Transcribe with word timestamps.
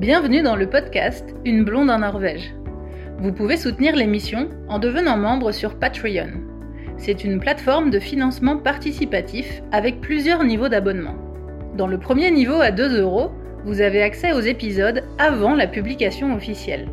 Bienvenue 0.00 0.40
dans 0.40 0.56
le 0.56 0.66
podcast 0.66 1.34
Une 1.44 1.62
blonde 1.62 1.90
en 1.90 1.98
Norvège. 1.98 2.54
Vous 3.18 3.34
pouvez 3.34 3.58
soutenir 3.58 3.94
l'émission 3.94 4.48
en 4.66 4.78
devenant 4.78 5.18
membre 5.18 5.52
sur 5.52 5.78
Patreon. 5.78 6.40
C'est 6.96 7.22
une 7.22 7.38
plateforme 7.38 7.90
de 7.90 7.98
financement 7.98 8.56
participatif 8.56 9.60
avec 9.72 10.00
plusieurs 10.00 10.42
niveaux 10.42 10.70
d'abonnement. 10.70 11.16
Dans 11.76 11.86
le 11.86 11.98
premier 11.98 12.30
niveau 12.30 12.62
à 12.62 12.70
2 12.70 12.98
euros, 12.98 13.30
vous 13.66 13.82
avez 13.82 14.00
accès 14.02 14.32
aux 14.32 14.40
épisodes 14.40 15.04
avant 15.18 15.54
la 15.54 15.66
publication 15.66 16.34
officielle. 16.34 16.88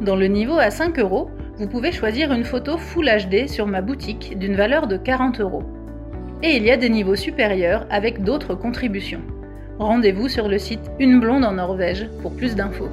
Dans 0.00 0.16
le 0.16 0.26
niveau 0.26 0.58
à 0.58 0.72
5 0.72 0.98
euros, 0.98 1.30
vous 1.58 1.68
pouvez 1.68 1.92
choisir 1.92 2.32
une 2.32 2.42
photo 2.42 2.76
Full 2.76 3.08
HD 3.08 3.46
sur 3.46 3.68
ma 3.68 3.82
boutique 3.82 4.36
d'une 4.36 4.56
valeur 4.56 4.88
de 4.88 4.96
40 4.96 5.40
euros. 5.40 5.62
Et 6.42 6.56
il 6.56 6.64
y 6.64 6.72
a 6.72 6.76
des 6.76 6.90
niveaux 6.90 7.14
supérieurs 7.14 7.86
avec 7.88 8.24
d'autres 8.24 8.56
contributions. 8.56 9.22
Rendez-vous 9.82 10.28
sur 10.28 10.46
le 10.46 10.60
site 10.60 10.92
Une 11.00 11.18
blonde 11.18 11.44
en 11.44 11.54
Norvège 11.54 12.08
pour 12.22 12.30
plus 12.30 12.54
d'infos. 12.54 12.88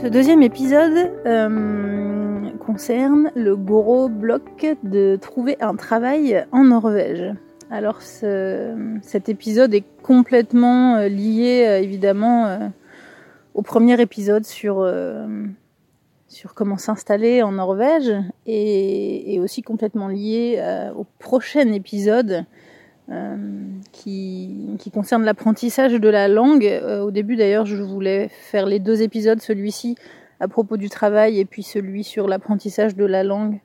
Ce 0.00 0.06
deuxième 0.06 0.40
épisode 0.40 1.12
euh, 1.26 2.48
concerne 2.58 3.30
le 3.34 3.54
gros 3.54 4.08
bloc 4.08 4.64
de 4.82 5.18
trouver 5.20 5.58
un 5.60 5.76
travail 5.76 6.46
en 6.52 6.64
Norvège. 6.64 7.34
Alors 7.70 8.00
cet 8.00 9.28
épisode 9.28 9.74
est 9.74 9.84
complètement 10.02 10.96
euh, 10.96 11.08
lié 11.08 11.66
euh, 11.68 11.78
évidemment 11.78 12.72
au 13.52 13.60
premier 13.60 14.00
épisode 14.00 14.46
sur, 14.46 14.90
sur 16.28 16.54
comment 16.54 16.78
s'installer 16.78 17.42
en 17.42 17.52
Norvège 17.52 18.10
et, 18.46 19.38
aussi 19.38 19.60
complètement 19.60 20.08
lié 20.08 20.62
au 20.96 21.04
prochain 21.18 21.70
épisode 21.72 22.46
euh, 23.10 23.36
qui, 23.90 24.78
concerne 24.94 25.24
l'apprentissage 25.24 25.94
de 25.94 26.08
la 26.08 26.28
langue. 26.28 26.64
Euh, 26.64 27.00
au 27.00 27.10
début 27.10 27.34
d'ailleurs, 27.34 27.66
je 27.66 27.82
voulais 27.82 28.28
faire 28.28 28.66
les 28.66 28.78
deux 28.78 29.02
épisodes, 29.02 29.40
celui-ci 29.40 29.96
à 30.38 30.48
propos 30.48 30.76
du 30.76 30.88
travail 30.88 31.38
et 31.38 31.44
puis 31.44 31.62
celui 31.62 32.04
sur 32.04 32.28
l'apprentissage 32.28 32.94
de 32.94 33.04
la 33.04 33.24
langue 33.24 33.60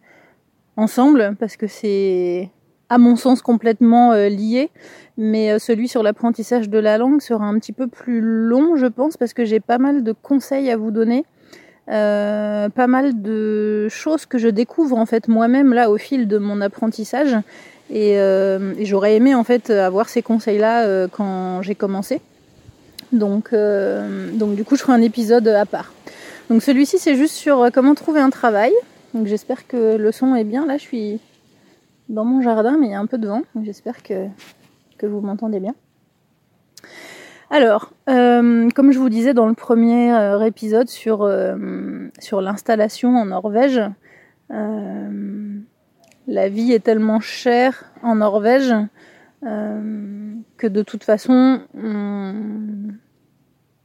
ensemble, 0.75 1.35
parce 1.39 1.55
que 1.55 1.67
c'est 1.67 2.49
à 2.89 2.97
mon 2.97 3.15
sens 3.15 3.41
complètement 3.41 4.11
euh, 4.11 4.29
lié. 4.29 4.69
Mais 5.17 5.57
celui 5.59 5.87
sur 5.87 6.03
l'apprentissage 6.03 6.69
de 6.69 6.77
la 6.79 6.97
langue 6.97 7.21
sera 7.21 7.45
un 7.45 7.57
petit 7.59 7.73
peu 7.73 7.87
plus 7.87 8.21
long, 8.21 8.75
je 8.75 8.85
pense, 8.85 9.17
parce 9.17 9.33
que 9.33 9.45
j'ai 9.45 9.59
pas 9.59 9.77
mal 9.77 10.03
de 10.03 10.11
conseils 10.13 10.69
à 10.71 10.77
vous 10.77 10.91
donner. 10.91 11.25
Euh, 11.89 12.67
pas 12.69 12.87
mal 12.87 13.21
de 13.21 13.87
choses 13.89 14.25
que 14.25 14.37
je 14.37 14.49
découvre 14.49 14.97
en 14.97 15.05
fait 15.05 15.29
moi-même 15.29 15.73
là 15.73 15.89
au 15.89 15.97
fil 15.97 16.27
de 16.27 16.37
mon 16.37 16.59
apprentissage 16.59 17.37
euh, 17.91 18.73
et, 18.77 18.85
j'aurais 18.85 19.15
aimé 19.15 19.33
en 19.35 19.43
fait 19.43 19.69
avoir 19.69 20.09
ces 20.09 20.21
conseils-là 20.21 20.83
euh, 20.83 21.07
quand 21.09 21.61
j'ai 21.61 21.75
commencé. 21.75 22.21
Donc, 23.11 23.53
euh, 23.53 24.31
donc 24.33 24.55
du 24.55 24.63
coup, 24.65 24.75
je 24.75 24.81
ferai 24.81 24.93
un 24.93 25.01
épisode 25.01 25.47
à 25.47 25.65
part. 25.65 25.93
Donc 26.49 26.61
celui-ci, 26.61 26.97
c'est 26.97 27.15
juste 27.15 27.35
sur 27.35 27.69
comment 27.73 27.95
trouver 27.95 28.19
un 28.19 28.29
travail. 28.29 28.73
Donc 29.13 29.27
j'espère 29.27 29.67
que 29.67 29.95
le 29.95 30.11
son 30.11 30.35
est 30.35 30.43
bien. 30.43 30.65
Là, 30.65 30.77
je 30.77 30.83
suis 30.83 31.19
dans 32.09 32.25
mon 32.25 32.41
jardin, 32.41 32.77
mais 32.79 32.87
il 32.87 32.91
y 32.91 32.95
a 32.95 32.99
un 32.99 33.05
peu 33.05 33.17
de 33.17 33.27
vent. 33.27 33.43
J'espère 33.63 34.03
que, 34.03 34.27
que 34.97 35.05
vous 35.05 35.21
m'entendez 35.21 35.59
bien. 35.59 35.75
Alors, 37.49 37.91
comme 38.05 38.91
je 38.91 38.99
vous 38.99 39.09
disais 39.09 39.33
dans 39.33 39.47
le 39.47 39.53
premier 39.53 40.13
épisode 40.45 40.89
sur, 40.89 41.29
sur 42.19 42.41
l'installation 42.41 43.15
en 43.15 43.25
Norvège, 43.25 43.81
la 46.27 46.49
vie 46.49 46.73
est 46.73 46.83
tellement 46.83 47.19
chère 47.19 47.85
en 48.03 48.15
Norvège 48.15 48.73
euh, 49.43 50.33
que 50.57 50.67
de 50.67 50.81
toute 50.81 51.03
façon, 51.03 51.61
on, 51.73 52.33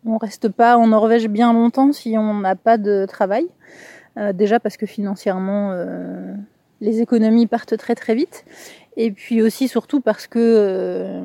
on 0.05 0.19
reste 0.19 0.49
pas 0.49 0.77
en 0.77 0.89
Norvège 0.89 1.29
bien 1.29 1.53
longtemps 1.53 1.93
si 1.93 2.17
on 2.19 2.35
n'a 2.35 2.57
pas 2.57 2.79
de 2.79 3.07
travail. 3.07 3.47
Euh, 4.19 4.33
déjà 4.33 4.61
parce 4.61 4.77
que 4.77 4.87
financièrement, 4.87 5.71
euh, 5.73 6.35
les 6.81 7.01
économies 7.01 7.47
partent 7.47 7.77
très 7.77 7.95
très 7.95 8.15
vite. 8.15 8.45
Et 8.97 9.13
puis 9.13 9.41
aussi 9.41 9.69
surtout 9.69 10.01
parce 10.01 10.27
que 10.27 11.23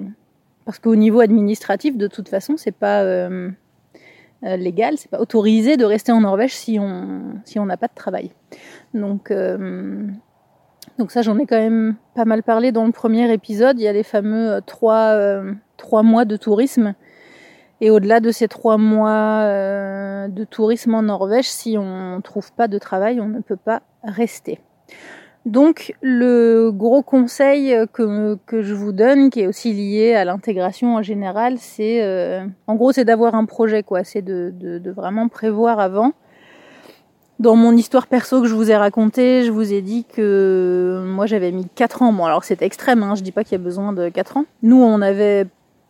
parce 0.67 0.77
qu'au 0.77 0.95
niveau 0.95 1.21
administratif, 1.21 1.97
de 1.97 2.05
toute 2.05 2.29
façon, 2.29 2.57
c'est 2.57 2.75
pas 2.75 3.01
légal, 4.43 4.97
c'est 4.97 5.09
pas 5.09 5.19
autorisé 5.19 5.77
de 5.77 5.85
rester 5.85 6.11
en 6.11 6.21
Norvège 6.21 6.53
si 6.53 6.77
on 6.77 7.39
si 7.45 7.57
on 7.57 7.65
n'a 7.65 7.77
pas 7.77 7.87
de 7.87 7.95
travail. 7.95 8.31
Donc 8.93 9.31
donc 10.97 11.11
ça, 11.11 11.21
j'en 11.21 11.37
ai 11.37 11.45
quand 11.45 11.57
même 11.57 11.95
pas 12.15 12.25
mal 12.25 12.41
parlé 12.41 12.71
dans 12.71 12.85
le 12.85 12.91
premier 12.91 13.31
épisode. 13.31 13.79
Il 13.79 13.83
y 13.83 13.87
a 13.87 13.93
les 13.93 14.03
fameux 14.03 14.53
euh, 14.53 14.61
trois, 14.65 15.13
euh, 15.13 15.53
trois 15.77 16.01
mois 16.01 16.25
de 16.25 16.37
tourisme. 16.37 16.95
Et 17.81 17.91
au-delà 17.91 18.19
de 18.19 18.31
ces 18.31 18.47
trois 18.47 18.79
mois 18.79 19.41
euh, 19.43 20.27
de 20.27 20.43
tourisme 20.43 20.95
en 20.95 21.03
Norvège, 21.03 21.47
si 21.47 21.77
on 21.77 22.15
ne 22.15 22.21
trouve 22.21 22.51
pas 22.53 22.67
de 22.67 22.79
travail, 22.79 23.21
on 23.21 23.27
ne 23.27 23.41
peut 23.41 23.57
pas 23.57 23.83
rester. 24.03 24.59
Donc 25.47 25.95
le 26.01 26.71
gros 26.71 27.01
conseil 27.01 27.73
que, 27.93 28.37
que 28.45 28.61
je 28.61 28.73
vous 28.75 28.91
donne, 28.91 29.31
qui 29.31 29.41
est 29.41 29.47
aussi 29.47 29.73
lié 29.73 30.13
à 30.13 30.23
l'intégration 30.25 30.97
en 30.97 31.01
général, 31.01 31.57
c'est 31.57 32.45
en 32.67 32.75
gros 32.75 32.91
c'est 32.91 33.05
d'avoir 33.05 33.33
un 33.33 33.45
projet, 33.45 33.81
quoi. 33.81 34.03
C'est 34.03 34.21
de, 34.21 34.53
de, 34.53 34.77
de 34.77 34.91
vraiment 34.91 35.29
prévoir 35.29 35.79
avant 35.79 36.11
dans 37.39 37.55
mon 37.55 37.75
histoire 37.75 38.07
perso 38.07 38.41
que 38.41 38.47
je 38.47 38.55
vous 38.55 38.71
ai 38.71 38.75
racontée, 38.75 39.43
je 39.43 39.51
vous 39.51 39.71
ai 39.73 39.81
dit 39.81 40.05
que 40.05 41.03
moi 41.05 41.27
j'avais 41.27 41.51
mis 41.51 41.67
4 41.75 42.01
ans. 42.01 42.13
Bon 42.13 42.25
alors 42.25 42.43
c'est 42.43 42.61
extrême, 42.61 43.03
hein, 43.03 43.15
je 43.15 43.21
dis 43.21 43.31
pas 43.31 43.43
qu'il 43.43 43.53
y 43.53 43.61
a 43.61 43.63
besoin 43.63 43.93
de 43.93 44.09
4 44.09 44.37
ans. 44.37 44.45
Nous 44.63 44.81
on 44.81 45.01
avait 45.01 45.45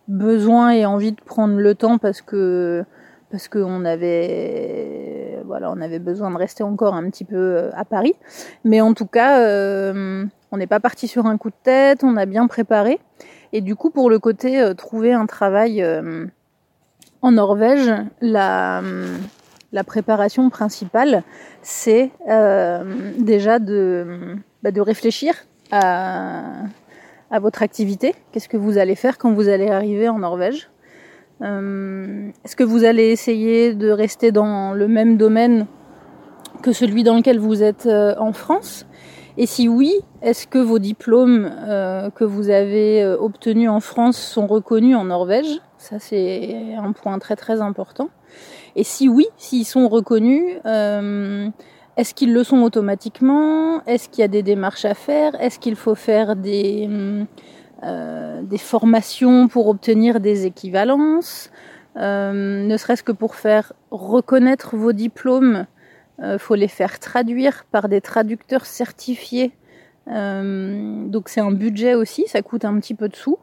besoin 0.07 0.71
et 0.71 0.85
envie 0.85 1.13
de 1.13 1.21
prendre 1.21 1.55
le 1.55 1.75
temps 1.75 1.97
parce 1.97 2.21
que 2.21 2.83
parce 3.31 3.47
qu'on 3.47 3.85
avait 3.85 5.26
voilà 5.45 5.71
on 5.71 5.81
avait 5.81 5.99
besoin 5.99 6.31
de 6.31 6.37
rester 6.37 6.63
encore 6.63 6.93
un 6.93 7.09
petit 7.09 7.25
peu 7.25 7.35
euh, 7.35 7.69
à 7.73 7.85
Paris. 7.85 8.13
Mais 8.63 8.81
en 8.81 8.93
tout 8.93 9.05
cas 9.05 9.39
euh, 9.39 10.25
on 10.51 10.57
n'est 10.57 10.67
pas 10.67 10.79
parti 10.79 11.07
sur 11.07 11.25
un 11.25 11.37
coup 11.37 11.49
de 11.49 11.55
tête, 11.63 12.03
on 12.03 12.17
a 12.17 12.25
bien 12.25 12.47
préparé. 12.47 12.99
Et 13.53 13.61
du 13.61 13.75
coup 13.75 13.89
pour 13.89 14.09
le 14.09 14.19
côté 14.19 14.61
euh, 14.61 14.73
trouver 14.73 15.13
un 15.13 15.25
travail 15.25 15.85
en 17.21 17.31
Norvège, 17.31 17.91
la 18.21 18.81
la 19.71 19.83
préparation 19.83 20.49
principale, 20.49 21.23
c'est 21.61 22.11
euh, 22.29 23.11
déjà 23.19 23.59
de, 23.59 24.35
bah, 24.63 24.71
de 24.71 24.81
réfléchir 24.81 25.33
à, 25.71 26.43
à, 27.31 27.39
votre 27.39 27.61
activité. 27.61 28.15
Qu'est-ce 28.31 28.49
que 28.49 28.57
vous 28.57 28.77
allez 28.77 28.95
faire 28.95 29.17
quand 29.17 29.33
vous 29.33 29.49
allez 29.49 29.69
arriver 29.69 30.07
en 30.07 30.19
Norvège? 30.19 30.69
euh, 30.69 30.76
Est-ce 31.41 32.55
que 32.55 32.63
vous 32.63 32.83
allez 32.83 33.11
essayer 33.11 33.73
de 33.73 33.89
rester 33.89 34.31
dans 34.31 34.73
le 34.73 34.87
même 34.87 35.17
domaine 35.17 35.67
que 36.61 36.71
celui 36.71 37.03
dans 37.03 37.15
lequel 37.15 37.39
vous 37.39 37.61
êtes 37.61 37.85
euh, 37.85 38.15
en 38.17 38.33
France? 38.33 38.85
Et 39.37 39.45
si 39.45 39.67
oui, 39.67 39.93
est-ce 40.23 40.47
que 40.47 40.57
vos 40.57 40.79
diplômes 40.79 41.51
que 42.15 42.23
vous 42.23 42.49
avez 42.49 43.05
obtenus 43.05 43.69
en 43.69 43.79
France 43.79 44.17
sont 44.17 44.47
reconnus 44.47 44.95
en 44.95 45.05
Norvège? 45.05 45.61
Ça, 45.77 45.99
c'est 45.99 46.73
un 46.75 46.91
point 46.91 47.19
très 47.19 47.35
très 47.35 47.61
important. 47.61 48.09
Et 48.75 48.83
si 48.83 49.09
oui, 49.09 49.27
s'ils 49.37 49.65
sont 49.65 49.87
reconnus, 49.87 50.57
euh, 50.65 51.49
est-ce 51.97 52.13
qu'ils 52.13 52.33
le 52.33 52.43
sont 52.43 52.61
automatiquement? 52.61 53.83
Est-ce 53.85 54.09
qu'il 54.09 54.21
y 54.21 54.23
a 54.23 54.27
des 54.27 54.43
démarches 54.43 54.85
à 54.85 54.93
faire? 54.93 55.33
Est-ce 55.41 55.59
qu'il 55.59 55.75
faut 55.75 55.95
faire 55.95 56.35
des, 56.35 56.87
euh, 56.89 57.23
des 57.83 58.57
formations 58.57 59.47
pour 59.47 59.67
obtenir 59.67 60.19
des 60.19 60.45
équivalences 60.45 61.51
euh, 61.95 62.63
Ne 62.65 62.77
serait-ce 62.77 63.03
que 63.03 63.11
pour 63.11 63.35
faire 63.35 63.73
reconnaître 63.91 64.75
vos 64.75 64.93
diplômes, 64.93 65.65
il 66.23 66.39
faut 66.39 66.55
les 66.55 66.67
faire 66.67 66.99
traduire 66.99 67.65
par 67.71 67.87
des 67.89 68.01
traducteurs 68.01 68.65
certifiés. 68.65 69.51
donc 70.07 71.29
c'est 71.29 71.41
un 71.41 71.51
budget 71.51 71.93
aussi, 71.93 72.25
ça 72.27 72.41
coûte 72.41 72.65
un 72.65 72.79
petit 72.79 72.95
peu 72.95 73.07
de 73.07 73.15
sous. 73.15 73.37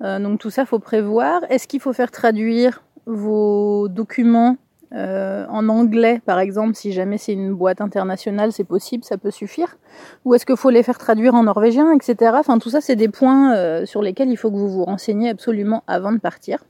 donc 0.00 0.40
tout 0.40 0.48
ça 0.48 0.64
faut 0.64 0.78
prévoir. 0.78 1.42
Est-ce 1.50 1.68
qu'il 1.68 1.80
faut 1.80 1.92
faire 1.92 2.10
traduire 2.10 2.82
vos 3.04 3.88
documents 3.88 4.56
euh, 4.94 5.44
en 5.48 5.68
anglais, 5.68 6.20
par 6.24 6.38
exemple, 6.38 6.74
si 6.74 6.92
jamais 6.92 7.18
c'est 7.18 7.32
une 7.32 7.52
boîte 7.52 7.80
internationale, 7.80 8.52
c'est 8.52 8.64
possible, 8.64 9.02
ça 9.02 9.18
peut 9.18 9.32
suffire. 9.32 9.76
Ou 10.24 10.34
est-ce 10.34 10.46
qu'il 10.46 10.56
faut 10.56 10.70
les 10.70 10.84
faire 10.84 10.98
traduire 10.98 11.34
en 11.34 11.42
norvégien, 11.42 11.92
etc. 11.92 12.32
Enfin, 12.34 12.58
tout 12.58 12.70
ça, 12.70 12.80
c'est 12.80 12.94
des 12.94 13.08
points 13.08 13.56
euh, 13.56 13.86
sur 13.86 14.02
lesquels 14.02 14.28
il 14.28 14.36
faut 14.36 14.50
que 14.50 14.56
vous 14.56 14.68
vous 14.68 14.84
renseigniez 14.84 15.30
absolument 15.30 15.82
avant 15.88 16.12
de 16.12 16.18
partir. 16.18 16.64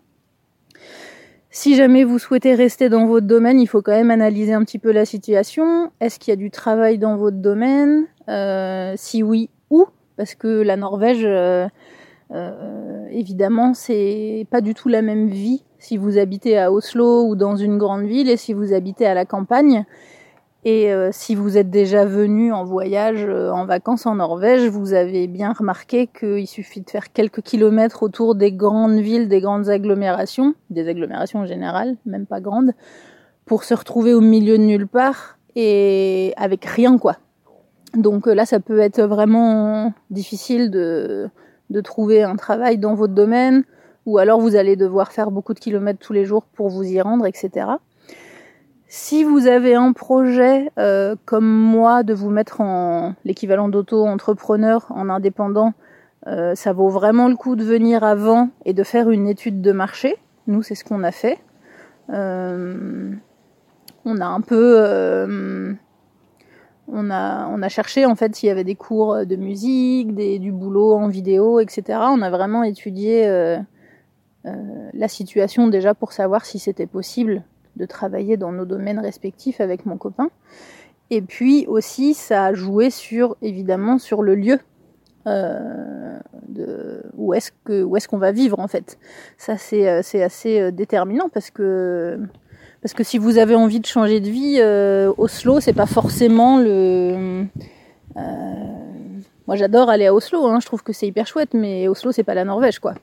Si 1.50 1.76
jamais 1.76 2.03
vous 2.03 2.19
souhaitez 2.19 2.55
rester 2.55 2.88
dans 2.88 3.06
votre 3.06 3.26
domaine, 3.26 3.61
il 3.61 3.67
faut 3.67 3.82
quand 3.82 3.93
même 3.93 4.11
analyser 4.11 4.55
un 4.55 4.65
petit 4.65 4.79
peu 4.79 4.91
la 4.91 5.05
situation. 5.05 5.93
Est-ce 6.00 6.19
qu'il 6.19 6.32
y 6.32 6.32
a 6.32 6.37
du 6.37 6.50
travail 6.50 6.99
dans 6.99 7.17
votre 7.17 7.37
domaine? 7.37 8.06
Euh, 8.29 8.94
Si 8.97 9.23
oui, 9.23 9.50
où? 9.71 9.87
Parce 10.17 10.35
que 10.35 10.62
la 10.62 10.76
Norvège, 10.76 11.29
évidemment, 13.11 13.75
c'est 13.75 14.47
pas 14.50 14.61
du 14.61 14.75
tout 14.75 14.88
la 14.88 15.03
même 15.03 15.29
vie 15.29 15.65
si 15.84 15.98
vous 15.98 16.16
habitez 16.16 16.58
à 16.58 16.72
Oslo 16.72 17.26
ou 17.26 17.36
dans 17.36 17.56
une 17.56 17.76
grande 17.76 18.04
ville 18.04 18.31
et 18.31 18.38
si 18.38 18.54
vous 18.54 18.72
habitez 18.72 19.06
à 19.06 19.12
la 19.12 19.26
campagne. 19.26 19.84
Et 20.64 20.90
euh, 20.90 21.10
si 21.12 21.34
vous 21.34 21.58
êtes 21.58 21.69
déjà 21.69 22.06
venu 22.06 22.54
en 22.54 22.64
voyage, 22.64 23.26
euh, 23.28 23.50
en 23.50 23.66
vacances 23.66 24.06
en 24.06 24.14
Norvège, 24.14 24.66
vous 24.70 24.94
avez 24.94 25.26
bien 25.26 25.52
remarqué 25.52 26.06
qu'il 26.06 26.46
suffit 26.46 26.81
de 26.81 26.88
faire 26.88 27.12
quelques 27.12 27.42
kilomètres 27.42 28.02
autour 28.02 28.34
des 28.34 28.50
grandes 28.50 28.98
villes, 28.98 29.28
des 29.28 29.42
grandes 29.42 29.69
agglomérations, 29.69 30.54
des 30.70 30.88
agglomérations 30.88 31.40
en 31.40 31.46
général, 31.46 31.96
même 32.06 32.25
pas 32.25 32.40
grandes, 32.40 32.72
pour 33.44 33.64
se 33.64 33.75
retrouver 33.75 34.14
au 34.14 34.22
milieu 34.22 34.56
de 34.56 34.62
nulle 34.62 34.88
part 34.88 35.37
et 35.54 36.32
avec 36.38 36.64
rien 36.64 36.96
quoi. 36.96 37.19
Donc 37.94 38.26
là, 38.26 38.46
ça 38.46 38.58
peut 38.58 38.78
être 38.78 39.02
vraiment 39.02 39.92
difficile 40.08 40.70
de 40.70 41.30
trouver 41.82 42.22
un 42.22 42.37
travail 42.37 42.78
dans 42.78 42.94
votre 42.94 43.12
domaine, 43.12 43.64
ou 44.06 44.18
alors 44.18 44.40
vous 44.40 44.56
allez 44.56 44.76
devoir 44.76 45.12
faire 45.12 45.30
beaucoup 45.30 45.54
de 45.54 45.60
kilomètres 45.60 45.98
tous 45.98 46.12
les 46.12 46.24
jours 46.24 46.44
pour 46.54 46.68
vous 46.68 46.84
y 46.84 47.00
rendre, 47.00 47.26
etc. 47.26 47.66
Si 48.96 49.24
vous 49.24 49.48
avez 49.48 49.74
un 49.74 49.92
projet 49.92 50.70
euh, 50.78 51.16
comme 51.24 51.48
moi 51.48 52.04
de 52.04 52.14
vous 52.14 52.30
mettre 52.30 52.60
en 52.60 53.14
l'équivalent 53.24 53.68
d'auto-entrepreneur, 53.68 54.86
en 54.90 55.08
indépendant, 55.08 55.72
euh, 56.26 56.54
ça 56.54 56.72
vaut 56.72 56.88
vraiment 56.88 57.28
le 57.28 57.34
coup 57.34 57.56
de 57.56 57.64
venir 57.64 58.04
avant 58.04 58.50
et 58.64 58.72
de 58.72 58.82
faire 58.84 59.10
une 59.10 59.26
étude 59.26 59.60
de 59.60 59.72
marché. 59.72 60.16
Nous, 60.46 60.62
c'est 60.62 60.76
ce 60.76 60.84
qu'on 60.84 61.02
a 61.02 61.10
fait. 61.10 61.38
Euh, 62.10 63.10
on 64.04 64.20
a 64.20 64.26
un 64.26 64.40
peu, 64.42 65.76
on 66.86 67.10
a, 67.10 67.48
on 67.48 67.62
a 67.62 67.68
cherché 67.68 68.06
en 68.06 68.14
fait 68.14 68.36
s'il 68.36 68.48
y 68.48 68.52
avait 68.52 68.62
des 68.62 68.76
cours 68.76 69.26
de 69.26 69.34
musique, 69.36 70.14
des, 70.14 70.38
du 70.38 70.52
boulot 70.52 70.92
en 70.92 71.08
vidéo, 71.08 71.58
etc. 71.58 71.98
On 72.10 72.22
a 72.22 72.30
vraiment 72.30 72.62
étudié 72.62 73.26
la 74.44 75.08
situation 75.08 75.69
déjà 75.69 75.94
pour 75.94 76.12
savoir 76.12 76.44
si 76.44 76.58
c'était 76.58 76.87
possible 76.87 77.43
de 77.76 77.87
travailler 77.87 78.37
dans 78.37 78.52
nos 78.52 78.64
domaines 78.64 78.99
respectifs 78.99 79.61
avec 79.61 79.87
mon 79.87 79.96
copain. 79.96 80.29
Et 81.11 81.23
puis 81.23 81.67
aussi, 81.67 82.14
ça 82.14 82.46
a 82.46 82.55
joué 82.55 82.91
sur, 82.91 83.37
évidemment, 83.43 83.99
sur 83.99 84.23
le 84.23 84.35
lieu. 84.35 84.58
Euh, 85.26 86.19
de, 86.49 87.02
où 87.17 87.32
est-ce 87.32 87.50
que 87.64 87.82
où 87.82 87.96
est-ce 87.96 88.08
qu'on 88.08 88.19
va 88.19 88.31
vivre 88.31 88.58
en 88.58 88.69
fait 88.69 88.99
ça 89.38 89.56
c'est 89.56 89.88
euh, 89.88 90.00
c'est 90.02 90.23
assez 90.23 90.61
euh, 90.61 90.70
déterminant 90.70 91.31
parce 91.32 91.50
que 91.50 92.20
parce 92.82 92.93
que 92.93 93.02
si 93.05 93.17
vous 93.17 93.38
avez 93.38 93.55
envie 93.55 93.81
de 93.81 93.87
changer 93.87 94.20
de 94.20 94.29
vie 94.29 94.61
Oslo 95.17 95.61
c'est 95.61 95.73
pas 95.73 95.87
forcément 95.87 96.58
le 96.58 97.47
moi 99.46 99.56
j'adore 99.56 99.91
aller 99.91 100.06
à 100.06 100.14
Oslo 100.14 100.46
hein, 100.46 100.58
je 100.61 100.67
trouve 100.67 100.82
que 100.82 100.93
c'est 100.93 101.06
hyper 101.06 101.26
chouette 101.26 101.55
mais 101.55 101.88
Oslo 101.88 102.12
c'est 102.12 102.25
pas 102.25 102.35
la 102.35 102.44
Norvège 102.44 102.79
quoi 102.79 102.94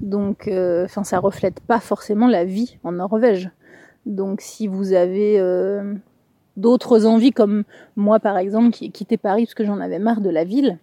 donc 0.00 0.50
enfin 0.50 1.04
ça 1.04 1.18
reflète 1.18 1.60
pas 1.60 1.80
forcément 1.80 2.26
la 2.26 2.44
vie 2.44 2.78
en 2.84 2.92
Norvège 2.92 3.50
donc 4.06 4.40
si 4.40 4.66
vous 4.66 4.92
avez 4.92 5.38
euh, 5.38 5.94
d'autres 6.56 7.06
envies, 7.06 7.32
comme 7.32 7.64
moi 7.96 8.20
par 8.20 8.36
exemple, 8.38 8.70
qui 8.70 8.86
ai 8.86 8.90
quitté 8.90 9.16
Paris 9.16 9.44
parce 9.46 9.54
que 9.54 9.64
j'en 9.64 9.80
avais 9.80 9.98
marre 9.98 10.20
de 10.20 10.30
la 10.30 10.44
ville, 10.44 10.78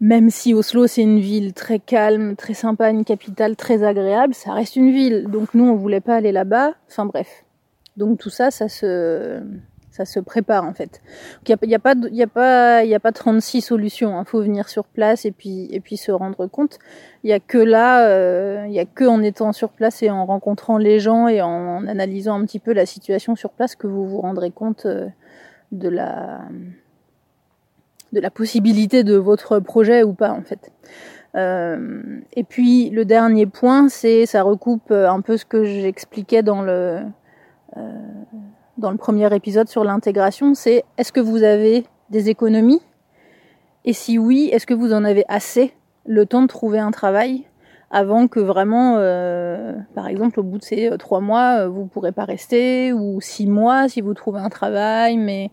même 0.00 0.30
si 0.30 0.54
Oslo 0.54 0.86
c'est 0.86 1.02
une 1.02 1.20
ville 1.20 1.52
très 1.52 1.78
calme, 1.78 2.36
très 2.36 2.54
sympa, 2.54 2.90
une 2.90 3.04
capitale 3.04 3.56
très 3.56 3.82
agréable, 3.82 4.34
ça 4.34 4.52
reste 4.52 4.76
une 4.76 4.92
ville. 4.92 5.26
Donc 5.28 5.54
nous 5.54 5.64
on 5.64 5.74
voulait 5.74 6.00
pas 6.00 6.16
aller 6.16 6.32
là-bas. 6.32 6.74
Enfin 6.88 7.06
bref. 7.06 7.44
Donc 7.96 8.18
tout 8.18 8.30
ça, 8.30 8.50
ça 8.50 8.68
se 8.68 9.42
ça 10.04 10.10
se 10.10 10.20
prépare 10.20 10.64
en 10.64 10.72
fait. 10.72 11.02
Il 11.46 11.68
n'y 11.68 11.74
a, 11.74 11.78
pas, 11.78 11.94
y 11.94 12.22
a, 12.22 12.26
pas, 12.26 12.78
a 12.78 13.00
pas 13.00 13.12
36 13.12 13.60
solutions. 13.60 14.10
Il 14.10 14.14
hein. 14.14 14.24
faut 14.24 14.40
venir 14.40 14.68
sur 14.68 14.84
place 14.84 15.24
et 15.24 15.30
puis, 15.30 15.68
et 15.70 15.80
puis 15.80 15.96
se 15.96 16.10
rendre 16.10 16.46
compte. 16.46 16.78
Il 17.22 17.26
n'y 17.26 17.32
a 17.34 17.40
que 17.40 17.58
là, 17.58 18.06
euh, 18.06 18.64
il 18.66 18.72
y 18.72 18.78
a 18.78 18.86
que 18.86 19.04
en 19.04 19.22
étant 19.22 19.52
sur 19.52 19.70
place 19.70 20.02
et 20.02 20.10
en 20.10 20.24
rencontrant 20.24 20.78
les 20.78 21.00
gens 21.00 21.28
et 21.28 21.42
en, 21.42 21.86
analysant 21.86 22.40
un 22.40 22.44
petit 22.46 22.58
peu 22.58 22.72
la 22.72 22.86
situation 22.86 23.36
sur 23.36 23.50
place 23.50 23.76
que 23.76 23.86
vous 23.86 24.06
vous 24.08 24.20
rendrez 24.20 24.50
compte 24.50 24.86
euh, 24.86 25.08
de 25.72 25.88
la 25.88 26.40
de 28.12 28.18
la 28.20 28.30
possibilité 28.30 29.04
de 29.04 29.14
votre 29.16 29.60
projet 29.60 30.02
ou 30.02 30.14
pas 30.14 30.32
en 30.32 30.42
fait. 30.42 30.72
Euh, 31.36 32.00
et 32.32 32.42
puis 32.42 32.90
le 32.90 33.04
dernier 33.04 33.46
point, 33.46 33.88
c'est 33.88 34.26
ça 34.26 34.42
recoupe 34.42 34.90
un 34.90 35.20
peu 35.20 35.36
ce 35.36 35.44
que 35.44 35.62
j'expliquais 35.62 36.42
dans 36.42 36.62
le 36.62 37.02
euh, 37.76 37.80
dans 38.80 38.90
le 38.90 38.96
premier 38.96 39.32
épisode 39.34 39.68
sur 39.68 39.84
l'intégration, 39.84 40.54
c'est 40.54 40.84
est-ce 40.98 41.12
que 41.12 41.20
vous 41.20 41.42
avez 41.42 41.84
des 42.08 42.30
économies? 42.30 42.80
Et 43.84 43.92
si 43.92 44.18
oui, 44.18 44.48
est-ce 44.52 44.66
que 44.66 44.74
vous 44.74 44.92
en 44.92 45.04
avez 45.04 45.24
assez 45.28 45.72
le 46.06 46.26
temps 46.26 46.42
de 46.42 46.46
trouver 46.46 46.78
un 46.78 46.90
travail 46.90 47.44
avant 47.90 48.26
que 48.26 48.40
vraiment, 48.40 48.96
euh, 48.96 49.74
par 49.94 50.06
exemple, 50.06 50.40
au 50.40 50.42
bout 50.42 50.58
de 50.58 50.64
ces 50.64 50.90
euh, 50.90 50.96
trois 50.96 51.20
mois, 51.20 51.60
euh, 51.60 51.68
vous 51.68 51.82
ne 51.82 51.88
pourrez 51.88 52.12
pas 52.12 52.24
rester, 52.24 52.92
ou 52.92 53.20
six 53.20 53.46
mois 53.46 53.88
si 53.88 54.00
vous 54.00 54.14
trouvez 54.14 54.40
un 54.40 54.48
travail, 54.48 55.16
mais 55.16 55.50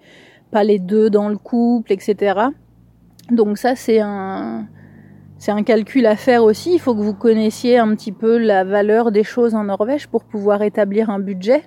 pas 0.51 0.63
les 0.63 0.79
deux 0.79 1.09
dans 1.09 1.29
le 1.29 1.37
couple, 1.37 1.91
etc. 1.91 2.39
Donc 3.31 3.57
ça, 3.57 3.75
c'est 3.75 3.99
un, 3.99 4.67
c'est 5.37 5.51
un 5.51 5.63
calcul 5.63 6.05
à 6.05 6.15
faire 6.15 6.43
aussi. 6.43 6.75
Il 6.75 6.79
faut 6.79 6.95
que 6.95 7.01
vous 7.01 7.15
connaissiez 7.15 7.77
un 7.77 7.93
petit 7.95 8.11
peu 8.11 8.37
la 8.37 8.63
valeur 8.63 9.11
des 9.11 9.23
choses 9.23 9.55
en 9.55 9.65
Norvège 9.65 10.07
pour 10.07 10.23
pouvoir 10.23 10.61
établir 10.61 11.09
un 11.09 11.19
budget 11.19 11.63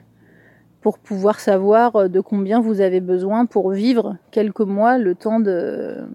pour 0.80 0.98
pouvoir 0.98 1.40
savoir 1.40 1.96
euh, 1.96 2.08
de 2.08 2.20
combien 2.20 2.60
vous 2.60 2.80
avez 2.80 3.00
besoin 3.00 3.46
pour 3.46 3.70
vivre 3.70 4.16
quelques 4.30 4.60
mois 4.60 4.98
le 4.98 5.14
temps 5.14 5.40
de 5.40 6.06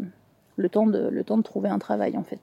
trouver 1.44 1.70
un 1.70 1.80
travail 1.80 2.18
en 2.18 2.24
fait. 2.24 2.40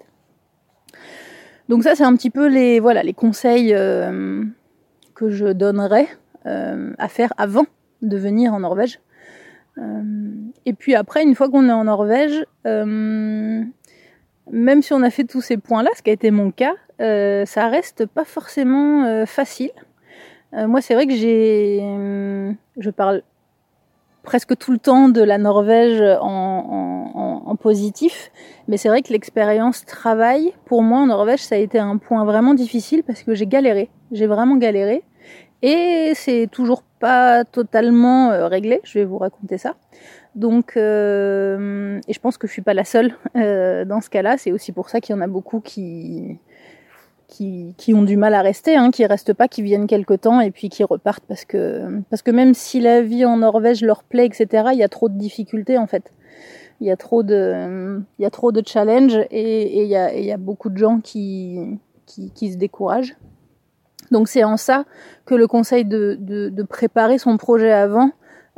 Donc 1.68 1.82
ça 1.82 1.94
c'est 1.94 2.04
un 2.04 2.14
petit 2.14 2.30
peu 2.30 2.48
les 2.48 2.80
voilà 2.80 3.02
les 3.02 3.14
conseils 3.14 3.74
euh, 3.74 4.44
que 5.14 5.30
je 5.30 5.46
donnerais 5.46 6.08
euh, 6.46 6.92
à 6.98 7.08
faire 7.08 7.32
avant 7.36 7.66
de 8.02 8.16
venir 8.16 8.52
en 8.52 8.60
Norvège. 8.60 9.00
et 10.66 10.72
puis 10.74 10.94
après 10.94 11.22
une 11.22 11.34
fois 11.34 11.48
qu'on 11.48 11.68
est 11.68 11.72
en 11.72 11.84
Norvège, 11.84 12.44
même 12.64 13.72
si 14.82 14.92
on 14.92 15.02
a 15.02 15.10
fait 15.10 15.24
tous 15.24 15.40
ces 15.40 15.56
points 15.56 15.82
là, 15.82 15.90
ce 15.96 16.02
qui 16.02 16.10
a 16.10 16.12
été 16.12 16.30
mon 16.30 16.50
cas, 16.50 16.74
ça 16.98 17.68
reste 17.68 18.06
pas 18.06 18.24
forcément 18.24 19.24
facile 19.24 19.70
euh, 20.54 20.66
moi, 20.66 20.80
c'est 20.80 20.94
vrai 20.94 21.06
que 21.06 21.14
j'ai, 21.14 21.80
euh, 21.82 22.52
je 22.76 22.90
parle 22.90 23.22
presque 24.22 24.56
tout 24.56 24.72
le 24.72 24.78
temps 24.78 25.08
de 25.08 25.22
la 25.22 25.38
Norvège 25.38 26.02
en, 26.20 27.56
positif, 27.60 28.32
mais 28.66 28.76
c'est 28.76 28.88
vrai 28.88 29.02
que 29.02 29.12
l'expérience 29.12 29.84
travail, 29.84 30.52
pour 30.64 30.82
moi 30.82 30.98
en 31.00 31.06
Norvège, 31.06 31.40
ça 31.40 31.54
a 31.54 31.58
été 31.58 31.78
un 31.78 31.96
point 31.96 32.24
vraiment 32.24 32.54
difficile 32.54 33.04
parce 33.04 33.22
que 33.22 33.34
j'ai 33.34 33.46
galéré, 33.46 33.88
j'ai 34.10 34.26
vraiment 34.26 34.56
galéré, 34.56 35.04
et 35.60 36.12
c'est 36.16 36.48
toujours 36.50 36.82
pas 36.98 37.44
totalement 37.44 38.32
euh, 38.32 38.48
réglé. 38.48 38.80
Je 38.82 38.98
vais 38.98 39.04
vous 39.04 39.18
raconter 39.18 39.58
ça. 39.58 39.76
Donc, 40.34 40.76
euh, 40.76 42.00
et 42.08 42.12
je 42.12 42.18
pense 42.18 42.36
que 42.36 42.48
je 42.48 42.52
suis 42.52 42.62
pas 42.62 42.74
la 42.74 42.84
seule 42.84 43.14
dans 43.34 44.00
ce 44.00 44.10
cas-là. 44.10 44.38
C'est 44.38 44.50
aussi 44.50 44.72
pour 44.72 44.88
ça 44.88 45.00
qu'il 45.00 45.14
y 45.14 45.18
en 45.18 45.20
a 45.20 45.28
beaucoup 45.28 45.60
qui 45.60 46.40
qui, 47.32 47.94
ont 47.94 48.02
du 48.02 48.16
mal 48.16 48.34
à 48.34 48.42
rester, 48.42 48.76
hein, 48.76 48.90
qui 48.90 49.06
restent 49.06 49.32
pas, 49.32 49.48
qui 49.48 49.62
viennent 49.62 49.86
quelque 49.86 50.14
temps 50.14 50.40
et 50.40 50.50
puis 50.50 50.68
qui 50.68 50.84
repartent 50.84 51.24
parce 51.26 51.44
que 51.44 52.00
parce 52.10 52.22
que 52.22 52.30
même 52.30 52.54
si 52.54 52.80
la 52.80 53.00
vie 53.00 53.24
en 53.24 53.38
Norvège 53.38 53.82
leur 53.82 54.02
plaît, 54.04 54.26
etc. 54.26 54.68
Il 54.72 54.78
y 54.78 54.82
a 54.82 54.88
trop 54.88 55.08
de 55.08 55.16
difficultés 55.16 55.78
en 55.78 55.86
fait. 55.86 56.12
Il 56.80 56.86
y 56.86 56.90
a 56.90 56.96
trop 56.96 57.22
de 57.22 58.00
il 58.18 58.22
y 58.22 58.26
a 58.26 58.30
trop 58.30 58.52
de 58.52 58.62
challenges 58.66 59.18
et, 59.30 59.82
il, 59.82 59.88
y 59.88 59.96
a, 59.96 60.14
il 60.14 60.24
y 60.24 60.32
a 60.32 60.36
beaucoup 60.36 60.68
de 60.68 60.76
gens 60.76 61.00
qui 61.00 61.78
qui, 62.06 62.30
qui 62.30 62.52
se 62.52 62.58
découragent. 62.58 63.16
Donc 64.10 64.28
c'est 64.28 64.44
en 64.44 64.58
ça 64.58 64.84
que 65.24 65.34
le 65.34 65.46
conseil 65.46 65.84
de, 65.84 66.18
de, 66.20 66.50
de 66.50 66.62
préparer 66.62 67.16
son 67.16 67.38
projet 67.38 67.72
avant 67.72 68.10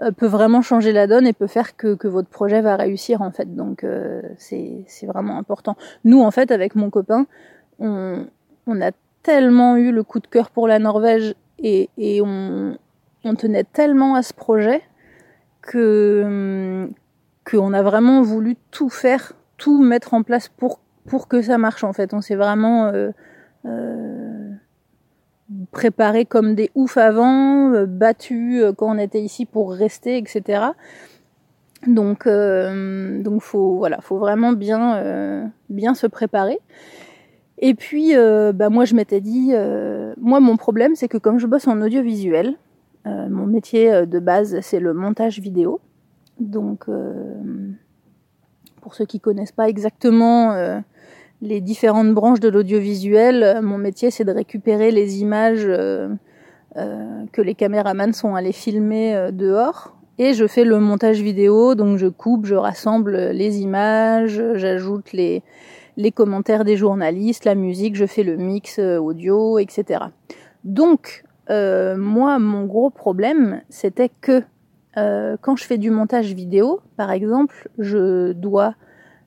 euh, 0.02 0.10
peut 0.10 0.26
vraiment 0.26 0.62
changer 0.62 0.92
la 0.92 1.06
donne 1.06 1.26
et 1.28 1.32
peut 1.32 1.46
faire 1.46 1.76
que, 1.76 1.94
que 1.94 2.08
votre 2.08 2.28
projet 2.28 2.60
va 2.60 2.74
réussir 2.74 3.22
en 3.22 3.30
fait. 3.30 3.54
Donc 3.54 3.84
euh, 3.84 4.22
c'est 4.38 5.06
vraiment 5.06 5.38
important. 5.38 5.76
Nous 6.02 6.20
en 6.20 6.32
fait 6.32 6.50
avec 6.50 6.74
mon 6.74 6.90
copain, 6.90 7.26
on, 7.78 8.26
on 8.66 8.80
a 8.80 8.92
tellement 9.22 9.76
eu 9.76 9.90
le 9.90 10.02
coup 10.02 10.20
de 10.20 10.26
cœur 10.26 10.50
pour 10.50 10.68
la 10.68 10.78
Norvège 10.78 11.34
et, 11.58 11.88
on, 12.22 12.76
tenait 13.38 13.64
tellement 13.64 14.14
à 14.14 14.22
ce 14.22 14.34
projet 14.34 14.82
que 15.62 16.88
qu'on 17.50 17.72
a 17.72 17.82
vraiment 17.82 18.22
voulu 18.22 18.56
tout 18.70 18.90
faire, 18.90 19.32
tout 19.56 19.82
mettre 19.82 20.14
en 20.14 20.22
place 20.22 20.48
pour 20.48 20.80
pour 21.06 21.28
que 21.28 21.42
ça 21.42 21.58
marche 21.58 21.84
en 21.84 21.92
fait. 21.92 22.14
On 22.14 22.20
s'est 22.20 22.36
vraiment 22.36 22.86
euh, 22.86 23.10
euh, 23.66 24.50
préparé 25.70 26.24
comme 26.24 26.54
des 26.54 26.70
oufs 26.74 26.96
avant, 26.96 27.72
euh, 27.72 27.86
battu 27.86 28.62
quand 28.76 28.94
on 28.94 28.98
était 28.98 29.20
ici 29.20 29.46
pour 29.46 29.72
rester, 29.72 30.18
etc. 30.18 30.64
Donc 31.86 32.26
donc 32.26 33.42
faut 33.42 33.76
voilà, 33.76 34.00
faut 34.00 34.18
vraiment 34.18 34.52
bien 34.52 35.52
bien 35.68 35.94
se 35.94 36.06
préparer. 36.06 36.58
Et 37.66 37.72
puis, 37.72 38.14
euh, 38.14 38.52
bah 38.52 38.68
moi, 38.68 38.84
je 38.84 38.94
m'étais 38.94 39.22
dit, 39.22 39.52
euh, 39.54 40.12
moi, 40.20 40.38
mon 40.38 40.58
problème, 40.58 40.94
c'est 40.96 41.08
que 41.08 41.16
comme 41.16 41.38
je 41.38 41.46
bosse 41.46 41.66
en 41.66 41.80
audiovisuel, 41.80 42.58
euh, 43.06 43.26
mon 43.30 43.46
métier 43.46 44.04
de 44.04 44.18
base, 44.18 44.60
c'est 44.60 44.80
le 44.80 44.92
montage 44.92 45.40
vidéo. 45.40 45.80
Donc, 46.38 46.84
pour 48.82 48.94
ceux 48.94 49.06
qui 49.06 49.18
connaissent 49.18 49.52
pas 49.52 49.70
exactement 49.70 50.54
les 51.40 51.62
différentes 51.62 52.12
branches 52.12 52.40
de 52.40 52.50
l'audiovisuel, 52.50 53.60
mon 53.62 53.78
métier, 53.78 54.10
c'est 54.10 54.24
de 54.24 54.32
récupérer 54.32 54.90
les 54.90 55.22
images 55.22 55.66
que 56.74 57.40
les 57.40 57.54
caméramans 57.54 58.12
sont 58.12 58.34
allés 58.34 58.52
filmer 58.52 59.30
dehors 59.32 59.96
et 60.18 60.34
je 60.34 60.46
fais 60.46 60.64
le 60.64 60.80
montage 60.80 61.22
vidéo, 61.22 61.74
donc 61.74 61.96
je 61.96 62.08
coupe, 62.08 62.44
je 62.44 62.56
rassemble 62.56 63.30
les 63.30 63.60
images, 63.62 64.42
j'ajoute 64.54 65.12
les, 65.12 65.42
les 65.96 66.12
commentaires 66.12 66.64
des 66.64 66.76
journalistes, 66.76 67.44
la 67.44 67.54
musique, 67.54 67.96
je 67.96 68.06
fais 68.06 68.22
le 68.22 68.36
mix 68.36 68.78
euh, 68.78 68.98
audio, 68.98 69.58
etc. 69.58 70.04
Donc, 70.64 71.24
euh, 71.50 71.96
moi, 71.96 72.38
mon 72.38 72.64
gros 72.64 72.90
problème, 72.90 73.62
c'était 73.68 74.10
que 74.20 74.42
euh, 74.96 75.36
quand 75.40 75.56
je 75.56 75.64
fais 75.64 75.78
du 75.78 75.90
montage 75.90 76.32
vidéo, 76.32 76.80
par 76.96 77.10
exemple, 77.10 77.68
je 77.78 78.32
dois, 78.32 78.74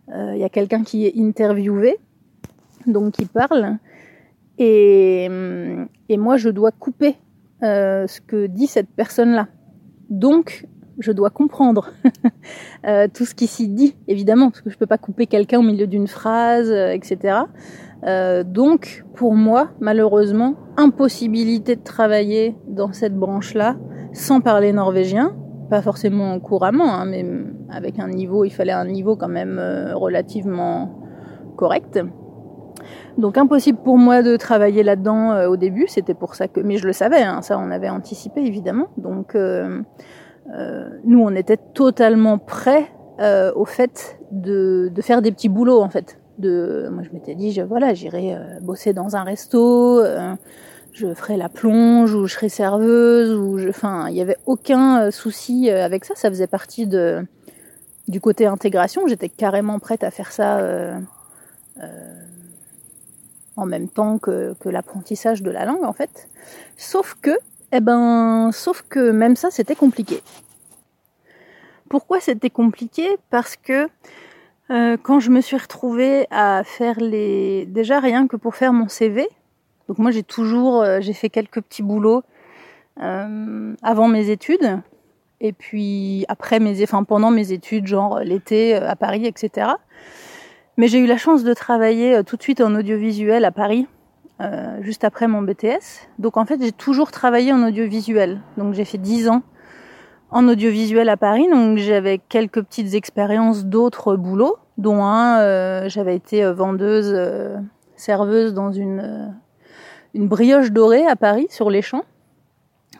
il 0.10 0.38
y 0.38 0.44
a 0.46 0.50
quelqu'un 0.50 0.84
qui 0.84 1.06
est 1.06 1.14
interviewé, 1.18 1.98
donc 2.86 3.16
qui 3.16 3.26
parle, 3.26 3.78
et, 4.58 5.28
et 6.08 6.18
moi, 6.18 6.38
je 6.38 6.48
dois 6.48 6.72
couper 6.72 7.18
ce 7.62 8.22
que 8.22 8.46
dit 8.48 8.68
cette 8.68 8.88
personne-là. 8.88 9.50
Donc, 10.10 10.66
je 11.00 11.12
dois 11.12 11.30
comprendre 11.30 11.92
euh, 12.88 13.08
tout 13.13 13.25
ce 13.25 13.36
qui 13.36 13.48
s'y 13.48 13.68
dit, 13.68 13.96
évidemment, 14.08 14.50
parce 14.50 14.62
que 14.62 14.70
je 14.70 14.77
peux 14.77 14.86
pas 14.86 14.98
couper 14.98 15.27
quelqu'un 15.27 15.60
au 15.60 15.63
milieu 15.63 15.88
d'une 15.88 16.08
phrase, 16.08 16.70
euh, 16.72 16.92
etc. 16.92 17.39
Euh, 18.06 18.44
donc, 18.44 19.06
pour 19.16 19.36
moi, 19.36 19.70
malheureusement, 19.80 20.56
impossibilité 20.77 21.75
de 21.75 21.84
travailler 21.84 22.56
dans 22.68 22.94
cette 22.94 23.16
branche-là 23.16 23.77
sans 24.13 24.42
parler 24.42 24.74
norvégien, 24.74 25.36
pas 25.70 25.82
forcément 25.82 26.39
couramment, 26.39 26.94
hein, 26.94 27.06
mais 27.06 27.25
avec 27.70 28.00
un 28.00 28.08
niveau, 28.08 28.46
il 28.46 28.51
fallait 28.51 28.72
un 28.72 28.86
niveau 28.86 29.16
quand 29.16 29.27
même 29.27 29.62
relativement 29.94 31.01
correct. 31.58 32.00
Donc 33.18 33.38
impossible 33.38 33.80
pour 33.84 33.98
moi 33.98 34.22
de 34.22 34.38
travailler 34.38 34.84
là-dedans 34.84 35.48
au 35.48 35.58
début, 35.58 35.86
c'était 35.88 36.13
pour 36.13 36.36
ça 36.36 36.48
que, 36.48 36.62
mais 36.62 36.77
je 36.77 36.86
le 36.86 36.94
savais, 36.94 37.24
hein, 37.24 37.42
ça 37.42 37.58
on 37.60 37.72
avait 37.72 37.89
anticipé 37.89 38.42
évidemment. 38.42 38.88
Donc 38.98 39.36
euh, 39.36 39.82
nous, 41.04 41.22
on 41.22 41.36
était 41.36 41.58
totalement 41.58 42.38
prêts 42.38 42.89
euh, 43.20 43.51
au 43.56 43.66
fait 43.66 44.20
de, 44.30 44.92
de, 44.94 45.01
faire 45.01 45.24
des 45.24 45.32
petits 45.32 45.50
boulots, 45.50 45.82
en 45.82 45.89
fait. 45.89 46.20
De, 46.38 46.88
moi, 46.92 47.01
je 47.01 47.10
m'étais 47.12 47.34
dit, 47.34 47.51
je, 47.51 47.63
voilà, 47.63 47.96
j'irai 47.96 48.36
euh, 48.36 48.60
bosser 48.62 48.94
dans 48.94 49.16
un 49.16 49.24
resto, 49.24 50.04
je 50.94 51.13
ferai 51.16 51.36
la 51.36 51.50
plonge, 51.50 52.13
ou 52.13 52.27
je 52.27 52.34
serai 52.34 52.50
serveuse, 52.50 53.34
ou 53.34 53.58
enfin, 53.70 54.08
il 54.10 54.13
n'y 54.13 54.22
avait 54.22 54.38
aucun 54.46 55.10
souci 55.10 55.72
avec 55.72 56.06
ça. 56.06 56.13
Ça 56.16 56.30
faisait 56.30 56.48
partie 56.48 56.86
de 56.86 57.25
du 58.08 58.22
côté 58.22 58.46
intégration. 58.46 59.08
J'étais 59.08 59.30
carrément 59.30 59.80
prête 59.80 60.04
à 60.04 60.12
faire 60.12 60.32
ça. 60.32 60.62
en 63.56 63.66
même 63.66 63.89
temps 63.89 64.20
que, 64.20 64.54
que 64.60 64.70
l'apprentissage 64.70 65.42
de 65.42 65.50
la 65.50 65.66
langue 65.66 65.84
en 65.84 65.94
fait. 65.94 66.30
Sauf 66.77 67.16
que 67.20 67.32
eh 67.72 67.80
ben, 67.82 68.52
sauf 68.54 68.84
que 68.88 69.12
même 69.12 69.36
ça, 69.36 69.52
c'était 69.52 69.76
compliqué. 69.76 70.22
Pourquoi 71.90 72.20
c'était 72.20 72.50
compliqué? 72.50 73.18
Parce 73.30 73.56
que 73.56 73.90
euh, 74.70 74.98
quand 75.02 75.20
je 75.20 75.30
me 75.30 75.42
suis 75.42 75.58
retrouvée 75.58 76.28
à 76.30 76.64
faire 76.64 77.00
les, 77.00 77.66
déjà 77.66 78.00
rien 78.00 78.28
que 78.28 78.36
pour 78.36 78.56
faire 78.56 78.74
mon 78.74 78.88
CV. 78.88 79.28
Donc 79.88 79.98
moi, 79.98 80.12
j'ai 80.12 80.24
toujours, 80.24 80.82
euh, 80.82 81.00
j'ai 81.02 81.14
fait 81.14 81.30
quelques 81.30 81.62
petits 81.62 81.84
boulots 81.84 82.24
euh, 83.02 83.74
avant 83.82 84.08
mes 84.10 84.30
études, 84.30 84.82
et 85.40 85.54
puis 85.54 86.26
après 86.28 86.60
mes, 86.60 86.84
enfin 86.84 87.04
pendant 87.04 87.32
mes 87.32 87.54
études, 87.54 87.88
genre 87.88 88.20
l'été 88.20 88.76
à 88.76 88.96
Paris, 88.96 89.26
etc. 89.26 89.72
Mais 90.78 90.88
j'ai 90.88 91.00
eu 91.00 91.06
la 91.06 91.18
chance 91.18 91.44
de 91.44 91.54
travailler 91.54 92.22
tout 92.26 92.36
de 92.36 92.42
suite 92.42 92.60
en 92.60 92.76
audiovisuel 92.76 93.46
à 93.46 93.52
Paris 93.52 93.88
euh, 94.39 94.77
juste 94.82 95.03
après 95.03 95.27
mon 95.27 95.41
BTS. 95.41 96.08
Donc 96.20 96.38
en 96.38 96.46
fait, 96.46 96.62
j'ai 96.62 96.72
toujours 96.72 97.12
travaillé 97.12 97.51
en 97.51 97.63
audiovisuel. 97.65 98.39
Donc 98.58 98.75
j'ai 98.75 98.86
fait 98.86 99.00
10 99.00 99.29
ans 99.29 99.41
en 100.29 100.48
audiovisuel 100.48 101.10
à 101.10 101.17
Paris. 101.17 101.48
Donc 101.50 101.79
j'avais 101.79 102.20
quelques 102.20 102.62
petites 102.62 102.94
expériences 102.94 103.65
d'autres 103.65 104.15
boulots, 104.15 104.58
dont 104.77 105.03
un, 105.03 105.39
euh, 105.39 105.89
j'avais 105.89 106.15
été 106.15 106.44
euh, 106.44 106.53
vendeuse, 106.53 107.20
serveuse 107.96 108.53
dans 108.53 108.72
une, 108.72 109.34
une 110.13 110.27
brioche 110.27 110.72
dorée 110.72 111.08
à 111.08 111.15
Paris, 111.15 111.48
sur 111.50 111.72
les 111.72 111.82
champs. 111.82 112.06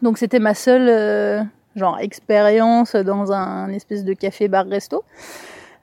Donc 0.02 0.18
c'était 0.18 0.40
ma 0.40 0.56
seule 0.56 1.48
genre 1.76 2.00
expérience 2.00 2.96
dans 2.96 3.32
un 3.32 3.70
espèce 3.70 4.04
de 4.04 4.14
café 4.14 4.48
bar 4.48 4.66
resto. 4.66 5.04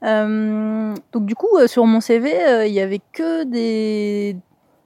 donc 0.03 1.27
du 1.27 1.35
coup 1.37 1.49
sur 1.67 1.87
mon 1.87 2.01
CV 2.01 2.33
il 2.67 2.73
y 2.73 2.81
avait 2.81 3.01
que 3.13 3.45
des 3.45 4.37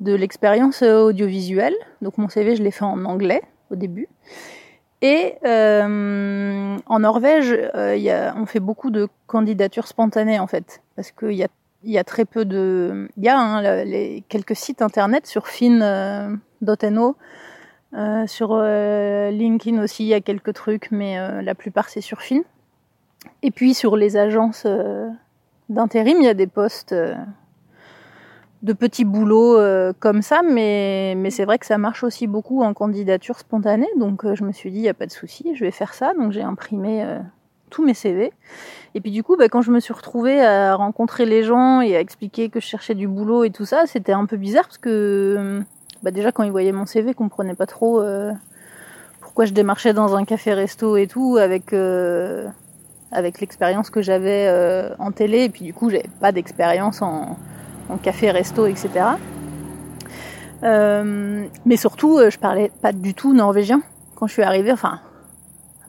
de 0.00 0.14
l'expérience 0.14 0.83
audiovisuelle. 0.83 1.75
Donc 2.02 2.19
mon 2.19 2.28
CV, 2.28 2.57
je 2.57 2.62
l'ai 2.62 2.71
fait 2.71 2.85
en 2.85 3.05
anglais 3.05 3.43
au 3.71 3.76
début. 3.76 4.09
Et 5.00 5.35
euh, 5.45 6.76
en 6.87 6.99
Norvège, 6.99 7.57
euh, 7.75 8.31
on 8.37 8.47
fait 8.47 8.61
beaucoup 8.61 8.90
de 8.90 9.09
candidatures 9.26 9.87
spontanées 9.87 10.40
en 10.40 10.49
fait, 10.49 10.83
parce 10.97 11.12
qu'il 11.12 11.35
y 11.85 11.99
a, 11.99 12.05
très 12.05 12.25
peu 12.25 12.45
de, 12.45 13.09
il 13.17 13.23
y 13.23 13.28
a 13.28 13.38
hein, 13.38 14.21
quelques 14.28 14.57
sites 14.57 14.83
internet 14.83 15.26
sur 15.26 15.47
fin.no, 15.47 17.17
euh, 17.95 18.26
sur 18.26 18.50
euh, 18.52 19.31
LinkedIn 19.31 19.81
aussi, 19.83 20.05
il 20.05 20.09
y 20.09 20.14
a 20.14 20.21
quelques 20.21 20.52
trucs, 20.52 20.90
mais 20.90 21.19
euh, 21.19 21.43
la 21.43 21.55
plupart 21.55 21.88
c'est 21.88 22.00
sur 22.00 22.21
Fin. 22.21 22.40
Et 23.43 23.52
puis 23.52 23.75
sur 23.75 23.97
les 23.97 24.17
agences 24.17 24.67
d'intérim, 25.69 26.19
il 26.21 26.25
y 26.25 26.28
a 26.28 26.35
des 26.35 26.47
postes 26.47 26.95
de 28.62 28.72
petits 28.72 29.04
boulots 29.04 29.56
euh, 29.56 29.92
comme 30.00 30.22
ça, 30.22 30.42
mais, 30.42 31.14
mais 31.16 31.30
c'est 31.30 31.44
vrai 31.44 31.58
que 31.58 31.66
ça 31.66 31.78
marche 31.78 32.02
aussi 32.02 32.26
beaucoup 32.26 32.62
en 32.62 32.74
candidature 32.74 33.38
spontanée. 33.38 33.88
Donc 33.98 34.24
euh, 34.24 34.34
je 34.34 34.44
me 34.44 34.52
suis 34.52 34.70
dit, 34.70 34.78
il 34.78 34.82
n'y 34.82 34.88
a 34.88 34.94
pas 34.94 35.06
de 35.06 35.12
souci, 35.12 35.54
je 35.54 35.64
vais 35.64 35.70
faire 35.70 35.94
ça. 35.94 36.12
Donc 36.14 36.32
j'ai 36.32 36.42
imprimé 36.42 37.04
euh, 37.04 37.18
tous 37.70 37.84
mes 37.84 37.94
CV. 37.94 38.32
Et 38.94 39.00
puis 39.00 39.10
du 39.12 39.22
coup, 39.22 39.36
bah, 39.36 39.48
quand 39.48 39.62
je 39.62 39.70
me 39.70 39.78
suis 39.78 39.94
retrouvée 39.94 40.40
à 40.44 40.74
rencontrer 40.74 41.24
les 41.24 41.44
gens 41.44 41.80
et 41.80 41.96
à 41.96 42.00
expliquer 42.00 42.48
que 42.48 42.60
je 42.60 42.66
cherchais 42.66 42.94
du 42.94 43.06
boulot 43.06 43.44
et 43.44 43.50
tout 43.50 43.64
ça, 43.64 43.84
c'était 43.86 44.12
un 44.12 44.26
peu 44.26 44.36
bizarre 44.36 44.64
parce 44.64 44.78
que 44.78 45.60
bah, 46.02 46.10
déjà 46.10 46.32
quand 46.32 46.42
ils 46.42 46.50
voyaient 46.50 46.72
mon 46.72 46.86
CV, 46.86 47.10
ils 47.10 47.14
comprenaient 47.14 47.54
pas 47.54 47.66
trop 47.66 48.02
pourquoi 49.20 49.44
je 49.44 49.52
démarchais 49.52 49.92
dans 49.92 50.16
un 50.16 50.24
café-resto 50.24 50.96
et 50.96 51.06
tout 51.06 51.36
avec 51.36 51.72
avec 53.12 53.40
l'expérience 53.40 53.90
que 53.90 54.02
j'avais 54.02 54.50
en 54.98 55.12
télé. 55.12 55.44
Et 55.44 55.48
puis 55.48 55.64
du 55.64 55.74
coup, 55.74 55.90
j'avais 55.90 56.10
pas 56.20 56.32
d'expérience 56.32 57.02
en 57.02 57.36
en 57.88 57.97
café, 57.97 58.30
resto, 58.30 58.66
etc. 58.66 59.16
Euh, 60.64 61.47
mais 61.64 61.76
surtout, 61.76 62.18
euh, 62.18 62.30
je 62.30 62.38
parlais 62.38 62.71
pas 62.83 62.92
du 62.92 63.14
tout 63.14 63.33
norvégien 63.33 63.80
quand 64.14 64.26
je 64.26 64.33
suis 64.33 64.42
arrivée. 64.42 64.73
Enfin, 64.73 65.00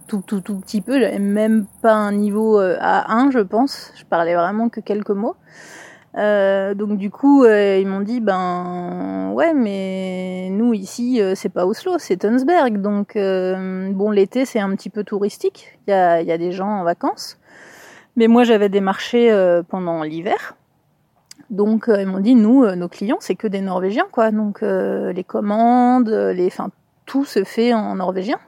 tout, 0.08 0.24
tout, 0.25 0.41
tout 0.41 0.56
petit 0.60 0.82
peu. 0.82 1.00
J'avais 1.00 1.20
même 1.20 1.65
pas 1.82 1.94
un 1.94 2.12
niveau 2.12 2.60
euh, 2.60 2.77
A1, 2.79 3.32
je 3.32 3.39
pense. 3.39 3.91
Je 3.96 4.06
parlais 4.06 4.36
vraiment 4.36 4.70
que 4.70 4.79
quelques 4.79 5.10
mots. 5.10 5.36
Euh, 6.18 6.74
donc 6.74 6.98
du 6.98 7.12
coup, 7.12 7.46
ils 7.46 7.86
m'ont 7.86 8.01
dit 8.01 8.20
ben 8.20 9.32
ouais, 9.34 9.53
mais 9.53 10.50
nous 10.51 10.74
ici, 10.74 11.22
c'est 11.36 11.50
pas 11.50 11.68
Oslo, 11.68 11.98
c'est 12.00 12.18
Tønsberg. 12.18 12.82
Donc 12.82 13.13
bon, 13.15 14.12
l'été 14.12 14.46
c'est 14.46 14.60
un 14.60 14.75
petit 14.75 14.89
peu 14.89 15.03
touristique. 15.03 15.77
Il 15.88 15.91
y 15.91 15.94
a, 15.94 16.22
y 16.22 16.32
a 16.32 16.38
des 16.38 16.51
gens 16.51 16.68
en 16.68 16.84
vacances. 16.84 17.38
Mais 18.15 18.27
moi, 18.27 18.44
j'avais 18.44 18.70
des 18.70 18.82
marchés 18.82 19.32
pendant 19.70 20.01
l'hiver. 20.01 20.56
Donc 21.50 21.89
euh, 21.89 22.01
ils 22.01 22.08
m'ont 22.08 22.20
dit 22.20 22.36
nous 22.36 22.63
euh, 22.63 22.75
nos 22.75 22.88
clients 22.88 23.18
c'est 23.20 23.36
que 23.36 23.48
des 23.48 23.62
Norvégiens 23.62 24.08
quoi. 24.12 24.32
Donc 24.32 24.62
euh, 24.62 25.12
les 25.13 25.24
commandes, 25.24 26.10
les 26.10 26.48
enfin 26.48 26.70
tout 27.06 27.25
se 27.25 27.44
fait 27.44 27.74
en 27.74 27.96
norvégien. 27.96 28.39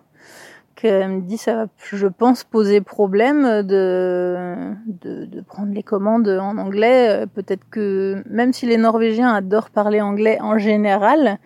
Elle 0.84 1.10
me 1.10 1.22
dit 1.22 1.38
ça 1.38 1.53
va 1.55 1.65
je 1.77 2.08
pense 2.08 2.43
poser 2.43 2.81
problème 2.81 3.62
de, 3.62 4.55
de, 4.88 5.25
de 5.25 5.41
prendre 5.41 5.72
les 5.74 5.84
commandes 5.84 6.27
en 6.27 6.58
anglais. 6.58 7.25
Peut-être 7.36 7.63
que 7.70 8.24
même 8.27 8.51
si 8.51 8.65
les 8.65 8.77
Norvégiens 8.77 9.31
adorent 9.31 9.70
parler 9.70 10.01
anglais 10.01 10.39
en 10.41 10.58
général, 10.58 11.38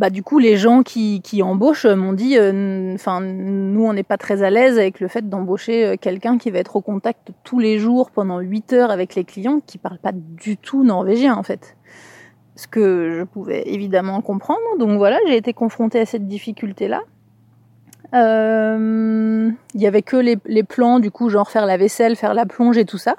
bah 0.00 0.08
du 0.08 0.22
coup 0.22 0.38
les 0.38 0.56
gens 0.56 0.82
qui, 0.82 1.20
qui 1.20 1.42
embauchent 1.42 1.84
m'ont 1.84 2.14
dit 2.14 2.38
euh, 2.38 2.94
enfin 2.94 3.20
nous 3.20 3.84
on 3.84 3.92
n'est 3.92 4.02
pas 4.02 4.16
très 4.16 4.42
à 4.42 4.48
l'aise 4.48 4.78
avec 4.78 4.98
le 4.98 5.08
fait 5.08 5.28
d'embaucher 5.28 5.84
euh, 5.84 5.96
quelqu'un 6.00 6.38
qui 6.38 6.50
va 6.50 6.58
être 6.58 6.74
au 6.76 6.80
contact 6.80 7.32
tous 7.44 7.58
les 7.58 7.78
jours 7.78 8.10
pendant 8.10 8.40
8 8.40 8.72
heures 8.72 8.90
avec 8.90 9.14
les 9.14 9.24
clients 9.24 9.60
qui 9.60 9.76
parlent 9.76 9.98
pas 9.98 10.12
du 10.14 10.56
tout 10.56 10.84
norvégien 10.84 11.36
en 11.36 11.42
fait. 11.42 11.76
Ce 12.56 12.66
que 12.66 13.18
je 13.18 13.24
pouvais 13.24 13.62
évidemment 13.66 14.22
comprendre. 14.22 14.78
Donc 14.78 14.96
voilà 14.96 15.18
j'ai 15.28 15.36
été 15.36 15.52
confrontée 15.52 16.00
à 16.00 16.06
cette 16.06 16.26
difficulté 16.26 16.88
là 16.88 17.02
euh, 18.14 19.50
il 19.74 19.80
y 19.82 19.86
avait 19.86 20.02
que 20.02 20.16
les, 20.16 20.62
plans 20.62 20.98
du 20.98 21.10
coup 21.10 21.28
genre 21.28 21.50
faire 21.50 21.66
la 21.66 21.76
vaisselle 21.76 22.16
faire 22.16 22.32
la 22.32 22.46
plonge 22.46 22.78
et 22.78 22.86
tout 22.86 22.96
ça. 22.96 23.16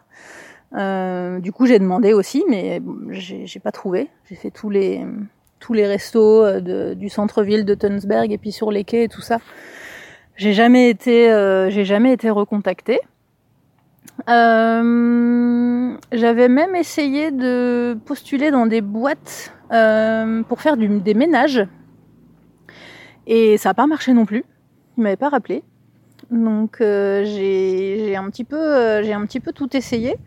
Euh, 0.75 1.39
du 1.39 1.51
coup 1.51 1.67
j'ai 1.67 1.77
demandé 1.77 2.13
aussi 2.13 2.43
mais 2.49 2.81
j'ai 3.11 3.59
pas 3.59 3.71
trouvé. 3.71 4.09
J'ai 4.27 4.35
fait 4.35 4.49
tous 4.49 4.71
les 4.71 5.05
tous 5.61 5.73
les 5.73 5.87
restos 5.87 6.43
euh, 6.43 6.93
du 6.95 7.07
centre-ville 7.07 7.63
de 7.63 7.73
Tunsberg 7.75 8.31
et 8.33 8.37
puis 8.37 8.51
sur 8.51 8.71
les 8.71 8.83
quais 8.83 9.05
et 9.05 9.07
tout 9.07 9.21
ça. 9.21 9.39
J'ai 10.35 10.53
jamais 10.53 10.89
été, 10.89 11.31
euh, 11.31 11.69
j'ai 11.69 11.85
jamais 11.85 12.13
été 12.13 12.29
recontactée. 12.31 12.99
Euh, 14.27 15.95
j'avais 16.11 16.49
même 16.49 16.75
essayé 16.75 17.31
de 17.31 17.97
postuler 18.05 18.49
dans 18.49 18.65
des 18.65 18.81
boîtes 18.81 19.53
euh, 19.71 20.41
pour 20.43 20.61
faire 20.61 20.77
des 20.77 21.13
ménages 21.13 21.65
et 23.27 23.57
ça 23.57 23.69
n'a 23.69 23.73
pas 23.75 23.87
marché 23.87 24.13
non 24.13 24.25
plus. 24.25 24.43
Ils 24.97 25.03
m'avaient 25.03 25.15
pas 25.15 25.29
rappelé. 25.29 25.63
Donc 26.31 26.77
j'ai 26.79 28.15
un 28.17 28.29
petit 28.29 28.43
peu 28.43 29.03
j'ai 29.03 29.13
un 29.13 29.25
petit 29.25 29.39
peu 29.39 29.51
tout 29.51 29.75
essayé. 29.77 30.17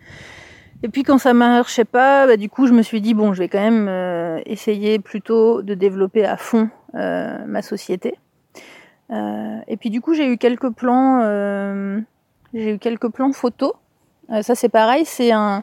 Et 0.84 0.88
puis 0.90 1.02
quand 1.02 1.16
ça 1.16 1.32
marchait 1.32 1.86
pas, 1.86 2.26
bah, 2.26 2.36
du 2.36 2.50
coup 2.50 2.66
je 2.66 2.74
me 2.74 2.82
suis 2.82 3.00
dit 3.00 3.14
bon 3.14 3.32
je 3.32 3.38
vais 3.38 3.48
quand 3.48 3.70
même 3.70 3.88
essayer 4.44 4.98
plutôt 4.98 5.62
de 5.62 5.72
développer 5.72 6.26
à 6.26 6.36
fond 6.36 6.68
ma 6.92 7.62
société. 7.62 8.18
et 9.10 9.76
puis 9.80 9.88
du 9.88 10.02
coup 10.02 10.12
j'ai 10.12 10.30
eu 10.30 10.36
quelques 10.36 10.68
plans 10.68 11.22
j'ai 12.52 12.74
eu 12.74 12.78
quelques 12.78 13.08
plans 13.08 13.32
photos. 13.32 13.72
ça 14.42 14.54
c'est 14.54 14.68
pareil, 14.68 15.06
c'est 15.06 15.32
un, 15.32 15.62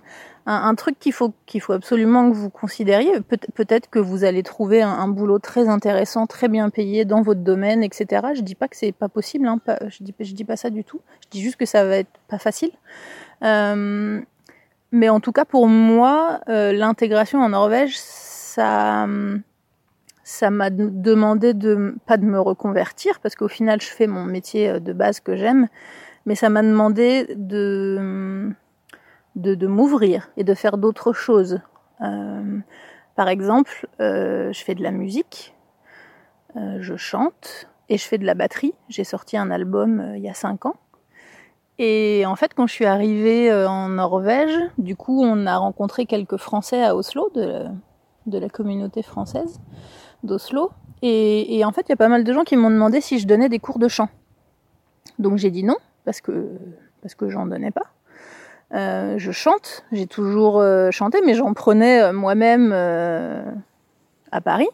truc 0.76 0.98
qu'il 0.98 1.14
faut 1.14 1.34
absolument 1.70 2.32
que 2.32 2.36
vous 2.36 2.50
considériez. 2.50 3.12
peut-être 3.54 3.92
que 3.92 4.00
vous 4.00 4.24
allez 4.24 4.42
trouver 4.42 4.82
un, 4.82 5.08
boulot 5.08 5.38
très 5.38 5.70
intéressant, 5.70 6.26
très 6.26 6.48
bien 6.48 6.72
payé 6.72 7.06
dans 7.06 7.22
votre 7.22 7.42
domaine, 7.42 7.84
etc. 7.84 8.30
Je 8.34 8.42
dis 8.42 8.56
pas 8.56 8.68
que 8.68 8.76
c'est 8.76 8.92
pas 8.92 9.08
possible, 9.08 9.48
hein, 9.48 9.60
je 9.88 10.04
dis 10.04 10.16
dis 10.34 10.46
pas 10.46 10.56
ça 10.56 10.72
du 10.72 10.84
tout. 10.84 11.00
Je 11.26 11.30
dis 11.30 11.42
juste 11.44 11.58
que 11.58 11.68
ça 11.68 11.86
va 11.86 11.98
être 11.98 12.20
pas 12.28 12.40
facile. 12.40 12.72
Euh, 13.44 14.20
mais 14.92 15.10
en 15.10 15.20
tout 15.20 15.32
cas 15.32 15.46
pour 15.46 15.68
moi, 15.68 16.42
euh, 16.50 16.72
l'intégration 16.74 17.40
en 17.40 17.50
Norvège, 17.50 17.98
ça 17.98 19.08
ça 20.24 20.50
m'a 20.50 20.70
demandé 20.70 21.54
de 21.54 21.96
pas 22.06 22.18
de 22.18 22.26
me 22.26 22.40
reconvertir 22.40 23.20
parce 23.20 23.36
qu'au 23.36 23.48
final 23.48 23.82
je 23.82 23.88
fais 23.88 24.08
mon 24.08 24.24
métier 24.24 24.70
euh, 24.70 24.80
de 24.80 24.94
base 24.94 25.20
que 25.20 25.36
j'aime, 25.36 25.68
mais 26.26 26.36
ça 26.36 26.50
m'a 26.50 26.62
demandé 26.62 27.34
de 27.36 28.52
de, 29.36 29.68
m'ouvrir 29.68 30.30
et 30.36 30.44
de 30.44 30.54
faire 30.54 30.78
d'autres 30.78 31.14
choses. 31.14 31.62
Euh, 32.02 32.60
par 33.16 33.30
exemple, 33.30 33.88
je 34.00 34.62
fais 34.66 34.76
de 34.76 34.84
la 34.84 34.92
musique, 34.92 35.56
je 36.56 36.96
chante 36.98 37.70
et 37.88 37.98
je 37.98 38.06
fais 38.06 38.18
de 38.18 38.26
la 38.26 38.34
batterie. 38.34 38.74
J'ai 38.90 39.06
sorti 39.06 39.38
un 39.38 39.52
album 39.52 40.14
il 40.16 40.22
y 40.22 40.30
a 40.30 40.34
cinq 40.34 40.66
ans. 40.66 40.76
Et 41.80 42.24
en 42.28 42.36
fait, 42.36 42.54
quand 42.54 42.68
je 42.68 42.74
suis 42.74 42.86
arrivée 42.86 43.52
en 43.52 43.90
Norvège, 43.90 44.56
du 44.78 44.96
coup, 44.96 45.24
on 45.24 45.48
a 45.48 45.58
rencontré 45.58 46.06
quelques 46.06 46.38
Français 46.38 46.84
à 46.84 46.96
Oslo, 46.96 47.32
de, 47.34 48.38
la 48.38 48.50
communauté 48.50 49.02
française 49.02 49.60
d'Oslo. 50.24 50.70
Et, 51.02 51.58
et, 51.58 51.66
en 51.66 51.72
fait, 51.72 51.88
il 51.88 51.90
y 51.90 51.94
a 51.94 51.98
pas 51.98 52.10
mal 52.10 52.24
de 52.24 52.34
gens 52.34 52.44
qui 52.44 52.56
m'ont 52.56 52.70
demandé 52.70 53.02
si 53.02 53.18
je 53.18 53.26
donnais 53.26 53.50
des 53.50 53.58
cours 53.58 53.80
de 53.80 53.88
chant. 53.88 54.10
Donc 55.18 55.38
j'ai 55.38 55.52
dit 55.52 55.64
non, 55.64 55.78
parce 56.06 56.22
que, 56.22 56.50
parce 57.02 57.16
que 57.16 57.30
j'en 57.30 57.46
donnais 57.46 57.72
pas. 57.72 57.86
Euh, 58.74 59.16
je 59.18 59.32
chante, 59.32 59.84
j'ai 59.92 60.08
toujours 60.08 60.60
euh, 60.60 60.92
chanté, 60.92 61.20
mais 61.26 61.34
j'en 61.34 61.54
prenais 61.54 62.02
euh, 62.02 62.14
moi-même 62.14 62.72
à 64.32 64.42
Paris. 64.42 64.70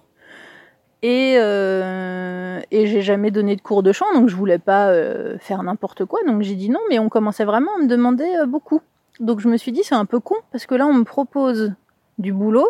Et, 1.04 1.34
et 1.36 2.88
j'ai 2.88 3.02
jamais 3.02 3.32
donné 3.32 3.56
de 3.56 3.62
cours 3.62 3.84
de 3.84 3.92
chant, 3.92 4.12
donc 4.16 4.30
je 4.30 4.36
voulais 4.36 4.58
pas 4.58 4.92
faire 5.40 5.62
n'importe 5.64 6.06
quoi. 6.06 6.20
Donc 6.26 6.42
j'ai 6.42 6.56
dit 6.56 6.70
non, 6.70 6.80
mais 6.90 6.98
on 7.00 7.08
commençait 7.08 7.46
vraiment 7.46 7.72
à 7.78 7.84
me 7.84 7.88
demander 7.88 8.28
beaucoup. 8.48 8.82
Donc 9.20 9.40
je 9.40 9.48
me 9.48 9.58
suis 9.58 9.72
dit 9.72 9.84
c'est 9.84 9.96
un 9.96 10.06
peu 10.06 10.20
con, 10.20 10.36
parce 10.52 10.66
que 10.66 10.76
là 10.76 10.88
on 10.88 10.94
me 10.94 11.04
propose 11.04 11.74
du 12.18 12.34
boulot, 12.34 12.70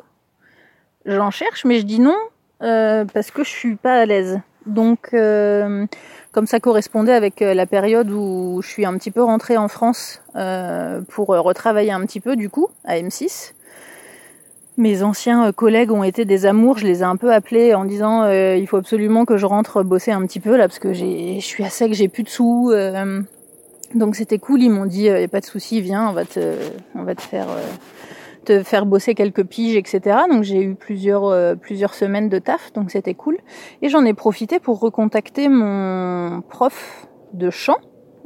j'en 1.05 1.31
cherche, 1.31 1.63
mais 1.63 1.79
je 1.79 1.85
dis 1.85 1.99
non 2.01 2.17
parce 2.59 3.31
que 3.31 3.43
je 3.43 3.49
suis 3.49 3.75
pas 3.75 3.93
à 3.93 4.05
l'aise. 4.05 4.41
Donc 4.65 5.13
comme 6.37 6.45
ça 6.45 6.59
correspondait 6.59 7.13
avec 7.13 7.41
euh, 7.41 7.55
la 7.55 7.65
période 7.65 8.11
où 8.11 8.61
je 8.61 8.67
suis 8.67 8.85
un 8.85 8.95
petit 8.99 9.09
peu 9.09 9.23
rentrée 9.23 9.57
en 9.57 9.67
France 9.67 10.21
euh, 10.35 11.01
pour 11.09 11.33
euh, 11.33 11.41
retravailler 11.41 11.91
un 11.91 12.05
petit 12.05 12.19
peu 12.19 12.35
du 12.35 12.47
coup 12.47 12.67
à 12.85 12.97
M6. 12.97 13.53
Mes 14.77 15.01
anciens 15.01 15.51
collègues 15.51 15.91
ont 15.91 16.03
été 16.03 16.23
des 16.23 16.45
amours, 16.45 16.77
je 16.77 16.85
les 16.85 16.99
ai 16.99 17.03
un 17.03 17.15
peu 17.15 17.33
appelés 17.33 17.73
en 17.73 17.83
disant 17.83 18.29
il 18.29 18.67
faut 18.67 18.77
absolument 18.77 19.25
que 19.25 19.35
je 19.35 19.47
rentre 19.47 19.81
bosser 19.81 20.11
un 20.11 20.21
petit 20.27 20.39
peu 20.39 20.55
là 20.55 20.67
parce 20.67 20.77
que 20.77 20.93
je 20.93 21.39
suis 21.39 21.63
à 21.63 21.69
sec, 21.69 21.93
j'ai 21.93 22.07
plus 22.07 22.21
de 22.21 22.29
sous. 22.29 22.71
donc 23.95 24.15
c'était 24.15 24.37
cool, 24.37 24.61
ils 24.61 24.69
m'ont 24.69 24.85
dit 24.85 25.03
y 25.05 25.09
a 25.09 25.27
pas 25.27 25.39
de 25.39 25.45
souci, 25.45 25.81
viens, 25.81 26.07
on 26.07 26.13
va 26.13 26.25
te 26.25 26.53
va 26.93 27.15
te 27.15 27.21
faire 27.21 27.47
faire 28.63 28.85
bosser 28.85 29.15
quelques 29.15 29.43
piges, 29.43 29.75
etc. 29.75 30.17
Donc 30.29 30.43
j'ai 30.43 30.61
eu 30.61 30.75
plusieurs 30.75 31.25
euh, 31.25 31.55
plusieurs 31.55 31.93
semaines 31.93 32.29
de 32.29 32.39
taf, 32.39 32.73
donc 32.73 32.91
c'était 32.91 33.13
cool. 33.13 33.37
Et 33.81 33.89
j'en 33.89 34.05
ai 34.05 34.13
profité 34.13 34.59
pour 34.59 34.79
recontacter 34.79 35.49
mon 35.49 36.41
prof 36.41 37.07
de 37.33 37.49
chant 37.49 37.77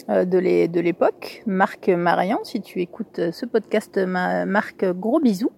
euh, 0.09 0.25
de 0.25 0.79
l'époque, 0.79 1.43
Marc 1.45 1.89
Marian. 1.89 2.39
Si 2.43 2.61
tu 2.61 2.81
écoutes 2.81 3.19
euh, 3.19 3.31
ce 3.31 3.45
podcast, 3.45 3.97
Marc, 3.97 4.85
gros 4.93 5.19
bisous. 5.19 5.51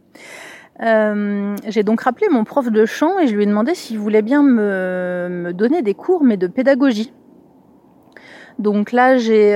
J'ai 0.79 1.83
donc 1.83 2.01
rappelé 2.01 2.27
mon 2.29 2.43
prof 2.43 2.71
de 2.71 2.85
chant 2.85 3.19
et 3.19 3.27
je 3.27 3.35
lui 3.35 3.43
ai 3.43 3.45
demandé 3.45 3.75
s'il 3.75 3.99
voulait 3.99 4.21
bien 4.21 4.43
me, 4.43 5.27
me 5.29 5.53
donner 5.53 5.81
des 5.81 5.93
cours, 5.93 6.23
mais 6.23 6.37
de 6.37 6.47
pédagogie. 6.47 7.13
Donc 8.59 8.91
là, 8.91 9.17
j'ai 9.17 9.55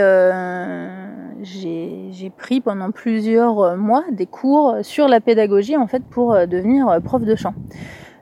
j'ai 1.44 2.30
pris 2.30 2.62
pendant 2.62 2.92
plusieurs 2.92 3.60
euh, 3.60 3.78
mois 3.78 4.04
des 4.12 4.26
cours 4.26 4.78
sur 4.82 5.08
la 5.08 5.20
pédagogie 5.20 5.78
en 5.78 5.88
fait 5.88 6.04
pour 6.04 6.34
euh, 6.34 6.46
devenir 6.46 6.88
euh, 6.90 7.00
prof 7.00 7.24
de 7.24 7.36
chant. 7.36 7.54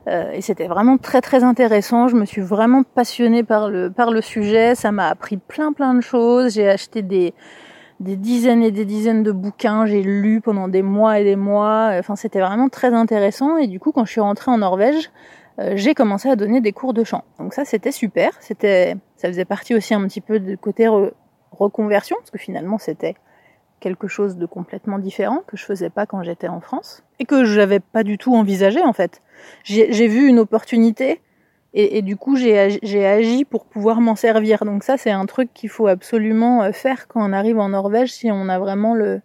et 0.08 0.42
c'était 0.42 0.68
vraiment 0.68 0.98
très 0.98 1.22
très 1.22 1.44
intéressant. 1.44 2.08
Je 2.08 2.16
me 2.16 2.26
suis 2.26 2.42
vraiment 2.42 2.84
passionnée 2.84 3.44
par 3.44 3.70
le 3.70 3.90
par 3.90 4.12
le 4.12 4.22
sujet. 4.22 4.76
Ça 4.76 4.92
m'a 4.92 5.08
appris 5.08 5.38
plein 5.38 5.74
plein 5.74 5.94
de 5.96 6.02
choses. 6.02 6.54
J'ai 6.54 6.70
acheté 6.70 7.02
des 7.02 7.34
des 8.00 8.16
dizaines 8.16 8.64
et 8.64 8.72
des 8.72 8.86
dizaines 8.86 9.24
de 9.24 9.32
bouquins. 9.32 9.86
J'ai 9.86 10.04
lu 10.04 10.42
pendant 10.42 10.68
des 10.68 10.82
mois 10.82 11.20
et 11.20 11.24
des 11.24 11.36
mois. 11.36 11.92
Enfin, 12.00 12.16
c'était 12.16 12.42
vraiment 12.42 12.70
très 12.70 12.94
intéressant. 12.94 13.58
Et 13.58 13.68
du 13.68 13.80
coup, 13.80 13.92
quand 13.92 14.06
je 14.06 14.12
suis 14.12 14.22
rentrée 14.22 14.52
en 14.52 14.58
Norvège, 14.58 15.12
j'ai 15.76 15.94
commencé 15.94 16.30
à 16.30 16.36
donner 16.36 16.60
des 16.60 16.74
cours 16.74 16.94
de 16.94 17.04
chant. 17.04 17.24
Donc 17.40 17.54
ça, 17.54 17.64
c'était 17.64 17.94
super. 17.94 18.32
C'était, 18.42 18.98
ça 19.16 19.30
faisait 19.30 19.46
partie 19.46 19.74
aussi 19.74 19.94
un 19.94 20.06
petit 20.08 20.22
peu 20.22 20.40
du 20.40 20.58
côté 20.58 20.90
reconversion, 21.52 22.18
parce 22.20 22.32
que 22.32 22.38
finalement 22.38 22.78
c'était 22.78 23.16
quelque 23.80 24.08
chose 24.08 24.36
de 24.36 24.46
complètement 24.46 25.00
différent 25.00 25.42
que 25.48 25.58
je 25.58 25.64
faisais 25.64 25.90
pas 25.90 26.06
quand 26.06 26.24
j'étais 26.24 26.48
en 26.48 26.60
France 26.60 27.04
et 27.20 27.26
que 27.26 27.46
je 27.46 27.60
n'avais 27.60 27.80
pas 27.80 28.04
du 28.04 28.18
tout 28.18 28.36
envisagé 28.36 28.82
en 28.82 28.94
fait. 28.94 29.22
J'ai 29.64 30.08
vu 30.08 30.28
une 30.28 30.40
opportunité 30.40 31.22
et, 31.78 32.02
du 32.02 32.16
coup 32.16 32.38
j'ai 32.38 33.06
agi 33.06 33.44
pour 33.44 33.66
pouvoir 33.66 34.00
m'en 34.00 34.16
servir. 34.16 34.64
Donc 34.64 34.84
ça 34.84 34.98
c'est 34.98 35.12
un 35.12 35.26
truc 35.26 35.54
qu'il 35.54 35.70
faut 35.70 35.88
absolument 35.88 36.64
euh, 36.64 36.72
faire 36.72 37.08
quand 37.08 37.28
on 37.28 37.34
arrive 37.34 37.60
en 37.60 37.70
Norvège 37.70 38.14
si 38.14 38.32
on 38.32 38.48
a 38.48 38.58
vraiment 38.60 38.96
le, 38.96 39.22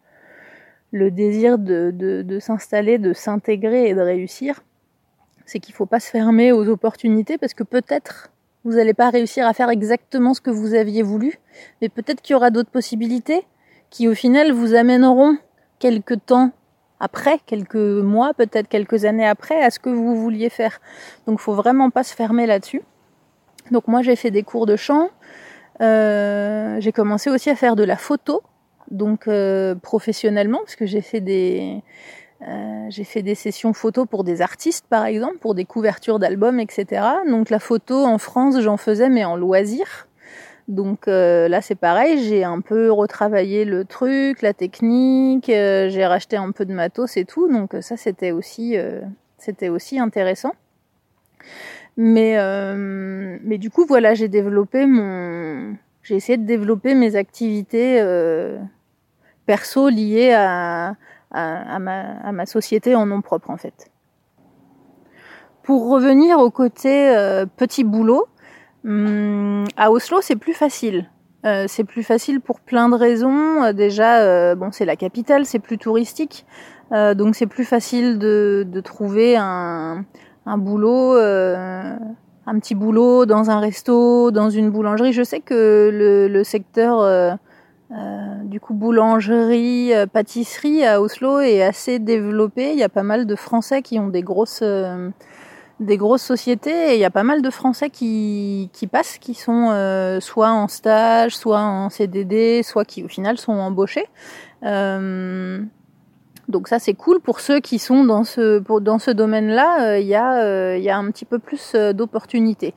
désir 0.92 1.58
de, 1.58 1.92
de, 1.92 2.38
s'installer, 2.40 2.98
de 2.98 3.12
s'intégrer 3.12 3.88
et 3.88 3.94
de 3.94 4.00
réussir. 4.00 4.64
C'est 5.46 5.60
qu'il 5.60 5.74
faut 5.74 5.86
pas 5.86 6.00
se 6.00 6.10
fermer 6.10 6.50
aux 6.50 6.68
opportunités 6.68 7.38
parce 7.38 7.54
que 7.54 7.62
peut-être 7.62 8.32
vous 8.64 8.72
n'allez 8.72 8.94
pas 8.94 9.10
réussir 9.10 9.46
à 9.46 9.54
faire 9.54 9.70
exactement 9.70 10.34
ce 10.34 10.40
que 10.40 10.50
vous 10.50 10.74
aviez 10.74 11.02
voulu, 11.02 11.38
mais 11.80 11.88
peut-être 11.88 12.20
qu'il 12.20 12.34
y 12.34 12.36
aura 12.36 12.50
d'autres 12.50 12.70
possibilités 12.70 13.46
qui 13.90 14.08
au 14.08 14.14
final 14.14 14.52
vous 14.52 14.74
amèneront 14.74 15.38
quelques 15.78 16.26
temps 16.26 16.50
après, 17.00 17.38
quelques 17.46 17.74
mois, 17.76 18.34
peut-être 18.34 18.68
quelques 18.68 19.04
années 19.04 19.26
après, 19.26 19.62
à 19.62 19.70
ce 19.70 19.78
que 19.78 19.90
vous 19.90 20.14
vouliez 20.14 20.50
faire. 20.50 20.80
Donc 21.26 21.40
faut 21.40 21.54
vraiment 21.54 21.90
pas 21.90 22.04
se 22.04 22.14
fermer 22.14 22.46
là-dessus. 22.46 22.82
Donc 23.70 23.88
moi 23.88 24.02
j'ai 24.02 24.16
fait 24.16 24.30
des 24.30 24.42
cours 24.42 24.66
de 24.66 24.76
chant, 24.76 25.10
euh, 25.80 26.76
j'ai 26.80 26.92
commencé 26.92 27.30
aussi 27.30 27.50
à 27.50 27.56
faire 27.56 27.76
de 27.76 27.84
la 27.84 27.96
photo, 27.96 28.42
donc 28.90 29.28
euh, 29.28 29.74
professionnellement, 29.74 30.58
parce 30.58 30.76
que 30.76 30.86
j'ai 30.86 31.00
fait 31.00 31.20
des 31.20 31.82
euh, 32.48 32.86
j'ai 32.88 33.04
fait 33.04 33.22
des 33.22 33.34
sessions 33.34 33.72
photos 33.72 34.06
pour 34.08 34.24
des 34.24 34.40
artistes, 34.40 34.86
par 34.88 35.04
exemple, 35.04 35.38
pour 35.38 35.54
des 35.54 35.64
couvertures 35.64 36.18
d'albums, 36.18 36.58
etc. 36.58 37.02
Donc 37.28 37.50
la 37.50 37.58
photo 37.58 38.04
en 38.04 38.18
France, 38.18 38.60
j'en 38.60 38.76
faisais, 38.76 39.08
mais 39.08 39.24
en 39.24 39.36
loisir. 39.36 40.08
Donc 40.70 41.06
euh, 41.06 41.48
là, 41.48 41.60
c'est 41.60 41.74
pareil, 41.74 42.24
j'ai 42.24 42.44
un 42.44 42.60
peu 42.60 42.90
retravaillé 42.90 43.66
le 43.66 43.84
truc, 43.84 44.40
la 44.40 44.54
technique, 44.54 45.50
euh, 45.50 45.90
j'ai 45.90 46.06
racheté 46.06 46.36
un 46.36 46.50
peu 46.52 46.64
de 46.64 46.72
matos 46.72 47.16
et 47.18 47.26
tout. 47.26 47.52
Donc 47.52 47.76
ça, 47.80 47.96
c'était 47.98 48.30
aussi, 48.30 48.76
c'était 49.36 49.68
aussi 49.68 49.98
intéressant. 49.98 50.52
Mais, 51.96 52.36
mais 53.42 53.58
du 53.58 53.68
coup, 53.70 53.84
voilà, 53.86 54.14
j'ai 54.14 54.28
développé 54.28 54.86
mon, 54.86 55.76
j'ai 56.02 56.16
essayé 56.16 56.38
de 56.38 56.46
développer 56.46 56.94
mes 56.94 57.16
activités 57.16 58.02
perso 59.44 59.90
liées 59.90 60.32
à 60.32 60.94
à, 61.30 61.78
ma, 62.32 62.46
société 62.46 62.94
en 62.94 63.06
nom 63.06 63.20
propre 63.20 63.50
en 63.50 63.56
fait. 63.56 63.90
Pour 65.62 65.88
revenir 65.90 66.38
au 66.38 66.50
côté 66.50 67.10
euh, 67.10 67.46
petit 67.46 67.84
boulot, 67.84 68.26
hum, 68.84 69.64
à 69.76 69.90
Oslo 69.90 70.20
c'est 70.20 70.36
plus 70.36 70.54
facile. 70.54 71.10
Euh, 71.46 71.64
c'est 71.68 71.84
plus 71.84 72.02
facile 72.02 72.40
pour 72.40 72.60
plein 72.60 72.90
de 72.90 72.94
raisons. 72.94 73.64
Euh, 73.64 73.72
déjà, 73.72 74.54
bon, 74.54 74.70
c'est 74.72 74.84
la 74.84 74.96
capitale, 74.96 75.46
c'est 75.46 75.58
plus 75.58 75.78
touristique, 75.78 76.44
donc 76.90 77.34
c'est 77.34 77.46
plus 77.46 77.64
facile 77.64 78.18
de, 78.18 78.80
trouver 78.84 79.36
un, 79.36 80.04
boulot, 80.46 81.16
un 81.16 82.58
petit 82.58 82.74
boulot 82.74 83.26
dans 83.26 83.50
un 83.50 83.60
resto, 83.60 84.30
dans 84.30 84.50
une 84.50 84.70
boulangerie. 84.70 85.12
Je 85.12 85.22
sais 85.22 85.40
que 85.40 85.90
le, 85.92 86.28
le 86.28 86.44
secteur 86.44 87.38
euh, 87.92 88.44
du 88.44 88.60
coup, 88.60 88.72
boulangerie, 88.72 89.92
euh, 89.92 90.06
pâtisserie 90.06 90.84
à 90.84 91.02
Oslo 91.02 91.40
est 91.40 91.62
assez 91.62 91.98
développée. 91.98 92.72
Il 92.72 92.78
y 92.78 92.84
a 92.84 92.88
pas 92.88 93.02
mal 93.02 93.26
de 93.26 93.34
Français 93.34 93.82
qui 93.82 93.98
ont 93.98 94.08
des 94.08 94.22
grosses, 94.22 94.60
euh, 94.62 95.10
des 95.80 95.96
grosses 95.96 96.22
sociétés 96.22 96.92
et 96.92 96.94
il 96.94 97.00
y 97.00 97.06
a 97.06 97.10
pas 97.10 97.22
mal 97.22 97.40
de 97.40 97.50
Français 97.50 97.88
qui, 97.88 98.68
qui 98.72 98.86
passent, 98.86 99.18
qui 99.18 99.34
sont 99.34 99.70
euh, 99.70 100.20
soit 100.20 100.50
en 100.50 100.68
stage, 100.68 101.34
soit 101.34 101.62
en 101.62 101.88
CDD, 101.88 102.62
soit 102.62 102.84
qui 102.84 103.02
au 103.02 103.08
final 103.08 103.38
sont 103.38 103.52
embauchés. 103.52 104.06
Euh, 104.62 105.58
donc 106.48 106.68
ça 106.68 106.78
c'est 106.78 106.92
cool 106.92 107.20
pour 107.20 107.40
ceux 107.40 107.60
qui 107.60 107.78
sont 107.78 108.04
dans 108.04 108.24
ce 108.24 108.58
dans 108.80 108.98
ce 108.98 109.10
domaine-là. 109.10 109.98
Il 109.98 110.06
y 110.06 110.14
a 110.14 110.76
il 110.76 110.82
y 110.82 110.90
a 110.90 110.98
un 110.98 111.10
petit 111.10 111.24
peu 111.24 111.38
plus 111.38 111.74
d'opportunités. 111.94 112.74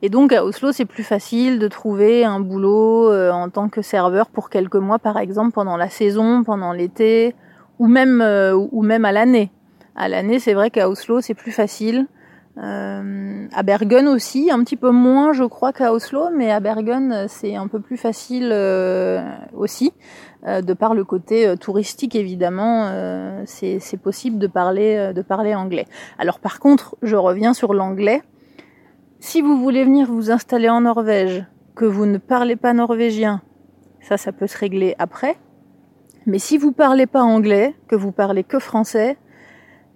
Et 0.00 0.08
donc 0.08 0.32
à 0.32 0.44
Oslo 0.44 0.72
c'est 0.72 0.84
plus 0.86 1.02
facile 1.02 1.58
de 1.58 1.68
trouver 1.68 2.24
un 2.24 2.40
boulot 2.40 3.12
en 3.12 3.50
tant 3.50 3.68
que 3.68 3.82
serveur 3.82 4.28
pour 4.28 4.48
quelques 4.48 4.76
mois 4.76 4.98
par 4.98 5.18
exemple 5.18 5.52
pendant 5.52 5.76
la 5.76 5.90
saison, 5.90 6.42
pendant 6.44 6.72
l'été 6.72 7.34
ou 7.80 7.88
même 7.88 8.24
ou 8.70 8.82
même 8.82 9.04
à 9.04 9.12
l'année. 9.12 9.50
À 9.96 10.08
l'année 10.08 10.38
c'est 10.38 10.54
vrai 10.54 10.70
qu'à 10.70 10.88
Oslo 10.88 11.20
c'est 11.20 11.34
plus 11.34 11.52
facile. 11.52 12.06
Euh, 12.58 13.46
à 13.52 13.62
Bergen 13.62 14.08
aussi, 14.08 14.50
un 14.50 14.64
petit 14.64 14.76
peu 14.76 14.90
moins 14.90 15.34
je 15.34 15.44
crois 15.44 15.74
qu'à 15.74 15.92
Oslo, 15.92 16.30
mais 16.34 16.50
à 16.50 16.58
Bergen 16.60 17.26
c'est 17.28 17.54
un 17.54 17.68
peu 17.68 17.80
plus 17.80 17.98
facile 17.98 18.48
euh, 18.50 19.22
aussi, 19.54 19.92
euh, 20.46 20.62
de 20.62 20.72
par 20.72 20.94
le 20.94 21.04
côté 21.04 21.46
euh, 21.46 21.56
touristique 21.56 22.14
évidemment, 22.14 22.86
euh, 22.86 23.42
c'est 23.46 24.00
possible 24.02 24.38
de 24.38 24.46
parler, 24.46 25.12
de 25.14 25.20
parler 25.20 25.54
anglais. 25.54 25.84
Alors 26.18 26.38
par 26.38 26.58
contre, 26.58 26.96
je 27.02 27.16
reviens 27.16 27.52
sur 27.52 27.74
l'anglais. 27.74 28.22
Si 29.20 29.42
vous 29.42 29.58
voulez 29.58 29.84
venir 29.84 30.10
vous 30.10 30.30
installer 30.30 30.70
en 30.70 30.82
Norvège, 30.82 31.44
que 31.74 31.84
vous 31.84 32.06
ne 32.06 32.16
parlez 32.16 32.56
pas 32.56 32.72
norvégien, 32.72 33.42
ça 34.00 34.16
ça 34.16 34.32
peut 34.32 34.46
se 34.46 34.56
régler 34.56 34.94
après. 34.98 35.36
Mais 36.24 36.38
si 36.38 36.56
vous 36.56 36.72
parlez 36.72 37.06
pas 37.06 37.22
anglais, 37.22 37.74
que 37.86 37.96
vous 37.96 38.12
parlez 38.12 38.44
que 38.44 38.58
français, 38.58 39.18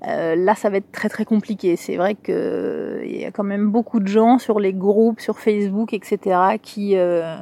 euh, 0.06 0.34
là, 0.34 0.54
ça 0.54 0.70
va 0.70 0.78
être 0.78 0.90
très 0.92 1.08
très 1.08 1.24
compliqué. 1.24 1.76
C'est 1.76 1.96
vrai 1.96 2.14
qu'il 2.14 2.34
euh, 2.34 3.04
y 3.04 3.24
a 3.24 3.30
quand 3.30 3.44
même 3.44 3.70
beaucoup 3.70 4.00
de 4.00 4.06
gens 4.06 4.38
sur 4.38 4.58
les 4.58 4.72
groupes, 4.72 5.20
sur 5.20 5.38
Facebook, 5.38 5.92
etc., 5.92 6.58
qui 6.62 6.96
euh, 6.96 7.36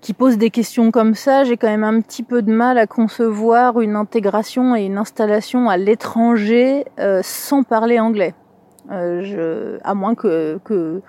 qui 0.00 0.14
posent 0.14 0.38
des 0.38 0.50
questions 0.50 0.90
comme 0.90 1.14
ça. 1.14 1.44
J'ai 1.44 1.56
quand 1.56 1.68
même 1.68 1.84
un 1.84 2.00
petit 2.00 2.22
peu 2.22 2.42
de 2.42 2.52
mal 2.52 2.78
à 2.78 2.86
concevoir 2.86 3.80
une 3.80 3.96
intégration 3.96 4.74
et 4.76 4.84
une 4.84 4.96
installation 4.96 5.68
à 5.68 5.76
l'étranger 5.76 6.84
sans 7.22 7.64
parler 7.64 8.00
anglais. 8.00 8.34
Je, 8.88 9.78
à 9.84 9.94
moins 9.94 10.14
que, 10.14 10.58
que 10.64 11.02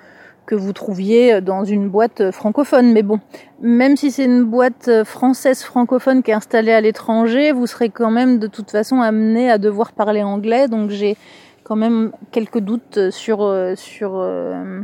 que 0.46 0.56
vous 0.56 0.74
trouviez 0.74 1.42
dans 1.42 1.64
une 1.64 1.90
boîte 1.90 2.32
francophone. 2.32 2.92
Mais 2.92 3.04
bon, 3.04 3.20
même 3.62 3.96
si 3.96 4.12
c'est 4.12 4.26
une 4.26 4.44
boîte 4.44 5.04
française 5.04 5.64
francophone 5.64 6.24
qui 6.24 6.32
est 6.32 6.34
installée 6.34 6.74
à 6.74 6.82
l'étranger, 6.82 7.52
vous 7.52 7.68
serez 7.68 7.90
quand 7.90 8.12
même 8.12 8.40
de 8.40 8.48
toute 8.48 8.72
façon 8.72 9.02
amené 9.02 9.50
à 9.50 9.58
devoir 9.58 9.92
parler 9.94 10.24
anglais. 10.24 10.68
Donc 10.68 10.90
j'ai 10.90 11.16
quand 11.64 11.76
même 11.76 12.12
quelques 12.32 12.60
doutes 12.60 13.12
sur 13.12 13.50
sur 13.76 14.16
euh, 14.16 14.82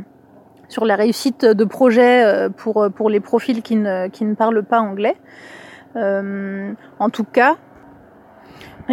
sur 0.70 0.86
la 0.86 0.96
réussite 0.96 1.46
de 1.46 1.66
projet 1.66 2.24
euh, 2.24 2.50
pour 2.50 2.88
pour 2.96 3.10
les 3.10 3.20
profils 3.20 3.62
qui 3.62 3.76
ne 3.76 4.08
qui 4.08 4.26
ne 4.26 4.36
parlent 4.36 4.64
pas 4.64 4.80
anglais. 4.80 5.16
Euh, 5.96 6.74
en 7.00 7.10
tout 7.10 7.24
cas, 7.24 7.58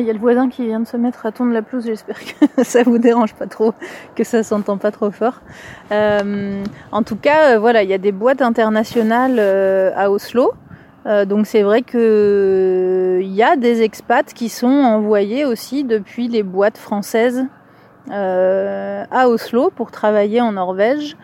il 0.00 0.06
y 0.06 0.10
a 0.10 0.12
le 0.12 0.18
voisin 0.18 0.48
qui 0.48 0.66
vient 0.66 0.80
de 0.80 0.86
se 0.86 0.96
mettre 0.96 1.26
à 1.26 1.32
tondre 1.32 1.52
la 1.52 1.62
pelouse, 1.62 1.86
j'espère 1.86 2.18
que 2.18 2.62
ça 2.64 2.82
vous 2.82 2.98
dérange 2.98 3.34
pas 3.34 3.46
trop, 3.46 3.74
que 4.14 4.24
ça 4.24 4.42
s'entend 4.42 4.76
pas 4.76 4.90
trop 4.90 5.10
fort. 5.10 5.40
Euh, 5.92 6.62
en 6.92 7.02
tout 7.02 7.16
cas, 7.16 7.54
euh, 7.54 7.58
voilà, 7.58 7.82
il 7.82 7.88
y 7.88 7.94
a 7.94 7.98
des 7.98 8.12
boîtes 8.12 8.42
internationales 8.42 9.36
euh, 9.38 9.92
à 9.96 10.10
Oslo. 10.10 10.52
Donc 11.28 11.46
c'est 11.46 11.60
vrai 11.60 11.82
que 11.82 13.18
il 13.20 13.34
y 13.34 13.42
a 13.42 13.56
des 13.56 13.82
expats 13.82 14.32
qui 14.32 14.48
sont 14.48 14.68
envoyés 14.68 15.44
aussi 15.44 15.84
depuis 15.84 16.28
les 16.28 16.42
boîtes 16.42 16.78
françaises 16.78 17.44
à 18.10 19.28
Oslo 19.28 19.70
pour 19.76 19.90
travailler 19.90 20.40
en 20.40 20.52
Norvège 20.52 21.18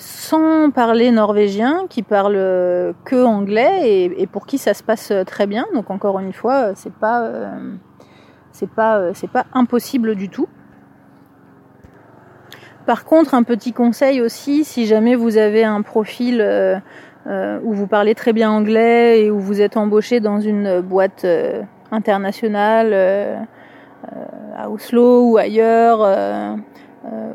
sans 0.00 0.70
parler 0.70 1.10
norvégien, 1.12 1.86
qui 1.88 2.02
parlent 2.02 2.92
que 3.06 3.24
anglais 3.24 4.12
et, 4.14 4.26
pour 4.26 4.44
qui 4.44 4.58
ça 4.58 4.74
se 4.74 4.82
passe 4.82 5.10
très 5.24 5.46
bien. 5.46 5.64
Donc 5.72 5.90
encore 5.90 6.20
une 6.20 6.34
fois, 6.34 6.74
c'est 6.74 6.92
pas 6.92 7.26
c'est 8.52 8.70
pas, 8.70 8.98
euh, 8.98 9.10
c'est 9.14 9.30
pas 9.30 9.46
impossible 9.54 10.14
du 10.14 10.28
tout. 10.28 10.48
Par 12.86 13.04
contre, 13.04 13.34
un 13.34 13.42
petit 13.42 13.72
conseil 13.72 14.20
aussi, 14.20 14.64
si 14.64 14.86
jamais 14.86 15.14
vous 15.14 15.38
avez 15.38 15.64
un 15.64 15.82
profil 15.82 16.40
euh, 16.40 16.78
euh, 17.26 17.60
où 17.64 17.72
vous 17.72 17.86
parlez 17.86 18.14
très 18.14 18.32
bien 18.32 18.50
anglais 18.50 19.24
et 19.24 19.30
où 19.30 19.38
vous 19.38 19.60
êtes 19.60 19.76
embauché 19.76 20.20
dans 20.20 20.40
une 20.40 20.80
boîte 20.80 21.26
internationale 21.92 23.46
à 24.56 24.68
Oslo 24.68 25.30
ou 25.30 25.36
ailleurs, 25.36 26.58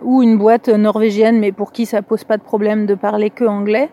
ou 0.03 0.21
une 0.21 0.37
boîte 0.37 0.67
norvégienne, 0.67 1.39
mais 1.39 1.53
pour 1.53 1.71
qui 1.71 1.85
ça 1.85 2.01
pose 2.01 2.25
pas 2.25 2.35
de 2.35 2.43
problème 2.43 2.85
de 2.85 2.95
parler 2.95 3.29
que 3.29 3.45
anglais, 3.45 3.89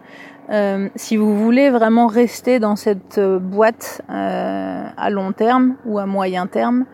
si 0.96 1.16
vous 1.16 1.37
voulez 1.38 1.70
vraiment 1.70 2.08
rester 2.08 2.58
dans 2.58 2.74
cette 2.74 3.20
boîte 3.20 4.02
à 4.08 5.10
long 5.10 5.30
terme 5.30 5.76
ou 5.87 6.00
à 6.00 6.06
moyen 6.06 6.48
terme, 6.48 6.87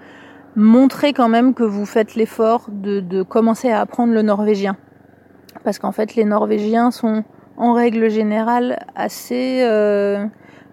montrez 0.57 1.13
quand 1.13 1.29
même 1.29 1.55
que 1.55 1.63
vous 1.63 1.87
faites 1.87 2.15
l'effort 2.15 2.67
de, 2.69 3.01
de, 3.01 3.23
commencer 3.23 3.71
à 3.71 3.81
apprendre 3.81 4.13
le 4.13 4.23
norvégien. 4.23 4.77
Parce 5.65 5.79
qu'en 5.79 5.93
fait, 5.93 6.15
les 6.15 6.25
Norvégiens 6.25 6.91
sont 6.91 7.25
en 7.57 7.73
règle 7.73 8.09
générale 8.09 8.85
assez 8.95 9.63
euh, 9.63 10.25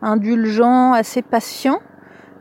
indulgents, 0.01 0.93
assez 0.93 1.21
patients. 1.21 1.79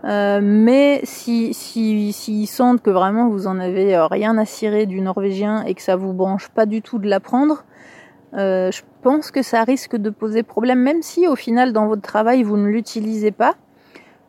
Euh, 0.05 0.41
mais 0.43 1.01
si 1.03 1.53
s'ils 1.53 2.13
si, 2.13 2.47
sentent 2.47 2.81
que 2.81 2.91
vraiment 2.91 3.29
vous 3.29 3.49
en 3.49 3.59
avez 3.59 3.97
euh, 3.97 4.07
rien 4.07 4.39
à 4.39 4.45
cirer 4.45 4.87
du 4.87 5.01
norvégien 5.01 5.65
et 5.65 5.75
que 5.75 5.83
ça 5.83 5.97
vous 5.97 6.13
branche 6.13 6.49
pas 6.49 6.65
du 6.65 6.81
tout 6.81 6.99
de 6.99 7.09
l'apprendre, 7.09 7.65
euh, 8.35 8.71
je 8.71 8.83
pense 9.03 9.31
que 9.31 9.43
ça 9.43 9.65
risque 9.65 9.97
de 9.97 10.11
poser 10.11 10.43
problème, 10.45 10.81
même 10.81 11.03
si 11.03 11.27
au 11.27 11.35
final 11.35 11.73
dans 11.73 11.87
votre 11.87 12.03
travail 12.03 12.45
vous 12.45 12.57
ne 12.57 12.69
l'utilisez 12.69 13.33
pas 13.33 13.55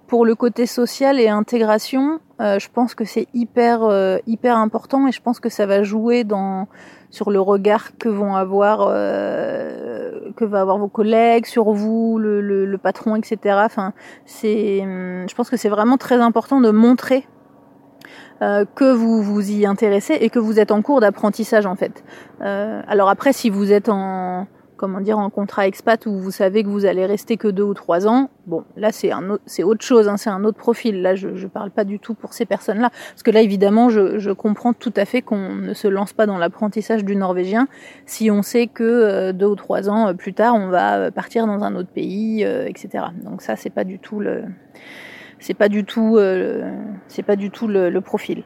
pour 0.08 0.26
le 0.26 0.36
côté 0.36 0.65
social 0.65 1.20
et 1.20 1.28
intégration, 1.28 2.20
euh, 2.39 2.60
je 2.60 2.70
pense 2.70 2.96
que 2.96 3.06
c'est 3.06 3.28
hyper 3.34 3.84
euh, 3.84 4.17
hyper 4.26 4.58
important 4.58 5.08
et 5.08 5.12
je 5.12 5.22
pense 5.22 5.39
que 5.39 5.50
ça 5.50 5.65
va 5.65 5.84
jouer 5.84 6.24
dans 6.24 6.67
sur 7.10 7.32
le 7.32 7.39
regard 7.39 7.98
que 7.98 8.10
vont 8.10 8.36
avoir 8.36 8.88
euh, 8.89 10.32
que 10.36 10.46
va 10.46 10.62
avoir 10.62 10.78
vos 10.78 10.88
collègues 10.88 11.46
sur 11.46 11.72
vous, 11.72 12.17
le, 12.20 12.41
le, 12.41 12.65
le 12.65 12.78
patron, 12.78 13.15
etc. 13.15 13.60
Enfin, 13.65 13.93
c'est, 14.26 14.80
je 14.82 15.36
pense 15.36 15.50
que 15.50 15.58
c'est 15.58 15.70
vraiment 15.70 15.98
très 15.98 16.20
important 16.20 16.62
de 16.62 16.70
montrer 16.70 17.26
euh, 18.43 18.65
que 18.76 18.93
vous 18.93 19.24
vous 19.24 19.50
y 19.50 19.65
intéressez 19.65 20.13
et 20.13 20.30
que 20.30 20.38
vous 20.38 20.60
êtes 20.60 20.72
en 20.72 20.84
cours 20.84 21.00
d'apprentissage 21.00 21.65
en 21.65 21.76
fait. 21.76 22.04
Euh, 22.41 22.84
alors 22.88 23.10
après, 23.10 23.34
si 23.34 23.50
vous 23.50 23.72
êtes 23.72 23.89
en 23.89 24.46
comment 24.78 25.02
dire, 25.02 25.20
en 25.20 25.30
contrat 25.30 25.68
expat 25.68 26.06
où 26.06 26.18
vous 26.18 26.32
savez 26.32 26.63
que 26.63 26.70
vous 26.70 26.86
allez 26.86 27.06
rester 27.06 27.36
que 27.36 27.48
deux 27.48 27.63
ou 27.63 27.74
trois 27.74 28.08
ans, 28.08 28.30
bon, 28.46 28.63
là 28.78 28.92
c'est 28.92 29.12
un 29.12 29.38
c'est 29.46 29.63
autre 29.63 29.84
chose, 29.84 30.08
hein, 30.08 30.18
c'est 30.18 30.30
un 30.30 30.44
autre 30.44 30.58
profil. 30.58 31.02
Là, 31.02 31.16
je, 31.16 31.36
je 31.36 31.48
parle 31.48 31.72
pas 31.72 31.84
du 31.84 32.00
tout 32.00 32.13
pour 32.13 32.34
ces 32.34 32.46
personnes-là, 32.46 32.90
parce 32.90 33.24
que 33.24 33.32
là, 33.32 33.42
évidemment, 33.42 33.90
je, 33.90 34.20
je 34.20 34.32
comprends 34.32 34.74
tout 34.74 34.94
à 34.96 35.06
fait 35.06 35.22
qu'on 35.22 35.56
ne 35.56 35.74
se 35.74 35.88
lance 35.88 36.13
pas 36.13 36.26
dans 36.26 36.38
l'apprentissage 36.38 37.04
du 37.04 37.16
norvégien 37.16 37.68
si 38.06 38.32
on 38.32 38.42
sait 38.42 38.68
que 38.68 38.84
euh, 38.84 39.34
deux 39.34 39.48
ou 39.48 39.56
trois 39.56 39.90
ans 39.90 40.08
euh, 40.08 40.13
plus 40.13 40.34
tard, 40.34 40.56
on 40.56 40.70
va 40.70 40.98
euh, 40.98 41.12
partir 41.12 41.48
dans 41.48 41.63
un 41.63 41.76
autre 41.76 41.90
pays, 41.90 42.46
euh, 42.46 42.68
etc. 42.68 43.06
Donc 43.24 43.42
ça, 43.42 43.56
c'est 43.56 43.70
pas 43.70 43.84
du 43.84 44.00
tout 44.00 44.20
le, 44.20 44.44
c'est 45.40 45.54
pas 45.54 45.70
du 45.70 45.84
tout, 45.84 46.20
c'est 47.08 47.24
pas 47.24 47.36
du 47.36 47.52
tout 47.52 47.68
le, 47.68 47.90
le 47.90 48.02
profil. 48.02 48.44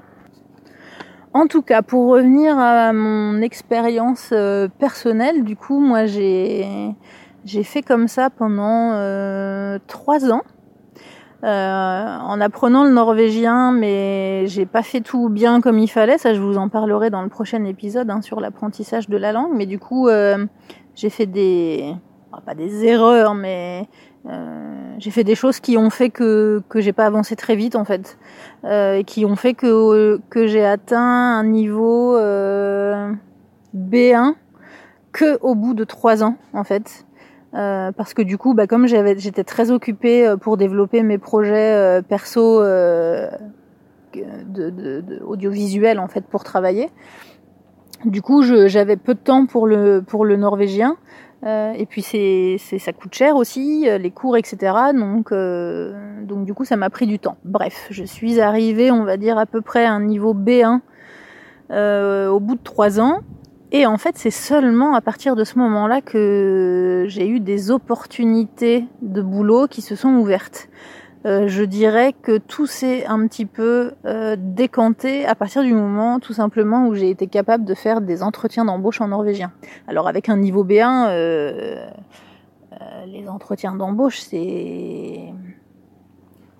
En 1.33 1.47
tout 1.47 1.61
cas, 1.61 1.81
pour 1.81 2.09
revenir 2.09 2.57
à 2.59 2.91
mon 2.91 3.41
expérience 3.41 4.29
euh, 4.33 4.67
personnelle, 4.67 5.43
du 5.43 5.55
coup, 5.55 5.79
moi 5.79 6.05
j'ai 6.05 6.93
j'ai 7.45 7.63
fait 7.63 7.81
comme 7.81 8.07
ça 8.07 8.29
pendant 8.29 8.91
euh, 8.93 9.79
trois 9.87 10.31
ans. 10.31 10.43
Euh, 11.43 12.17
en 12.19 12.39
apprenant 12.39 12.83
le 12.83 12.91
norvégien, 12.91 13.71
mais 13.71 14.45
j'ai 14.45 14.67
pas 14.67 14.83
fait 14.83 15.01
tout 15.01 15.27
bien 15.27 15.59
comme 15.59 15.79
il 15.79 15.87
fallait. 15.87 16.19
Ça, 16.19 16.35
je 16.35 16.39
vous 16.39 16.57
en 16.57 16.69
parlerai 16.69 17.09
dans 17.09 17.23
le 17.23 17.29
prochain 17.29 17.63
épisode 17.65 18.11
hein, 18.11 18.21
sur 18.21 18.39
l'apprentissage 18.39 19.09
de 19.09 19.17
la 19.17 19.31
langue. 19.31 19.51
Mais 19.55 19.65
du 19.65 19.79
coup, 19.79 20.07
euh, 20.07 20.45
j'ai 20.93 21.09
fait 21.09 21.25
des, 21.25 21.95
pas 22.45 22.53
des 22.53 22.85
erreurs, 22.85 23.33
mais 23.33 23.87
euh, 24.27 24.95
j'ai 24.99 25.09
fait 25.09 25.23
des 25.23 25.33
choses 25.33 25.59
qui 25.59 25.77
ont 25.77 25.89
fait 25.89 26.09
que 26.09 26.61
que 26.69 26.79
j'ai 26.79 26.93
pas 26.93 27.05
avancé 27.05 27.35
très 27.35 27.55
vite 27.55 27.75
en 27.75 27.85
fait, 27.85 28.19
euh, 28.65 29.01
qui 29.03 29.25
ont 29.25 29.35
fait 29.35 29.53
que 29.55 30.21
que 30.29 30.45
j'ai 30.45 30.63
atteint 30.63 31.39
un 31.39 31.43
niveau 31.43 32.15
euh, 32.15 33.11
B1 33.75 34.35
que 35.11 35.39
au 35.41 35.55
bout 35.55 35.73
de 35.73 35.83
trois 35.83 36.23
ans 36.23 36.35
en 36.53 36.63
fait. 36.63 37.05
Euh, 37.53 37.91
parce 37.91 38.13
que 38.13 38.21
du 38.21 38.37
coup, 38.37 38.53
bah, 38.53 38.65
comme 38.65 38.87
j'avais, 38.87 39.19
j'étais 39.19 39.43
très 39.43 39.71
occupée 39.71 40.25
euh, 40.25 40.37
pour 40.37 40.55
développer 40.55 41.03
mes 41.03 41.17
projets 41.17 42.01
perso 42.07 42.61
de, 42.61 43.29
de, 44.13 44.69
de, 44.69 45.21
audiovisuels 45.25 45.99
en 45.99 46.07
fait 46.07 46.25
pour 46.25 46.43
travailler. 46.43 46.89
Du 48.05 48.21
coup, 48.21 48.43
j'avais 48.43 48.97
peu 48.97 49.15
de 49.15 49.19
temps 49.19 49.47
pour 49.47 49.67
le 49.67 50.03
pour 50.05 50.25
le 50.25 50.35
norvégien. 50.35 50.95
Euh, 51.43 51.73
et 51.73 51.85
puis 51.85 52.01
c'est, 52.01 52.57
ça 52.57 52.93
coûte 52.93 53.13
cher 53.15 53.35
aussi, 53.35 53.89
euh, 53.89 53.97
les 53.97 54.11
cours, 54.11 54.37
etc. 54.37 54.73
Donc, 54.93 55.31
euh, 55.31 56.23
donc 56.23 56.45
du 56.45 56.53
coup, 56.53 56.65
ça 56.65 56.75
m'a 56.75 56.89
pris 56.89 57.07
du 57.07 57.19
temps. 57.19 57.37
Bref, 57.45 57.87
je 57.89 58.03
suis 58.03 58.39
arrivée, 58.39 58.91
on 58.91 59.03
va 59.03 59.17
dire 59.17 59.37
à 59.37 59.45
peu 59.45 59.61
près 59.61 59.85
à 59.85 59.91
un 59.91 60.01
niveau 60.01 60.33
B1 60.33 60.81
au 62.29 62.39
bout 62.39 62.55
de 62.55 62.63
trois 62.63 62.99
ans. 62.99 63.21
Et 63.71 63.85
en 63.85 63.97
fait, 63.97 64.17
c'est 64.17 64.31
seulement 64.31 64.95
à 64.95 65.01
partir 65.01 65.35
de 65.37 65.45
ce 65.45 65.57
moment-là 65.57 66.01
que 66.01 67.05
j'ai 67.07 67.27
eu 67.27 67.39
des 67.39 67.71
opportunités 67.71 68.85
de 69.01 69.21
boulot 69.21 69.67
qui 69.67 69.81
se 69.81 69.95
sont 69.95 70.09
ouvertes. 70.15 70.67
Euh, 71.25 71.47
je 71.47 71.63
dirais 71.63 72.13
que 72.13 72.37
tout 72.39 72.65
s'est 72.65 73.05
un 73.05 73.27
petit 73.27 73.45
peu 73.45 73.91
euh, 74.05 74.35
décanté 74.39 75.25
à 75.25 75.35
partir 75.35 75.61
du 75.61 75.73
moment 75.73 76.19
tout 76.19 76.33
simplement 76.33 76.87
où 76.87 76.95
j'ai 76.95 77.11
été 77.11 77.27
capable 77.27 77.63
de 77.63 77.75
faire 77.75 78.01
des 78.01 78.23
entretiens 78.23 78.65
d'embauche 78.65 79.01
en 79.01 79.09
norvégien. 79.09 79.51
Alors 79.87 80.07
avec 80.07 80.29
un 80.29 80.37
niveau 80.37 80.65
B1, 80.65 81.09
euh, 81.09 81.85
les 83.05 83.27
entretiens 83.29 83.75
d'embauche 83.75 84.19
c'est 84.19 85.31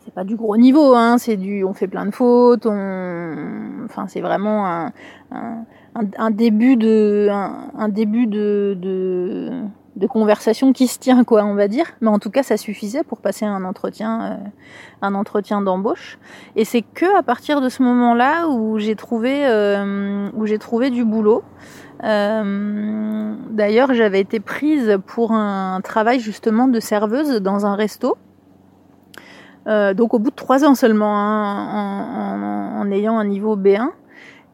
c'est 0.05 0.13
pas 0.13 0.23
du 0.23 0.35
gros 0.35 0.57
niveau, 0.57 0.93
hein, 0.93 1.17
c'est 1.17 1.37
du 1.37 1.63
on 1.63 1.73
fait 1.73 1.87
plein 1.87 2.05
de 2.05 2.11
fautes, 2.11 2.67
on 2.67 3.85
enfin 3.85 4.05
c'est 4.07 4.21
vraiment 4.21 4.67
un, 4.67 4.93
un, 5.31 5.65
un, 5.95 6.31
début 6.31 6.75
de 6.75 7.29
un, 7.31 7.89
début 7.89 8.27
de, 8.27 8.77
de 8.79 9.63
de 9.95 10.07
conversation 10.07 10.71
qui 10.71 10.87
se 10.87 10.99
tient 10.99 11.23
quoi 11.23 11.43
on 11.43 11.55
va 11.55 11.67
dire. 11.67 11.85
Mais 12.01 12.07
en 12.07 12.19
tout 12.19 12.29
cas 12.29 12.43
ça 12.43 12.57
suffisait 12.57 13.03
pour 13.03 13.19
passer 13.19 13.45
un 13.45 13.63
entretien 13.63 14.23
euh, 14.23 14.35
un 15.01 15.13
entretien 15.15 15.61
d'embauche. 15.61 16.17
Et 16.55 16.65
c'est 16.65 16.81
que 16.81 17.17
à 17.17 17.23
partir 17.23 17.61
de 17.61 17.69
ce 17.69 17.83
moment 17.83 18.13
là 18.13 18.47
où 18.47 18.79
j'ai 18.79 18.95
trouvé 18.95 19.45
euh, 19.45 20.29
où 20.33 20.45
j'ai 20.45 20.59
trouvé 20.59 20.89
du 20.89 21.03
boulot. 21.03 21.43
Euh, 22.03 23.35
d'ailleurs 23.51 23.93
j'avais 23.93 24.21
été 24.21 24.39
prise 24.39 24.97
pour 25.05 25.33
un 25.33 25.81
travail 25.81 26.19
justement 26.19 26.67
de 26.67 26.79
serveuse 26.79 27.41
dans 27.41 27.65
un 27.65 27.75
resto. 27.75 28.17
Donc 29.67 30.15
au 30.15 30.19
bout 30.19 30.31
de 30.31 30.35
trois 30.35 30.65
ans 30.65 30.73
seulement 30.73 31.15
hein, 31.15 32.79
en, 32.79 32.81
en, 32.81 32.91
ayant 32.91 33.19
un 33.19 33.25
niveau 33.25 33.55
B1 33.55 33.89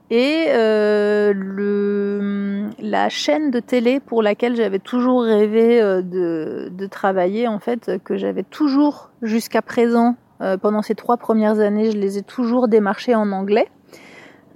et 0.09 0.45
euh, 0.49 1.33
le, 1.35 2.69
la 2.79 3.09
chaîne 3.09 3.51
de 3.51 3.59
télé 3.59 3.99
pour 3.99 4.23
laquelle 4.23 4.55
j'avais 4.55 4.79
toujours 4.79 5.23
rêvé 5.23 5.81
euh, 5.81 6.01
de, 6.01 6.69
de, 6.71 6.85
travailler, 6.87 7.47
en 7.47 7.59
fait, 7.59 7.91
que 8.03 8.15
j'avais 8.15 8.43
toujours 8.43 9.09
jusqu'à 9.21 9.61
présent, 9.61 10.15
euh, 10.41 10.57
pendant 10.57 10.81
ces 10.81 10.95
trois 10.95 11.17
premières 11.17 11.59
années, 11.59 11.91
je 11.91 11.97
les 11.97 12.17
ai 12.17 12.21
toujours 12.21 12.67
démarchés 12.67 13.15
en 13.15 13.31
anglais. 13.31 13.67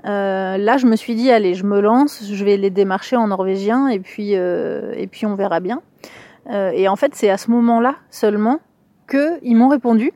Euh, 0.05 0.57
là, 0.57 0.77
je 0.77 0.87
me 0.87 0.95
suis 0.95 1.15
dit, 1.15 1.31
allez, 1.31 1.53
je 1.53 1.65
me 1.65 1.79
lance, 1.79 2.23
je 2.31 2.45
vais 2.45 2.57
les 2.57 2.69
démarcher 2.69 3.15
en 3.15 3.27
norvégien 3.27 3.87
et 3.87 3.99
puis, 3.99 4.35
euh, 4.35 4.93
et 4.95 5.07
puis 5.07 5.25
on 5.25 5.35
verra 5.35 5.59
bien. 5.59 5.81
et 6.49 6.87
en 6.87 6.95
fait, 6.95 7.13
c'est 7.13 7.29
à 7.29 7.37
ce 7.37 7.51
moment-là 7.51 7.95
seulement 8.09 8.59
qu'ils 9.09 9.55
m'ont 9.55 9.69
répondu. 9.69 10.11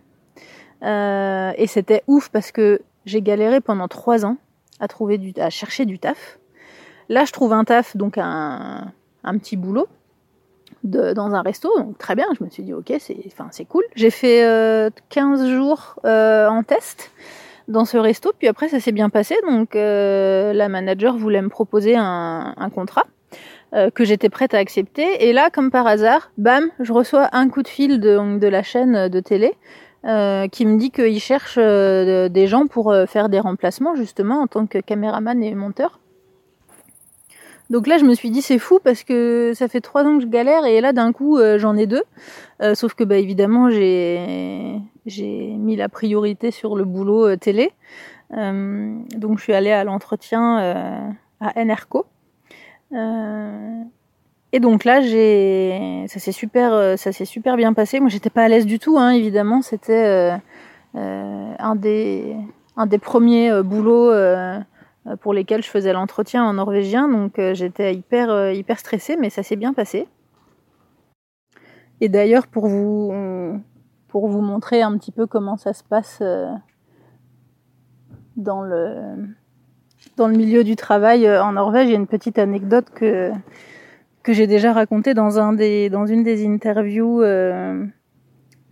et 0.81 1.67
c'était 1.67 2.03
ouf 2.07 2.29
parce 2.29 2.51
que 2.51 2.81
j'ai 3.05 3.21
galéré 3.21 3.61
pendant 3.61 3.87
trois 3.87 4.25
ans 4.25 4.37
à 4.79 4.87
trouver 4.87 5.17
du, 5.17 5.33
à 5.39 5.49
chercher 5.49 5.85
du 5.85 5.99
taf. 5.99 6.39
Là, 7.09 7.25
je 7.25 7.31
trouve 7.31 7.53
un 7.53 7.63
taf, 7.63 7.95
donc 7.95 8.17
un, 8.17 8.91
un 9.23 9.37
petit 9.37 9.57
boulot 9.57 9.87
dans 10.85 11.33
un 11.33 11.41
resto, 11.41 11.69
donc 11.77 11.97
très 11.97 12.15
bien. 12.15 12.25
Je 12.37 12.43
me 12.43 12.49
suis 12.49 12.63
dit, 12.63 12.73
ok, 12.73 12.93
c'est, 12.99 13.17
enfin, 13.27 13.49
cool. 13.67 13.83
J'ai 13.95 14.09
fait 14.09 14.91
15 15.09 15.41
euh, 15.41 15.55
jours 15.55 15.99
euh, 16.05 16.47
en 16.47 16.63
test 16.63 17.11
dans 17.67 17.85
ce 17.85 17.97
resto, 17.97 18.31
puis 18.37 18.47
après, 18.47 18.69
ça 18.69 18.79
s'est 18.79 18.91
bien 18.91 19.09
passé. 19.09 19.35
Donc, 19.47 19.75
euh, 19.75 20.53
la 20.53 20.69
manager 20.69 21.17
voulait 21.17 21.41
me 21.41 21.49
proposer 21.49 21.95
un, 21.95 22.53
un 22.55 22.69
contrat 22.69 23.03
que 23.93 24.05
j'étais 24.05 24.29
prête 24.29 24.53
à 24.53 24.57
accepter. 24.57 25.27
Et 25.27 25.33
là, 25.33 25.49
comme 25.49 25.69
par 25.69 25.85
hasard, 25.85 26.31
bam, 26.37 26.69
je 26.79 26.93
reçois 26.93 27.27
un 27.33 27.49
coup 27.49 27.61
de 27.61 27.67
fil 27.67 27.99
de, 27.99 28.37
de 28.39 28.47
la 28.47 28.63
chaîne 28.63 29.09
de 29.09 29.19
télé 29.19 29.53
euh, 30.05 30.47
qui 30.47 30.67
me 30.67 30.77
dit 30.77 30.91
qu'il 30.91 31.19
cherche 31.19 31.55
euh, 31.57 32.29
des 32.29 32.45
gens 32.45 32.67
pour 32.67 32.91
euh, 32.91 33.07
faire 33.07 33.27
des 33.27 33.39
remplacements 33.39 33.95
justement 33.95 34.41
en 34.41 34.45
tant 34.45 34.67
que 34.67 34.77
caméraman 34.77 35.41
et 35.41 35.55
monteur. 35.55 35.99
Donc 37.71 37.87
là, 37.87 37.97
je 37.97 38.05
me 38.05 38.13
suis 38.13 38.29
dit 38.29 38.43
c'est 38.43 38.59
fou 38.59 38.79
parce 38.83 39.03
que 39.03 39.53
ça 39.55 39.67
fait 39.67 39.81
trois 39.81 40.03
ans 40.03 40.17
que 40.17 40.23
je 40.23 40.27
galère 40.27 40.65
et 40.65 40.79
là 40.79 40.93
d'un 40.93 41.11
coup 41.11 41.39
j'en 41.57 41.75
ai 41.75 41.87
deux. 41.87 42.03
sauf 42.75 42.93
que 42.93 43.03
bah 43.03 43.17
évidemment 43.17 43.71
j'ai 43.71 44.79
j'ai 45.07 45.47
mis 45.47 45.75
la 45.75 45.89
priorité 45.89 46.51
sur 46.51 46.75
le 46.75 46.85
boulot 46.85 47.35
télé. 47.37 47.71
donc 48.29 49.39
je 49.39 49.41
suis 49.41 49.53
allée 49.53 49.71
à 49.71 49.83
l'entretien 49.83 51.15
à 51.39 51.65
NRCO. 51.65 52.05
Et 54.55 54.61
donc 54.61 54.85
là, 54.85 55.01
j'ai, 55.01 56.05
ça 56.07 56.21
s'est 56.21 56.31
super, 56.31 56.71
euh, 56.71 56.95
ça 56.95 57.11
s'est 57.11 57.25
super 57.25 57.57
bien 57.57 57.73
passé. 57.73 57.99
Moi, 57.99 58.07
j'étais 58.07 58.29
pas 58.29 58.43
à 58.43 58.47
l'aise 58.47 58.65
du 58.65 58.79
tout, 58.79 58.97
hein, 58.97 59.09
évidemment. 59.09 59.61
C'était 59.61 60.05
euh, 60.05 60.37
euh, 60.95 61.53
un 61.59 61.75
des, 61.75 62.37
premiers 63.01 63.61
boulots 63.63 64.13
pour 65.19 65.33
lesquels 65.33 65.61
je 65.61 65.69
faisais 65.69 65.91
l'entretien 65.91 66.45
en 66.45 66.53
norvégien, 66.53 67.09
donc 67.09 67.33
j'étais 67.51 67.95
hyper, 67.95 68.77
stressée, 68.77 69.17
mais 69.19 69.29
ça 69.29 69.43
s'est 69.43 69.57
bien 69.57 69.73
passé. 69.73 70.07
Et 71.99 72.07
d'ailleurs, 72.07 72.47
pour 72.47 72.67
vous, 72.67 73.11
pour 74.07 74.29
vous 74.29 74.41
montrer 74.41 74.81
un 74.81 74.97
petit 74.97 75.11
peu 75.11 75.27
comment 75.27 75.57
ça 75.57 75.73
se 75.73 75.83
passe 75.83 76.23
dans 78.37 78.61
le 78.61 79.27
milieu 80.17 80.63
du 80.63 80.77
travail 80.77 81.29
en 81.29 81.51
Norvège, 81.51 81.89
il 81.89 81.91
y 81.91 81.95
a 81.95 81.99
une 81.99 82.07
petite 82.07 82.39
anecdote 82.39 82.85
que 82.95 83.33
que 84.25 84.33
j'ai 84.33 84.47
déjà 84.47 84.73
raconté 84.73 85.13
dans 85.13 85.37
un 85.39 85.53
des 85.53 85.91
dans 85.91 86.07
une 86.07 86.23
des 86.23 86.47
interviews 86.47 87.21
euh, 87.21 87.85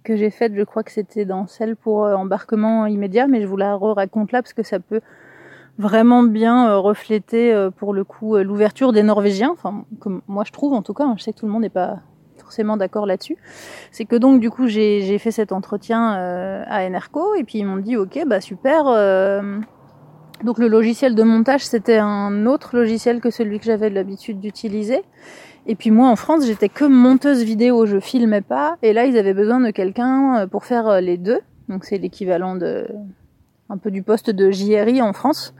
que 0.03 0.15
j'ai 0.15 0.31
faites. 0.31 0.55
Je 0.55 0.63
crois 0.63 0.81
que 0.81 0.91
c'était 0.91 1.25
dans 1.25 1.45
celle 1.45 1.75
pour 1.75 2.05
euh, 2.05 2.15
embarquement 2.15 2.87
immédiat, 2.87 3.27
mais 3.27 3.39
je 3.39 3.45
vous 3.45 3.55
la 3.55 3.77
raconte 3.77 4.31
là 4.31 4.41
parce 4.41 4.53
que 4.53 4.63
ça 4.63 4.79
peut 4.79 5.01
vraiment 5.77 6.23
bien 6.23 6.69
euh, 6.69 6.79
refléter 6.79 7.69
pour 7.77 7.93
le 7.93 8.03
coup 8.03 8.35
l'ouverture 8.37 8.93
des 8.93 9.03
Norvégiens. 9.03 9.51
Enfin, 9.51 9.85
comme 9.99 10.23
moi 10.27 10.43
je 10.43 10.51
trouve 10.51 10.73
en 10.73 10.81
tout 10.81 10.95
cas. 10.95 11.03
Hein, 11.03 11.13
je 11.19 11.23
sais 11.23 11.33
que 11.33 11.37
tout 11.37 11.45
le 11.45 11.51
monde 11.51 11.61
n'est 11.61 11.69
pas 11.69 11.99
forcément 12.39 12.75
d'accord 12.75 13.05
là-dessus. 13.05 13.37
C'est 13.91 14.05
que 14.05 14.15
donc 14.15 14.39
du 14.39 14.49
coup 14.49 14.65
j'ai 14.65 15.19
fait 15.19 15.31
cet 15.31 15.51
entretien 15.51 16.13
à 16.67 16.83
Enerco 16.83 17.35
et 17.35 17.43
puis 17.43 17.59
ils 17.59 17.65
m'ont 17.65 17.77
dit 17.77 17.95
ok 17.95 18.23
bah 18.25 18.41
super. 18.41 18.85
Donc 20.43 20.57
le 20.57 20.67
logiciel 20.67 21.15
de 21.15 21.23
montage, 21.23 21.65
c'était 21.65 21.97
un 21.97 22.45
autre 22.45 22.75
logiciel 22.75 23.21
que 23.21 23.29
celui 23.29 23.59
que 23.59 23.65
j'avais 23.65 23.89
l'habitude 23.89 24.41
d'utiliser. 24.41 25.01
Et 25.65 25.75
puis 25.75 25.89
moi 25.89 26.09
en 26.09 26.17
France, 26.17 26.45
j'étais 26.45 26.67
que 26.67 26.83
monteuse 26.83 27.43
vidéo, 27.43 27.85
je 27.85 27.99
filmais 27.99 28.41
pas. 28.41 28.77
Et 28.81 28.91
là, 28.91 29.05
ils 29.05 29.17
avaient 29.17 29.33
besoin 29.33 29.61
de 29.61 29.71
quelqu'un 29.71 30.39
euh, 30.39 30.47
pour 30.47 30.65
faire 30.65 30.87
euh, 30.87 30.99
les 30.99 31.17
deux. 31.17 31.39
Donc 31.69 31.85
c'est 31.85 31.97
l'équivalent 31.97 32.55
de 32.55 32.87
un 33.69 33.77
peu 33.77 33.89
du 33.89 34.03
poste 34.03 34.29
de 34.29 34.51
JRI 34.51 35.01
en 35.01 35.13
France. 35.13 35.55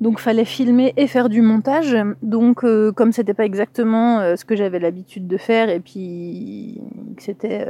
Donc 0.00 0.18
fallait 0.18 0.46
filmer 0.46 0.94
et 0.96 1.06
faire 1.06 1.28
du 1.28 1.42
montage. 1.42 1.94
Donc 2.22 2.64
euh, 2.64 2.90
comme 2.90 3.12
c'était 3.12 3.34
pas 3.34 3.44
exactement 3.44 4.34
ce 4.36 4.44
que 4.46 4.56
j'avais 4.56 4.78
l'habitude 4.78 5.26
de 5.26 5.36
faire 5.36 5.68
et 5.68 5.80
puis 5.80 6.80
que 7.16 7.22
c'était 7.22 7.66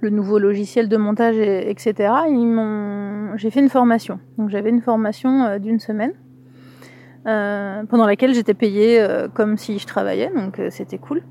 le 0.00 0.10
nouveau 0.10 0.38
logiciel 0.38 0.88
de 0.88 0.96
montage, 0.96 1.36
etc. 1.38 2.12
Ils 2.28 2.46
j'ai 3.36 3.50
fait 3.50 3.60
une 3.60 3.68
formation. 3.68 4.18
Donc 4.36 4.50
j'avais 4.50 4.70
une 4.70 4.82
formation 4.82 5.44
euh, 5.44 5.58
d'une 5.58 5.78
semaine 5.78 6.12
euh, 7.26 7.84
pendant 7.84 8.06
laquelle 8.06 8.34
j'étais 8.34 8.54
payée 8.54 9.00
euh, 9.00 9.28
comme 9.28 9.56
si 9.56 9.78
je 9.78 9.86
travaillais, 9.86 10.30
donc 10.34 10.60
c'était 10.70 10.98
cool. 10.98 11.22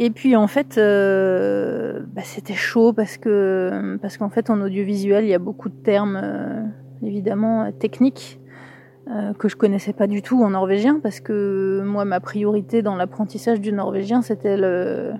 Et 0.00 0.10
puis 0.10 0.36
en 0.36 0.46
fait, 0.46 0.76
bah, 0.76 2.22
c'était 2.22 2.54
chaud 2.54 2.92
parce 2.92 3.16
que 3.16 3.98
parce 4.00 4.16
qu'en 4.16 4.28
fait 4.28 4.48
en 4.48 4.60
audiovisuel 4.60 5.24
il 5.24 5.30
y 5.30 5.34
a 5.34 5.40
beaucoup 5.40 5.68
de 5.68 5.74
termes 5.74 6.70
évidemment 7.02 7.72
techniques 7.72 8.38
que 9.38 9.48
je 9.48 9.56
connaissais 9.56 9.92
pas 9.92 10.06
du 10.06 10.22
tout 10.22 10.40
en 10.44 10.50
norvégien 10.50 11.00
parce 11.02 11.18
que 11.18 11.82
moi 11.84 12.04
ma 12.04 12.20
priorité 12.20 12.80
dans 12.80 12.94
l'apprentissage 12.94 13.60
du 13.60 13.72
norvégien 13.72 14.22
c'était 14.22 14.56
le 14.56 15.14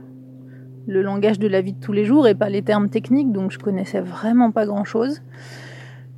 le 0.88 1.02
langage 1.02 1.38
de 1.38 1.46
la 1.46 1.60
vie 1.60 1.74
de 1.74 1.80
tous 1.80 1.92
les 1.92 2.04
jours 2.04 2.26
et 2.26 2.34
pas 2.34 2.48
les 2.48 2.62
termes 2.62 2.88
techniques, 2.88 3.30
donc 3.30 3.52
je 3.52 3.58
connaissais 3.58 4.00
vraiment 4.00 4.50
pas 4.50 4.66
grand 4.66 4.84
chose. 4.84 5.20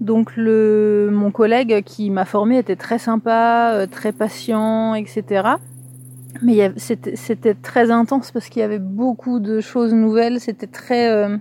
Donc 0.01 0.35
le, 0.37 1.11
mon 1.13 1.31
collègue 1.31 1.83
qui 1.85 2.09
m'a 2.09 2.25
formé 2.25 2.57
était 2.57 2.77
très 2.77 2.99
sympa, 2.99 3.73
euh, 3.75 3.87
très 3.87 4.13
patient, 4.13 4.95
etc. 4.95 5.49
Mais 6.43 6.73
c'était 6.77 7.55
très 7.55 7.91
intense 7.91 8.31
parce 8.31 8.49
qu'il 8.49 8.61
y 8.61 8.65
avait 8.65 8.79
beaucoup 8.79 9.41
de 9.41 9.61
choses 9.61 9.93
nouvelles. 9.93 10.41
C'était 10.41 10.69
très, 10.69 11.11
euh, 11.11 11.37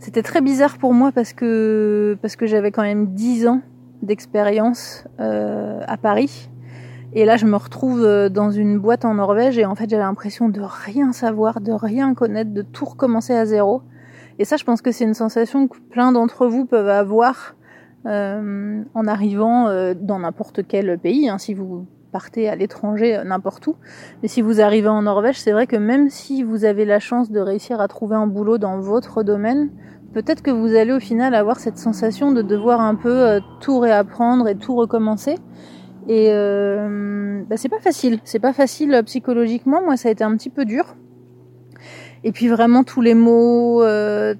c'était 0.00 0.22
très 0.22 0.40
bizarre 0.40 0.76
pour 0.76 0.92
moi 0.92 1.12
parce 1.12 1.32
que 1.32 2.18
parce 2.20 2.34
que 2.34 2.46
j'avais 2.46 2.72
quand 2.72 2.82
même 2.82 3.14
10 3.14 3.46
ans 3.46 3.62
d'expérience 4.02 5.04
euh, 5.20 5.80
à 5.86 5.96
Paris 5.96 6.50
et 7.14 7.26
là, 7.26 7.36
je 7.36 7.44
me 7.44 7.56
retrouve 7.56 8.02
euh, 8.02 8.30
dans 8.30 8.50
une 8.50 8.78
boîte 8.78 9.04
en 9.04 9.14
Norvège 9.14 9.58
et 9.58 9.66
en 9.66 9.74
fait, 9.74 9.88
j'avais 9.90 10.02
l'impression 10.02 10.48
de 10.48 10.62
rien 10.62 11.12
savoir, 11.12 11.60
de 11.60 11.72
rien 11.72 12.14
connaître, 12.14 12.52
de 12.52 12.62
tout 12.62 12.86
recommencer 12.86 13.34
à 13.34 13.44
zéro. 13.44 13.82
Et 14.38 14.46
ça, 14.46 14.56
je 14.56 14.64
pense 14.64 14.80
que 14.80 14.92
c'est 14.92 15.04
une 15.04 15.14
sensation 15.14 15.68
que 15.68 15.76
plein 15.90 16.12
d'entre 16.12 16.46
vous 16.46 16.64
peuvent 16.64 16.88
avoir 16.88 17.54
euh, 18.06 18.82
en 18.94 19.06
arrivant 19.06 19.68
euh, 19.68 19.92
dans 19.94 20.20
n'importe 20.20 20.66
quel 20.66 20.98
pays. 20.98 21.28
Hein, 21.28 21.36
si 21.36 21.52
vous 21.52 21.86
partez 22.12 22.48
à 22.48 22.56
l'étranger, 22.56 23.20
n'importe 23.26 23.66
où. 23.66 23.76
Mais 24.22 24.28
si 24.28 24.40
vous 24.40 24.62
arrivez 24.62 24.88
en 24.88 25.02
Norvège, 25.02 25.38
c'est 25.38 25.52
vrai 25.52 25.66
que 25.66 25.76
même 25.76 26.08
si 26.08 26.42
vous 26.42 26.64
avez 26.64 26.86
la 26.86 26.98
chance 26.98 27.30
de 27.30 27.40
réussir 27.40 27.80
à 27.82 27.88
trouver 27.88 28.16
un 28.16 28.26
boulot 28.26 28.56
dans 28.56 28.80
votre 28.80 29.22
domaine, 29.22 29.70
peut-être 30.14 30.42
que 30.42 30.50
vous 30.50 30.74
allez 30.74 30.92
au 30.92 31.00
final 31.00 31.34
avoir 31.34 31.58
cette 31.58 31.78
sensation 31.78 32.32
de 32.32 32.40
devoir 32.40 32.80
un 32.80 32.94
peu 32.94 33.40
tout 33.60 33.78
réapprendre 33.78 34.46
et 34.46 34.56
tout 34.56 34.76
recommencer. 34.76 35.36
Et 36.08 36.28
bah, 37.48 37.56
c'est 37.56 37.68
pas 37.68 37.80
facile. 37.80 38.18
C'est 38.24 38.40
pas 38.40 38.52
facile 38.52 39.02
psychologiquement. 39.06 39.82
Moi, 39.82 39.96
ça 39.96 40.08
a 40.08 40.12
été 40.12 40.24
un 40.24 40.36
petit 40.36 40.50
peu 40.50 40.64
dur. 40.64 40.96
Et 42.24 42.30
puis 42.30 42.46
vraiment 42.46 42.84
tous 42.84 43.00
les 43.00 43.14
mots, 43.14 43.82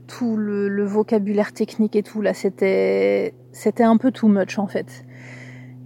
tout 0.07 0.37
le, 0.37 0.69
le, 0.69 0.85
vocabulaire 0.85 1.53
technique 1.53 1.97
et 1.97 2.05
tout 2.05 2.21
là, 2.23 2.33
c'était 2.33 3.35
c'était 3.51 3.83
un 3.83 3.97
peu 3.97 4.13
too 4.13 4.29
much 4.29 4.59
en 4.59 4.67
fait. 4.67 5.05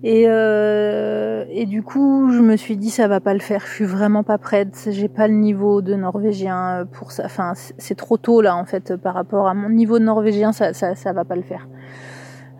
Et, 0.02 0.26
euh, 0.28 1.44
et 1.48 1.66
du 1.66 1.82
coup, 1.82 2.30
je 2.30 2.40
me 2.40 2.56
suis 2.56 2.76
dit 2.76 2.90
ça 2.90 3.08
va 3.08 3.20
pas 3.20 3.34
le 3.34 3.40
faire. 3.40 3.64
Je 3.66 3.72
suis 3.72 3.84
vraiment 3.84 4.22
pas 4.22 4.38
prête. 4.38 4.88
J'ai 4.90 5.08
pas 5.08 5.26
le 5.26 5.34
niveau 5.34 5.82
de 5.82 5.94
norvégien 5.94 6.86
pour 6.92 7.12
ça. 7.12 7.24
Enfin, 7.24 7.54
c'est 7.78 7.96
trop 7.96 8.16
tôt 8.16 8.40
là 8.40 8.56
en 8.56 8.64
fait 8.64 8.94
par 8.96 9.14
rapport 9.14 9.48
à 9.48 9.54
mon 9.54 9.70
niveau 9.70 9.98
de 9.98 10.04
norvégien. 10.04 10.52
Ça, 10.52 10.72
ça, 10.74 10.94
ça 10.94 11.12
va 11.12 11.24
pas 11.24 11.36
le 11.36 11.42
faire. 11.42 11.66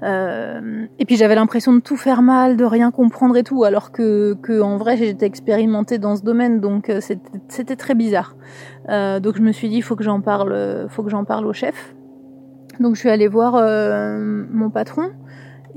Euh, 0.03 0.87
et 0.99 1.05
puis 1.05 1.17
j'avais 1.17 1.35
l'impression 1.35 1.73
de 1.73 1.81
tout 1.81 1.97
faire 1.97 2.23
mal, 2.23 2.57
de 2.57 2.65
rien 2.65 2.91
comprendre 2.91 3.37
et 3.37 3.43
tout, 3.43 3.65
alors 3.65 3.93
que, 3.93 4.35
que 4.43 4.61
en 4.61 4.77
vrai 4.77 4.97
j'étais 4.97 5.27
expérimentée 5.27 5.99
dans 5.99 6.17
ce 6.17 6.23
domaine, 6.23 6.61
donc 6.61 6.91
euh, 6.91 7.01
c'était 7.49 7.77
très 7.77 7.95
bizarre. 7.95 8.37
Euh, 8.89 9.21
donc 9.21 9.37
je 9.37 9.43
me 9.43 9.53
suis 9.53 9.69
dit 9.69 9.81
faut 9.81 9.97
que 9.97 10.05
j'en 10.05 10.21
parle, 10.21 10.87
faut 10.91 11.03
que 11.03 11.11
j'en 11.11 11.25
parle 11.25 11.47
au 11.47 11.53
chef. 11.53 11.95
Donc 12.79 12.95
je 12.95 13.01
suis 13.01 13.11
allée 13.11 13.29
voir 13.29 13.55
euh, 13.57 14.45
mon 14.51 14.69
patron 14.69 15.13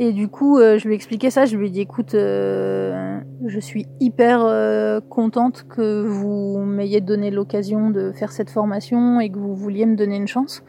et 0.02 0.14
du 0.14 0.30
coup, 0.30 0.58
euh, 0.58 0.78
je 0.78 0.88
lui 0.88 0.94
ai 0.94 0.96
expliqué 0.96 1.30
ça. 1.30 1.44
Je 1.44 1.58
lui 1.58 1.68
ai 1.68 1.70
dit, 1.70 1.82
écoute, 1.82 2.16
euh, 2.16 3.20
je 3.46 3.60
suis 3.60 3.86
hyper 4.00 4.46
euh, 4.46 5.02
contente 5.02 5.66
que 5.68 6.04
vous 6.04 6.60
m'ayez 6.60 7.02
donné 7.02 7.32
l'occasion 7.32 7.90
de 7.90 8.14
faire 8.14 8.32
cette 8.32 8.50
formation 8.50 9.20
et 9.20 9.30
que 9.30 9.38
vous 9.38 9.54
vouliez 9.54 9.86
me 9.86 9.98
donner 9.98 10.16
une 10.16 10.28
chance. 10.28 10.64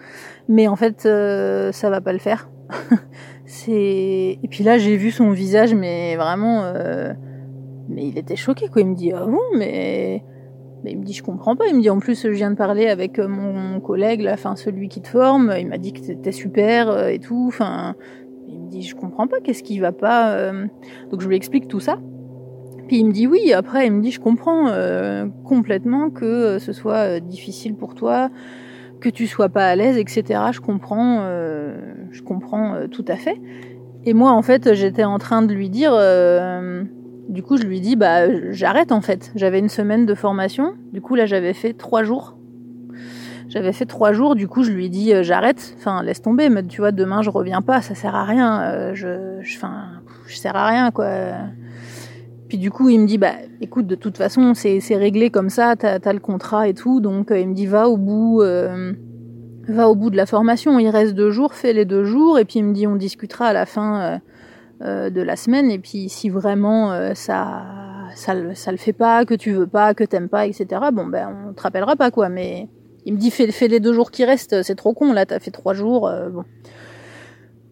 Mais 0.48 0.66
en 0.66 0.74
fait, 0.74 1.02
ça 1.02 1.90
va 1.90 2.00
pas 2.00 2.12
le 2.12 2.18
faire. 2.18 2.48
C'est 3.52 4.38
et 4.42 4.48
puis 4.48 4.62
là, 4.62 4.78
j'ai 4.78 4.96
vu 4.96 5.10
son 5.10 5.30
visage, 5.30 5.74
mais 5.74 6.14
vraiment, 6.14 6.72
mais 7.88 8.06
il 8.06 8.16
était 8.16 8.36
choqué. 8.36 8.68
Quoi. 8.68 8.82
Il 8.82 8.88
me 8.88 8.94
dit, 8.94 9.12
ah 9.12 9.26
bon, 9.26 9.40
mais 9.56 10.22
mais 10.84 10.92
il 10.92 10.98
me 10.98 11.04
dit 11.04 11.12
je 11.12 11.22
comprends 11.22 11.56
pas. 11.56 11.66
Il 11.66 11.76
me 11.76 11.82
dit 11.82 11.90
en 11.90 11.98
plus 11.98 12.22
je 12.22 12.28
viens 12.28 12.50
de 12.50 12.56
parler 12.56 12.86
avec 12.86 13.18
mon 13.18 13.80
collègue, 13.80 14.20
là, 14.20 14.34
enfin 14.34 14.56
celui 14.56 14.88
qui 14.88 15.00
te 15.02 15.08
forme. 15.08 15.52
Il 15.58 15.68
m'a 15.68 15.78
dit 15.78 15.92
que 15.92 16.00
c'était 16.00 16.32
super 16.32 17.08
et 17.08 17.18
tout. 17.18 17.46
Enfin 17.48 17.94
il 18.48 18.60
me 18.60 18.68
dit 18.68 18.82
je 18.82 18.94
comprends 18.94 19.26
pas, 19.26 19.40
qu'est-ce 19.40 19.62
qui 19.62 19.78
va 19.78 19.92
pas 19.92 20.32
euh? 20.32 20.66
Donc 21.10 21.20
je 21.20 21.28
lui 21.28 21.36
explique 21.36 21.68
tout 21.68 21.80
ça. 21.80 21.98
Puis 22.88 22.98
il 22.98 23.06
me 23.06 23.12
dit 23.12 23.26
oui, 23.26 23.52
après 23.52 23.86
il 23.86 23.92
me 23.92 24.00
dit 24.00 24.10
je 24.10 24.20
comprends 24.20 24.68
euh, 24.68 25.26
complètement 25.44 26.10
que 26.10 26.24
euh, 26.24 26.58
ce 26.58 26.72
soit 26.72 27.20
difficile 27.20 27.74
pour 27.74 27.94
toi, 27.94 28.30
que 29.00 29.08
tu 29.08 29.26
sois 29.26 29.48
pas 29.48 29.66
à 29.66 29.76
l'aise, 29.76 29.96
etc. 29.96 30.40
Je 30.52 30.60
comprends, 30.60 31.22
je 32.10 32.22
comprends 32.22 32.86
tout 32.90 33.04
à 33.08 33.16
fait. 33.16 33.40
Et 34.04 34.14
moi 34.14 34.32
en 34.32 34.42
fait 34.42 34.74
j'étais 34.74 35.04
en 35.04 35.18
train 35.18 35.42
de 35.42 35.52
lui 35.52 35.70
dire, 35.70 35.92
du 37.28 37.42
coup 37.42 37.56
je 37.56 37.64
lui 37.64 37.80
dis 37.80 37.96
bah 37.96 38.50
j'arrête 38.52 38.92
en 38.92 39.00
fait. 39.00 39.32
J'avais 39.34 39.58
une 39.58 39.68
semaine 39.68 40.06
de 40.06 40.14
formation, 40.14 40.74
du 40.92 41.00
coup 41.00 41.14
là 41.14 41.26
j'avais 41.26 41.54
fait 41.54 41.72
trois 41.72 42.02
jours 42.02 42.36
j'avais 43.50 43.72
fait 43.72 43.84
trois 43.84 44.12
jours, 44.12 44.36
du 44.36 44.46
coup 44.46 44.62
je 44.62 44.70
lui 44.70 45.12
euh, 45.12 45.22
j'arrête, 45.22 45.74
enfin 45.76 46.02
laisse 46.02 46.22
tomber, 46.22 46.48
mais 46.48 46.62
tu 46.62 46.80
vois 46.80 46.92
demain 46.92 47.20
je 47.20 47.30
reviens 47.30 47.62
pas, 47.62 47.82
ça 47.82 47.94
sert 47.96 48.14
à 48.14 48.24
rien, 48.24 48.62
euh, 48.62 48.94
je, 48.94 49.40
enfin 49.56 50.00
je, 50.28 50.36
sers 50.36 50.54
à 50.54 50.68
rien 50.68 50.90
quoi. 50.92 51.06
Puis 52.50 52.58
du 52.58 52.70
coup 52.70 52.90
il 52.90 53.00
me 53.00 53.06
dit 53.06 53.16
bah 53.16 53.32
écoute 53.62 53.86
de 53.86 53.94
toute 53.94 54.18
façon 54.18 54.52
c'est 54.54 54.80
réglé 54.96 55.30
comme 55.30 55.48
ça, 55.48 55.76
t'as 55.76 55.98
as 56.04 56.12
le 56.12 56.18
contrat 56.18 56.68
et 56.68 56.74
tout, 56.74 57.00
donc 57.00 57.30
euh, 57.30 57.38
il 57.38 57.48
me 57.48 57.54
dit 57.54 57.66
va 57.66 57.88
au 57.88 57.96
bout. 57.96 58.42
va 59.68 59.88
au 59.88 59.94
bout 59.94 60.10
de 60.10 60.16
la 60.16 60.26
formation, 60.26 60.78
il 60.78 60.88
reste 60.88 61.14
deux 61.14 61.30
jours, 61.30 61.54
fais 61.54 61.72
les 61.72 61.84
deux 61.84 62.04
jours, 62.04 62.38
et 62.38 62.44
puis 62.44 62.58
il 62.58 62.64
me 62.64 62.74
dit 62.74 62.86
on 62.88 62.96
discutera 62.96 63.46
à 63.46 63.52
la 63.52 63.66
fin 63.66 64.20
de 64.80 65.22
la 65.22 65.36
semaine, 65.36 65.70
et 65.70 65.78
puis 65.78 66.08
si 66.08 66.28
vraiment 66.28 67.14
ça, 67.14 67.62
ça, 68.16 68.34
ça 68.54 68.72
le 68.72 68.78
fait 68.78 68.92
pas, 68.92 69.24
que 69.24 69.34
tu 69.34 69.52
veux 69.52 69.68
pas, 69.68 69.94
que 69.94 70.02
t'aimes 70.02 70.28
pas, 70.28 70.46
etc. 70.46 70.66
Bon 70.92 71.06
ben 71.06 71.28
on 71.48 71.52
te 71.54 71.62
rappellera 71.62 71.94
pas 71.94 72.10
quoi, 72.10 72.28
mais 72.28 72.68
il 73.06 73.14
me 73.14 73.18
dit 73.18 73.30
fais, 73.30 73.68
les 73.68 73.80
deux 73.80 73.92
jours 73.92 74.10
qui 74.10 74.24
restent, 74.24 74.62
c'est 74.62 74.74
trop 74.74 74.92
con, 74.92 75.12
là 75.12 75.26
t'as 75.26 75.38
fait 75.38 75.50
trois 75.50 75.74
jours. 75.74 76.08
Euh, 76.08 76.28
bon. 76.28 76.44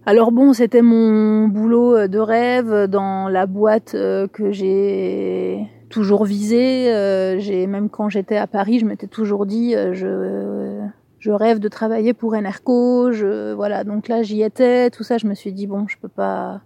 Alors 0.09 0.33
bon, 0.33 0.55
c'était 0.55 0.81
mon 0.81 1.49
boulot 1.49 1.94
euh, 1.94 2.09
de 2.09 2.18
rêve 2.18 2.87
dans 2.87 3.29
la 3.29 3.44
boîte 3.44 3.94
euh, 3.94 4.27
que 4.27 4.53
j'ai 4.53 5.68
toujours 5.90 6.25
visée. 6.25 7.37
j'ai 7.40 7.66
même 7.66 7.90
quand 7.90 8.09
j'étais 8.09 8.38
à 8.38 8.47
Paris, 8.47 8.79
je 8.79 8.87
m'étais 8.87 9.07
toujours 9.07 9.44
dit 9.44 9.75
je 9.75 11.31
rêve 11.31 11.59
de 11.59 11.68
travailler 11.68 12.14
pour 12.14 12.33
Enerco. 12.33 13.12
Je 13.12 13.53
voilà, 13.53 13.85
donc 13.85 14.09
là 14.09 14.23
j'y 14.23 14.40
étais, 14.40 14.88
tout 14.88 15.03
ça. 15.03 15.18
Je 15.18 15.27
me 15.27 15.35
suis 15.35 15.53
dit 15.53 15.66
bon, 15.66 15.87
je 15.88 15.99
peux 15.99 16.09
pas 16.09 16.62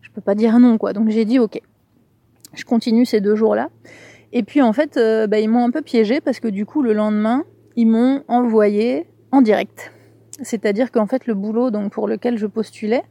je 0.00 0.08
peux 0.10 0.20
pas 0.20 0.36
dire 0.36 0.56
non 0.60 0.78
quoi. 0.78 0.92
Donc 0.92 1.08
j'ai 1.08 1.24
dit 1.24 1.40
ok, 1.40 1.60
je 2.54 2.64
continue 2.64 3.04
ces 3.04 3.20
deux 3.20 3.34
jours 3.34 3.56
là. 3.56 3.68
Et 4.32 4.44
puis 4.44 4.62
en 4.62 4.72
fait, 4.72 4.96
bah, 5.28 5.40
ils 5.40 5.48
m'ont 5.48 5.64
un 5.64 5.72
peu 5.72 5.82
piégé 5.82 6.20
parce 6.20 6.38
que 6.38 6.46
du 6.46 6.64
coup 6.66 6.82
le 6.82 6.92
lendemain 6.92 7.42
ils 7.74 7.86
m'ont 7.86 8.22
envoyé 8.28 9.08
en 9.32 9.42
direct. 9.42 9.90
C'est-à-dire 10.42 10.90
qu'en 10.90 11.06
fait, 11.06 11.26
le 11.26 11.34
boulot 11.34 11.70
donc 11.70 11.92
pour 11.92 12.08
lequel 12.08 12.38
je 12.38 12.46
postulais, 12.46 13.02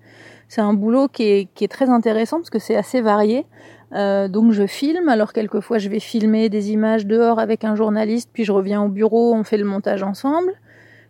c'est 0.47 0.61
un 0.61 0.73
boulot 0.73 1.07
qui 1.07 1.49
est, 1.55 1.71
très 1.71 1.89
intéressant 1.89 2.37
parce 2.37 2.49
que 2.49 2.59
c'est 2.59 2.75
assez 2.75 3.01
varié. 3.01 3.45
Euh, 3.93 4.27
donc 4.27 4.51
je 4.51 4.65
filme, 4.65 5.09
alors 5.09 5.33
quelquefois 5.33 5.77
je 5.77 5.89
vais 5.89 5.99
filmer 5.99 6.49
des 6.49 6.71
images 6.71 7.05
dehors 7.05 7.39
avec 7.39 7.63
un 7.63 7.75
journaliste, 7.75 8.29
puis 8.33 8.43
je 8.43 8.51
reviens 8.51 8.81
au 8.83 8.89
bureau, 8.89 9.33
on 9.33 9.43
fait 9.43 9.57
le 9.57 9.65
montage 9.65 10.03
ensemble. 10.03 10.53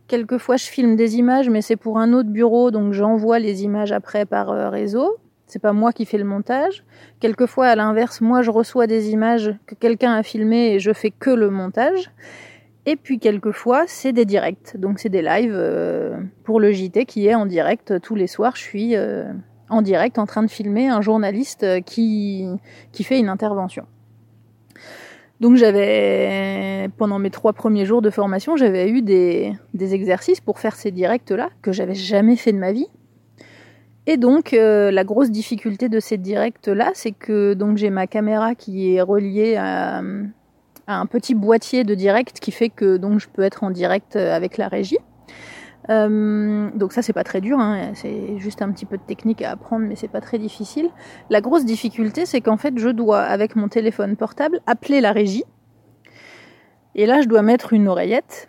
Quelquefois 0.07 0.57
je 0.57 0.65
filme 0.65 0.95
des 0.95 1.17
images, 1.17 1.49
mais 1.49 1.61
c'est 1.61 1.75
pour 1.75 1.99
un 1.99 2.13
autre 2.13 2.29
bureau, 2.29 2.71
donc 2.71 2.93
j'envoie 2.93 3.39
les 3.39 3.63
images 3.63 3.91
après 3.91 4.25
par 4.25 4.51
euh, 4.51 4.69
réseau. 4.69 5.17
C'est 5.47 5.59
pas 5.59 5.73
moi 5.73 5.93
qui 5.93 6.05
fais 6.05 6.17
le 6.17 6.23
montage. 6.23 6.83
Quelquefois, 7.19 7.67
à 7.67 7.75
l'inverse, 7.75 8.19
moi 8.19 8.41
je 8.41 8.51
reçois 8.51 8.87
des 8.87 9.11
images 9.11 9.53
que 9.67 9.75
quelqu'un 9.75 10.13
a 10.13 10.23
filmées 10.23 10.73
et 10.73 10.79
je 10.79 10.91
fais 10.91 11.11
que 11.11 11.29
le 11.29 11.49
montage. 11.49 12.11
Et 12.85 12.95
puis 12.95 13.19
quelquefois, 13.19 13.85
c'est 13.87 14.13
des 14.13 14.25
directs. 14.25 14.77
Donc 14.77 14.99
c'est 14.99 15.09
des 15.09 15.23
lives 15.23 15.55
euh, 15.55 16.17
pour 16.43 16.59
le 16.59 16.71
JT 16.71 17.05
qui 17.05 17.27
est 17.27 17.35
en 17.35 17.45
direct 17.45 17.99
tous 18.01 18.15
les 18.15 18.27
soirs. 18.27 18.55
Je 18.55 18.61
suis 18.61 18.95
euh, 18.95 19.25
en 19.69 19.81
direct 19.81 20.19
en 20.19 20.25
train 20.25 20.43
de 20.43 20.49
filmer 20.49 20.87
un 20.87 21.01
journaliste 21.01 21.63
euh, 21.63 21.81
qui, 21.81 22.47
qui 22.91 23.03
fait 23.03 23.19
une 23.19 23.29
intervention. 23.29 23.85
Donc 25.41 25.55
j'avais, 25.57 26.89
pendant 26.97 27.19
mes 27.19 27.31
trois 27.31 27.53
premiers 27.53 27.85
jours 27.85 28.01
de 28.01 28.09
formation, 28.09 28.55
j'avais 28.55 28.89
eu 28.89 29.01
des, 29.01 29.51
des 29.73 29.93
exercices 29.93 30.39
pour 30.39 30.59
faire 30.59 30.75
ces 30.75 30.91
directs-là 30.91 31.49
que 31.61 31.73
j'avais 31.73 31.95
jamais 31.95 32.37
fait 32.37 32.53
de 32.53 32.57
ma 32.57 32.71
vie. 32.71 32.87
Et 34.07 34.15
donc 34.15 34.51
la 34.53 35.03
grosse 35.03 35.31
difficulté 35.31 35.89
de 35.89 35.99
ces 35.99 36.17
directs-là, 36.17 36.91
c'est 36.93 37.11
que 37.11 37.53
donc 37.53 37.75
j'ai 37.75 37.89
ma 37.89 38.07
caméra 38.07 38.55
qui 38.55 38.95
est 38.95 39.01
reliée 39.01 39.57
à 39.57 40.01
un 40.87 41.05
petit 41.05 41.35
boîtier 41.35 41.83
de 41.83 41.95
direct 41.95 42.39
qui 42.39 42.51
fait 42.51 42.69
que 42.69 42.97
donc 42.97 43.19
je 43.19 43.27
peux 43.27 43.41
être 43.41 43.63
en 43.63 43.71
direct 43.71 44.15
euh, 44.15 44.35
avec 44.35 44.57
la 44.57 44.67
régie. 44.67 44.99
Euh, 45.89 46.69
donc 46.73 46.93
ça 46.93 47.01
c'est 47.03 47.13
pas 47.13 47.23
très 47.23 47.41
dur, 47.41 47.59
hein. 47.59 47.91
c'est 47.93 48.39
juste 48.39 48.63
un 48.63 48.71
petit 48.71 48.85
peu 48.85 48.97
de 48.97 49.03
technique 49.03 49.43
à 49.43 49.51
apprendre, 49.51 49.85
mais 49.87 49.95
c'est 49.95 50.07
pas 50.07 50.21
très 50.21 50.39
difficile. 50.39 50.89
La 51.29 51.41
grosse 51.41 51.65
difficulté 51.65 52.25
c'est 52.25 52.41
qu'en 52.41 52.57
fait 52.57 52.77
je 52.77 52.89
dois 52.89 53.21
avec 53.21 53.55
mon 53.55 53.67
téléphone 53.67 54.15
portable 54.15 54.61
appeler 54.65 55.01
la 55.01 55.11
régie. 55.11 55.43
Et 56.95 57.05
là 57.05 57.21
je 57.21 57.27
dois 57.27 57.43
mettre 57.43 57.73
une 57.73 57.87
oreillette 57.87 58.47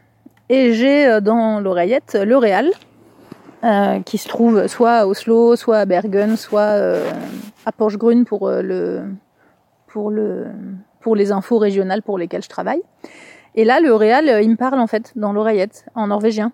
et 0.48 0.72
j'ai 0.72 1.06
euh, 1.06 1.20
dans 1.20 1.60
l'oreillette 1.60 2.18
le 2.20 2.36
Réal 2.36 2.70
qui 4.04 4.16
se 4.16 4.28
trouve 4.28 4.68
soit 4.68 4.92
à 4.92 5.06
Oslo, 5.08 5.56
soit 5.56 5.78
à 5.78 5.86
Bergen, 5.86 6.36
soit 6.36 7.00
à 7.64 7.72
Porsgrunn 7.72 8.24
pour 8.24 8.48
pour 9.88 10.10
le 10.12 10.46
pour 11.06 11.14
les 11.14 11.30
infos 11.30 11.58
régionales 11.58 12.02
pour 12.02 12.18
lesquelles 12.18 12.42
je 12.42 12.48
travaille. 12.48 12.82
Et 13.54 13.64
là, 13.64 13.78
le 13.78 13.94
réal, 13.94 14.28
euh, 14.28 14.42
il 14.42 14.50
me 14.50 14.56
parle 14.56 14.80
en 14.80 14.88
fait 14.88 15.12
dans 15.14 15.32
l'oreillette 15.32 15.86
en 15.94 16.08
norvégien. 16.08 16.50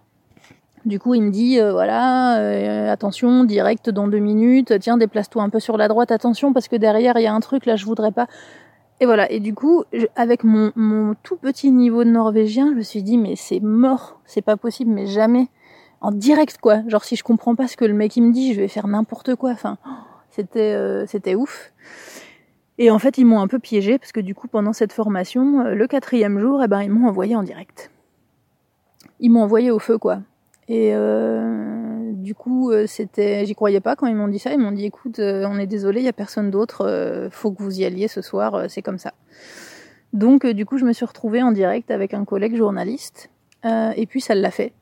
Du 0.84 0.98
coup, 0.98 1.14
il 1.14 1.22
me 1.22 1.30
dit 1.30 1.58
euh, 1.58 1.72
voilà, 1.72 2.36
euh, 2.36 2.92
attention, 2.92 3.44
direct 3.44 3.88
dans 3.88 4.08
deux 4.08 4.18
minutes. 4.18 4.78
Tiens, 4.78 4.98
déplace-toi 4.98 5.42
un 5.42 5.48
peu 5.48 5.58
sur 5.58 5.78
la 5.78 5.88
droite, 5.88 6.12
attention 6.12 6.52
parce 6.52 6.68
que 6.68 6.76
derrière 6.76 7.18
il 7.18 7.22
y 7.22 7.26
a 7.26 7.32
un 7.32 7.40
truc 7.40 7.64
là, 7.64 7.76
je 7.76 7.86
voudrais 7.86 8.12
pas. 8.12 8.26
Et 9.00 9.06
voilà. 9.06 9.32
Et 9.32 9.40
du 9.40 9.54
coup, 9.54 9.84
avec 10.16 10.44
mon, 10.44 10.70
mon 10.76 11.14
tout 11.22 11.36
petit 11.36 11.70
niveau 11.70 12.04
de 12.04 12.10
norvégien, 12.10 12.72
je 12.72 12.76
me 12.76 12.82
suis 12.82 13.02
dit 13.02 13.16
mais 13.16 13.36
c'est 13.36 13.60
mort, 13.60 14.20
c'est 14.26 14.42
pas 14.42 14.58
possible, 14.58 14.90
mais 14.90 15.06
jamais 15.06 15.48
en 16.02 16.12
direct 16.12 16.58
quoi. 16.60 16.86
Genre 16.88 17.04
si 17.04 17.16
je 17.16 17.24
comprends 17.24 17.54
pas 17.54 17.68
ce 17.68 17.78
que 17.78 17.86
le 17.86 17.94
mec 17.94 18.18
il 18.18 18.22
me 18.22 18.34
dit, 18.34 18.52
je 18.52 18.60
vais 18.60 18.68
faire 18.68 18.86
n'importe 18.86 19.34
quoi. 19.34 19.52
Enfin, 19.52 19.78
c'était 20.28 20.76
c'était 21.06 21.36
ouf. 21.36 21.72
Et 22.78 22.90
en 22.90 22.98
fait, 22.98 23.18
ils 23.18 23.24
m'ont 23.24 23.40
un 23.40 23.48
peu 23.48 23.58
piégé 23.58 23.98
parce 23.98 24.12
que 24.12 24.20
du 24.20 24.34
coup, 24.34 24.48
pendant 24.48 24.72
cette 24.72 24.92
formation, 24.92 25.60
euh, 25.60 25.74
le 25.74 25.86
quatrième 25.86 26.38
jour, 26.38 26.62
eh 26.62 26.68
ben, 26.68 26.82
ils 26.82 26.90
m'ont 26.90 27.08
envoyé 27.08 27.36
en 27.36 27.42
direct. 27.42 27.90
Ils 29.20 29.30
m'ont 29.30 29.42
envoyé 29.42 29.70
au 29.70 29.78
feu, 29.78 29.98
quoi. 29.98 30.20
Et 30.68 30.94
euh, 30.94 32.12
du 32.12 32.34
coup, 32.34 32.70
euh, 32.70 32.86
c'était, 32.86 33.44
j'y 33.44 33.54
croyais 33.54 33.80
pas 33.80 33.94
quand 33.94 34.06
ils 34.06 34.16
m'ont 34.16 34.28
dit 34.28 34.38
ça. 34.38 34.52
Ils 34.52 34.58
m'ont 34.58 34.72
dit, 34.72 34.86
écoute, 34.86 35.18
on 35.18 35.58
est 35.58 35.66
désolé, 35.66 36.00
il 36.00 36.04
y 36.04 36.08
a 36.08 36.14
personne 36.14 36.50
d'autre. 36.50 37.28
faut 37.30 37.52
que 37.52 37.62
vous 37.62 37.80
y 37.80 37.84
alliez 37.84 38.08
ce 38.08 38.22
soir. 38.22 38.64
c'est 38.68 38.82
comme 38.82 38.98
ça. 38.98 39.12
Donc, 40.12 40.46
du 40.46 40.64
coup, 40.66 40.78
je 40.78 40.84
me 40.84 40.92
suis 40.92 41.04
retrouvée 41.04 41.42
en 41.42 41.52
direct 41.52 41.90
avec 41.90 42.14
un 42.14 42.24
collègue 42.24 42.56
journaliste. 42.56 43.30
et 43.64 44.06
puis, 44.06 44.20
ça 44.20 44.34
l'a 44.34 44.50
fait. 44.50 44.72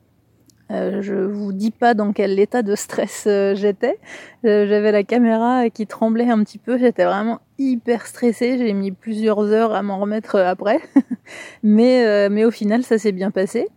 Euh, 0.71 1.01
je 1.01 1.15
vous 1.15 1.51
dis 1.51 1.71
pas 1.71 1.93
dans 1.93 2.13
quel 2.13 2.39
état 2.39 2.61
de 2.61 2.75
stress 2.75 3.25
euh, 3.27 3.55
j'étais. 3.55 3.97
Euh, 4.45 4.67
j'avais 4.67 4.91
la 4.91 5.03
caméra 5.03 5.69
qui 5.69 5.85
tremblait 5.85 6.29
un 6.29 6.43
petit 6.43 6.57
peu. 6.57 6.77
J'étais 6.77 7.03
vraiment 7.03 7.41
hyper 7.57 8.07
stressée. 8.07 8.57
J'ai 8.57 8.73
mis 8.73 8.91
plusieurs 8.91 9.39
heures 9.51 9.73
à 9.73 9.81
m'en 9.81 9.99
remettre 9.99 10.39
après, 10.39 10.79
mais 11.63 12.29
mais 12.29 12.45
au 12.45 12.51
final 12.51 12.83
ça 12.83 12.97
s'est 12.97 13.11
bien 13.11 13.31
passé. 13.31 13.67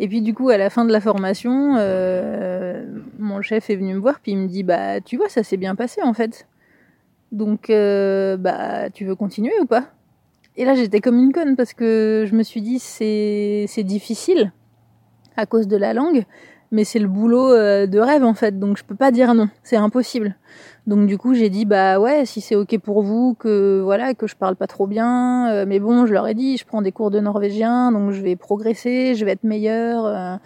Et 0.00 0.08
puis 0.08 0.20
du 0.20 0.34
coup 0.34 0.48
à 0.48 0.56
la 0.56 0.70
fin 0.70 0.84
de 0.84 0.92
la 0.92 1.00
formation, 1.00 1.74
mon 3.18 3.42
chef 3.42 3.70
est 3.70 3.76
venu 3.76 3.94
me 3.94 4.00
voir 4.00 4.20
puis 4.20 4.32
il 4.32 4.38
me 4.38 4.48
dit 4.48 4.62
bah 4.62 5.00
tu 5.00 5.16
vois 5.16 5.28
ça 5.28 5.42
s'est 5.42 5.56
bien 5.56 5.74
passé 5.74 6.02
en 6.02 6.12
fait. 6.12 6.46
Donc 7.30 7.68
bah 7.68 8.90
tu 8.90 9.04
veux 9.04 9.14
continuer 9.14 9.54
ou 9.60 9.66
pas? 9.66 9.86
Et 10.56 10.64
là 10.64 10.74
j'étais 10.74 11.00
comme 11.00 11.18
une 11.18 11.32
conne 11.32 11.56
parce 11.56 11.72
que 11.72 12.26
je 12.28 12.34
me 12.34 12.42
suis 12.42 12.60
dit 12.60 12.78
c'est 12.78 13.64
c'est 13.68 13.84
difficile 13.84 14.52
à 15.36 15.46
cause 15.46 15.68
de 15.68 15.76
la 15.76 15.94
langue, 15.94 16.24
mais 16.72 16.84
c'est 16.84 16.98
le 16.98 17.06
boulot 17.06 17.52
euh, 17.52 17.86
de 17.86 17.98
rêve 18.00 18.24
en 18.24 18.34
fait, 18.34 18.58
donc 18.58 18.78
je 18.78 18.84
peux 18.84 18.96
pas 18.96 19.12
dire 19.12 19.34
non, 19.34 19.48
c'est 19.62 19.76
impossible. 19.76 20.34
Donc 20.86 21.06
du 21.06 21.18
coup 21.18 21.34
j'ai 21.34 21.50
dit 21.50 21.64
bah 21.64 22.00
ouais 22.00 22.24
si 22.24 22.40
c'est 22.40 22.56
ok 22.56 22.76
pour 22.78 23.02
vous 23.02 23.34
que 23.38 23.80
voilà 23.84 24.14
que 24.14 24.26
je 24.26 24.34
parle 24.34 24.56
pas 24.56 24.66
trop 24.66 24.88
bien, 24.88 25.52
euh, 25.52 25.64
mais 25.68 25.78
bon 25.78 26.06
je 26.06 26.12
leur 26.12 26.26
ai 26.26 26.34
dit 26.34 26.56
je 26.56 26.64
prends 26.64 26.82
des 26.82 26.90
cours 26.90 27.10
de 27.10 27.20
norvégien 27.20 27.92
donc 27.92 28.10
je 28.10 28.20
vais 28.20 28.34
progresser, 28.34 29.14
je 29.14 29.24
vais 29.24 29.32
être 29.32 29.44
meilleur. 29.44 30.06
Euh. 30.06 30.36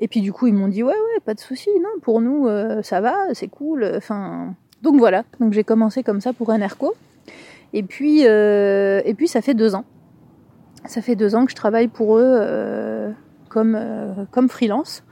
et 0.00 0.08
puis 0.08 0.20
du 0.20 0.32
coup 0.32 0.46
ils 0.48 0.54
m'ont 0.54 0.68
dit 0.68 0.82
ouais 0.82 0.88
ouais 0.94 1.20
pas 1.24 1.34
de 1.34 1.40
souci 1.40 1.68
non 1.80 2.00
pour 2.02 2.20
nous 2.20 2.48
ça 2.82 3.00
va 3.00 3.14
c'est 3.34 3.48
cool 3.48 3.88
enfin 3.96 4.54
donc 4.82 4.96
voilà 4.96 5.24
donc 5.38 5.52
j'ai 5.52 5.64
commencé 5.64 6.02
comme 6.02 6.20
ça 6.20 6.32
pour 6.32 6.48
Enerco 6.50 6.94
et 7.72 7.82
puis 7.82 8.22
et 8.22 9.14
puis 9.16 9.28
ça 9.28 9.42
fait 9.42 9.54
deux 9.54 9.74
ans 9.74 9.84
ça 10.86 11.02
fait 11.02 11.14
deux 11.14 11.34
ans 11.34 11.44
que 11.44 11.50
je 11.50 11.56
travaille 11.56 11.88
pour 11.88 12.18
eux 12.18 13.12
comme, 13.48 13.74
euh, 13.76 14.24
comme 14.30 14.48
freelance. 14.48 15.04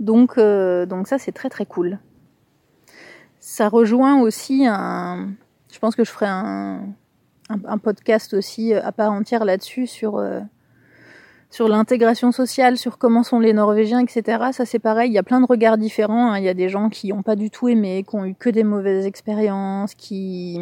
Donc, 0.00 0.38
euh, 0.38 0.86
donc 0.86 1.06
ça, 1.06 1.18
c'est 1.18 1.32
très 1.32 1.50
très 1.50 1.66
cool. 1.66 1.98
Ça 3.40 3.68
rejoint 3.68 4.20
aussi 4.20 4.66
un... 4.66 5.32
Je 5.72 5.78
pense 5.78 5.96
que 5.96 6.04
je 6.04 6.10
ferai 6.10 6.26
un, 6.26 6.88
un, 7.48 7.78
podcast 7.78 8.32
aussi 8.32 8.72
à 8.72 8.92
part 8.92 9.12
entière 9.12 9.44
là-dessus 9.44 9.86
sur, 9.86 10.18
euh, 10.18 10.40
sur 11.50 11.68
l'intégration 11.68 12.32
sociale, 12.32 12.78
sur 12.78 12.96
comment 12.96 13.22
sont 13.22 13.40
les 13.40 13.52
Norvégiens, 13.52 14.00
etc. 14.00 14.44
Ça 14.52 14.64
c'est 14.64 14.78
pareil, 14.78 15.10
il 15.10 15.14
y 15.14 15.18
a 15.18 15.22
plein 15.22 15.40
de 15.40 15.46
regards 15.46 15.76
différents. 15.76 16.32
Hein. 16.32 16.38
Il 16.38 16.44
y 16.44 16.48
a 16.48 16.54
des 16.54 16.68
gens 16.68 16.88
qui 16.88 17.08
n'ont 17.08 17.22
pas 17.22 17.36
du 17.36 17.50
tout 17.50 17.68
aimé, 17.68 18.04
qui 18.08 18.16
ont 18.16 18.24
eu 18.24 18.34
que 18.34 18.50
des 18.50 18.64
mauvaises 18.64 19.06
expériences, 19.06 19.94
qui... 19.94 20.58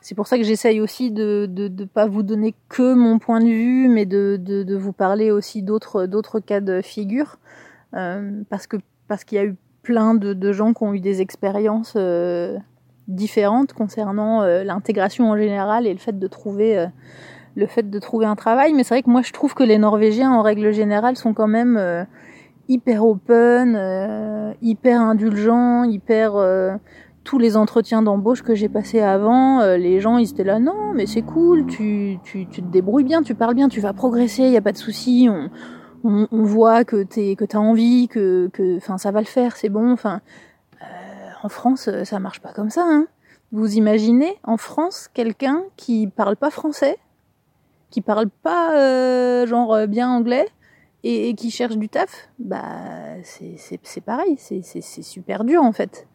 C'est 0.00 0.14
pour 0.14 0.26
ça 0.26 0.38
que 0.38 0.44
j'essaye 0.44 0.80
aussi 0.80 1.10
de 1.10 1.46
ne 1.48 1.68
de, 1.68 1.68
de 1.68 1.84
pas 1.84 2.06
vous 2.06 2.22
donner 2.22 2.54
que 2.68 2.94
mon 2.94 3.18
point 3.18 3.40
de 3.40 3.46
vue, 3.46 3.88
mais 3.88 4.06
de, 4.06 4.38
de, 4.40 4.62
de 4.62 4.76
vous 4.76 4.92
parler 4.92 5.30
aussi 5.30 5.62
d'autres 5.62 6.06
d'autres 6.06 6.40
cas 6.40 6.60
de 6.60 6.80
figure, 6.80 7.38
euh, 7.94 8.42
parce 8.48 8.66
que 8.66 8.78
parce 9.08 9.24
qu'il 9.24 9.36
y 9.36 9.40
a 9.40 9.44
eu 9.44 9.56
plein 9.82 10.14
de, 10.14 10.32
de, 10.32 10.52
gens 10.52 10.72
qui 10.72 10.84
ont 10.84 10.94
eu 10.94 11.00
des 11.00 11.20
expériences 11.20 11.94
euh, 11.96 12.58
différentes 13.10 13.72
concernant 13.72 14.42
euh, 14.42 14.64
l'intégration 14.64 15.30
en 15.30 15.36
général 15.36 15.86
et 15.86 15.92
le 15.92 15.98
fait 15.98 16.18
de 16.18 16.26
trouver 16.26 16.78
euh, 16.78 16.86
le 17.56 17.66
fait 17.66 17.90
de 17.90 17.98
trouver 17.98 18.26
un 18.26 18.36
travail. 18.36 18.72
Mais 18.72 18.84
c'est 18.84 18.94
vrai 18.94 19.02
que 19.02 19.10
moi 19.10 19.22
je 19.22 19.32
trouve 19.32 19.54
que 19.54 19.64
les 19.64 19.78
Norvégiens 19.78 20.32
en 20.32 20.42
règle 20.42 20.72
générale 20.72 21.16
sont 21.16 21.34
quand 21.34 21.48
même 21.48 21.76
euh, 21.76 22.04
hyper 22.68 23.04
open, 23.04 24.54
hyper 24.62 25.00
indulgents, 25.00 25.82
hyper 25.82 26.34
tous 27.24 27.38
les 27.38 27.56
entretiens 27.56 28.02
d'embauche 28.02 28.42
que 28.42 28.54
j'ai 28.54 28.68
passés 28.68 29.00
avant, 29.00 29.60
euh, 29.60 29.76
les 29.76 30.00
gens 30.00 30.18
ils 30.18 30.30
étaient 30.30 30.44
là, 30.44 30.58
non, 30.58 30.92
mais 30.94 31.06
c'est 31.06 31.22
cool, 31.22 31.66
tu, 31.66 32.18
tu, 32.24 32.46
tu, 32.46 32.62
te 32.62 32.68
débrouilles 32.68 33.04
bien, 33.04 33.22
tu 33.22 33.34
parles 33.34 33.54
bien, 33.54 33.68
tu 33.68 33.80
vas 33.80 33.92
progresser, 33.92 34.44
il 34.44 34.52
y 34.52 34.56
a 34.56 34.62
pas 34.62 34.72
de 34.72 34.78
souci, 34.78 35.28
on, 35.30 35.50
on, 36.04 36.26
on, 36.30 36.42
voit 36.44 36.84
que 36.84 37.02
t'es 37.02 37.36
que 37.36 37.44
t'as 37.44 37.58
envie, 37.58 38.08
que 38.08 38.48
que, 38.52 38.76
enfin 38.76 38.98
ça 38.98 39.10
va 39.10 39.20
le 39.20 39.26
faire, 39.26 39.56
c'est 39.56 39.68
bon. 39.68 39.92
Enfin, 39.92 40.20
euh, 40.82 40.86
en 41.42 41.48
France 41.48 41.88
euh, 41.88 42.04
ça 42.04 42.18
marche 42.18 42.40
pas 42.40 42.52
comme 42.52 42.70
ça. 42.70 42.84
Hein. 42.86 43.06
Vous 43.52 43.74
imaginez 43.74 44.38
en 44.44 44.56
France 44.56 45.08
quelqu'un 45.12 45.62
qui 45.76 46.06
parle 46.06 46.36
pas 46.36 46.50
français, 46.50 46.98
qui 47.90 48.00
parle 48.00 48.28
pas 48.28 48.76
euh, 48.78 49.46
genre 49.46 49.86
bien 49.88 50.08
anglais 50.08 50.48
et, 51.02 51.34
qui 51.34 51.50
cherche 51.50 51.76
du 51.76 51.88
taf, 51.88 52.28
bah 52.38 52.62
c'est 53.22 54.00
pareil, 54.04 54.36
c'est 54.38 54.62
c'est 54.62 55.02
super 55.02 55.44
dur 55.44 55.62
en 55.62 55.72
fait. 55.72 56.06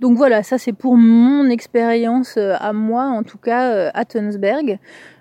Donc 0.00 0.16
voilà, 0.16 0.42
ça 0.42 0.58
c'est 0.58 0.72
pour 0.72 0.96
mon 0.96 1.48
expérience 1.50 2.36
euh, 2.38 2.54
à 2.58 2.72
moi, 2.72 3.04
en 3.04 3.22
tout 3.22 3.38
cas 3.38 3.70
euh, 3.70 3.90
à 3.92 4.04
Tunsberg. 4.04 4.78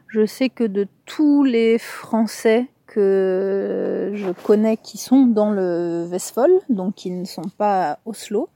Je 0.07 0.25
sais 0.25 0.49
que 0.49 0.63
de 0.63 0.87
tous 1.05 1.43
les 1.43 1.77
Français 1.77 2.67
que 2.87 4.11
je 4.15 4.31
connais 4.43 4.77
qui 4.77 4.97
sont 4.97 5.27
dans 5.27 5.51
le 5.51 6.05
Vestfold, 6.09 6.61
donc 6.69 6.95
qui 6.95 7.11
ne 7.11 7.25
sont 7.25 7.49
pas 7.57 7.99
Oslo, 8.05 8.49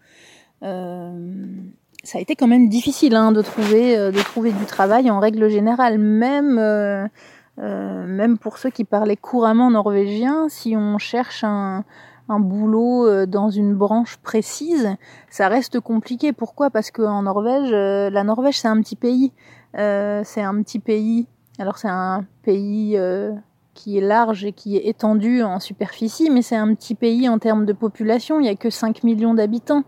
euh, 0.63 1.45
ça 2.03 2.17
a 2.17 2.21
été 2.21 2.35
quand 2.35 2.47
même 2.47 2.69
difficile 2.69 3.15
hein, 3.15 3.31
de 3.31 3.41
trouver 3.41 3.95
de 3.95 4.23
trouver 4.23 4.51
du 4.51 4.65
travail 4.65 5.11
en 5.11 5.19
règle 5.19 5.47
générale, 5.49 5.99
même 5.99 6.57
euh, 7.59 8.07
même 8.07 8.37
pour 8.39 8.57
ceux 8.57 8.71
qui 8.71 8.83
parlaient 8.83 9.17
couramment 9.17 9.69
norvégien, 9.69 10.49
si 10.49 10.75
on 10.75 10.97
cherche 10.97 11.43
un 11.43 11.83
un 12.29 12.39
boulot 12.39 13.07
euh, 13.07 13.25
dans 13.25 13.49
une 13.49 13.73
branche 13.73 14.17
précise, 14.17 14.95
ça 15.29 15.47
reste 15.47 15.79
compliqué. 15.79 16.33
Pourquoi? 16.33 16.69
Parce 16.69 16.91
qu'en 16.91 17.23
Norvège, 17.23 17.71
euh, 17.73 18.09
la 18.09 18.23
Norvège 18.23 18.59
c'est 18.59 18.67
un 18.67 18.81
petit 18.81 18.95
pays. 18.95 19.31
Euh, 19.77 20.21
c'est 20.23 20.41
un 20.41 20.61
petit 20.61 20.79
pays. 20.79 21.27
Alors 21.59 21.77
c'est 21.77 21.89
un 21.89 22.25
pays 22.43 22.99
qui 23.73 23.97
est 23.97 24.01
large 24.01 24.45
et 24.45 24.53
qui 24.53 24.77
est 24.77 24.87
étendu 24.87 25.43
en 25.43 25.59
superficie, 25.59 26.29
mais 26.29 26.41
c'est 26.41 26.55
un 26.55 26.73
petit 26.73 26.95
pays 26.95 27.29
en 27.29 27.37
termes 27.39 27.65
de 27.65 27.73
population. 27.73 28.39
Il 28.39 28.43
n'y 28.43 28.49
a 28.49 28.55
que 28.55 28.69
5 28.69 29.03
millions 29.03 29.33
d'habitants. 29.33 29.83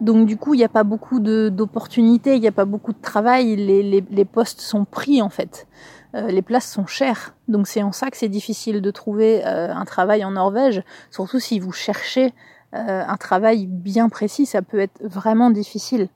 Donc 0.00 0.26
du 0.26 0.36
coup, 0.36 0.54
il 0.54 0.58
n'y 0.58 0.64
a 0.64 0.68
pas 0.68 0.84
beaucoup 0.84 1.20
d'opportunités, 1.20 2.34
il 2.34 2.40
n'y 2.40 2.48
a 2.48 2.52
pas 2.52 2.64
beaucoup 2.64 2.92
de 2.92 3.00
travail. 3.00 3.56
Les, 3.56 4.24
postes 4.24 4.60
sont 4.60 4.84
pris 4.84 5.22
en 5.22 5.30
fait. 5.30 5.66
Euh, 6.14 6.28
les 6.28 6.42
places 6.42 6.70
sont 6.70 6.86
chères. 6.86 7.34
Donc 7.48 7.66
c'est 7.66 7.82
en 7.82 7.92
ça 7.92 8.10
que 8.10 8.16
c'est 8.16 8.28
difficile 8.28 8.80
de 8.80 8.90
trouver 8.90 9.44
euh, 9.44 9.72
un 9.72 9.84
travail 9.84 10.24
en 10.24 10.32
Norvège, 10.32 10.82
surtout 11.10 11.40
si 11.40 11.58
vous 11.58 11.72
cherchez 11.72 12.32
euh, 12.74 13.02
un 13.06 13.16
travail 13.16 13.66
bien 13.66 14.08
précis, 14.08 14.46
ça 14.46 14.62
peut 14.62 14.80
être 14.80 15.00
vraiment 15.02 15.50
difficile. 15.50 16.08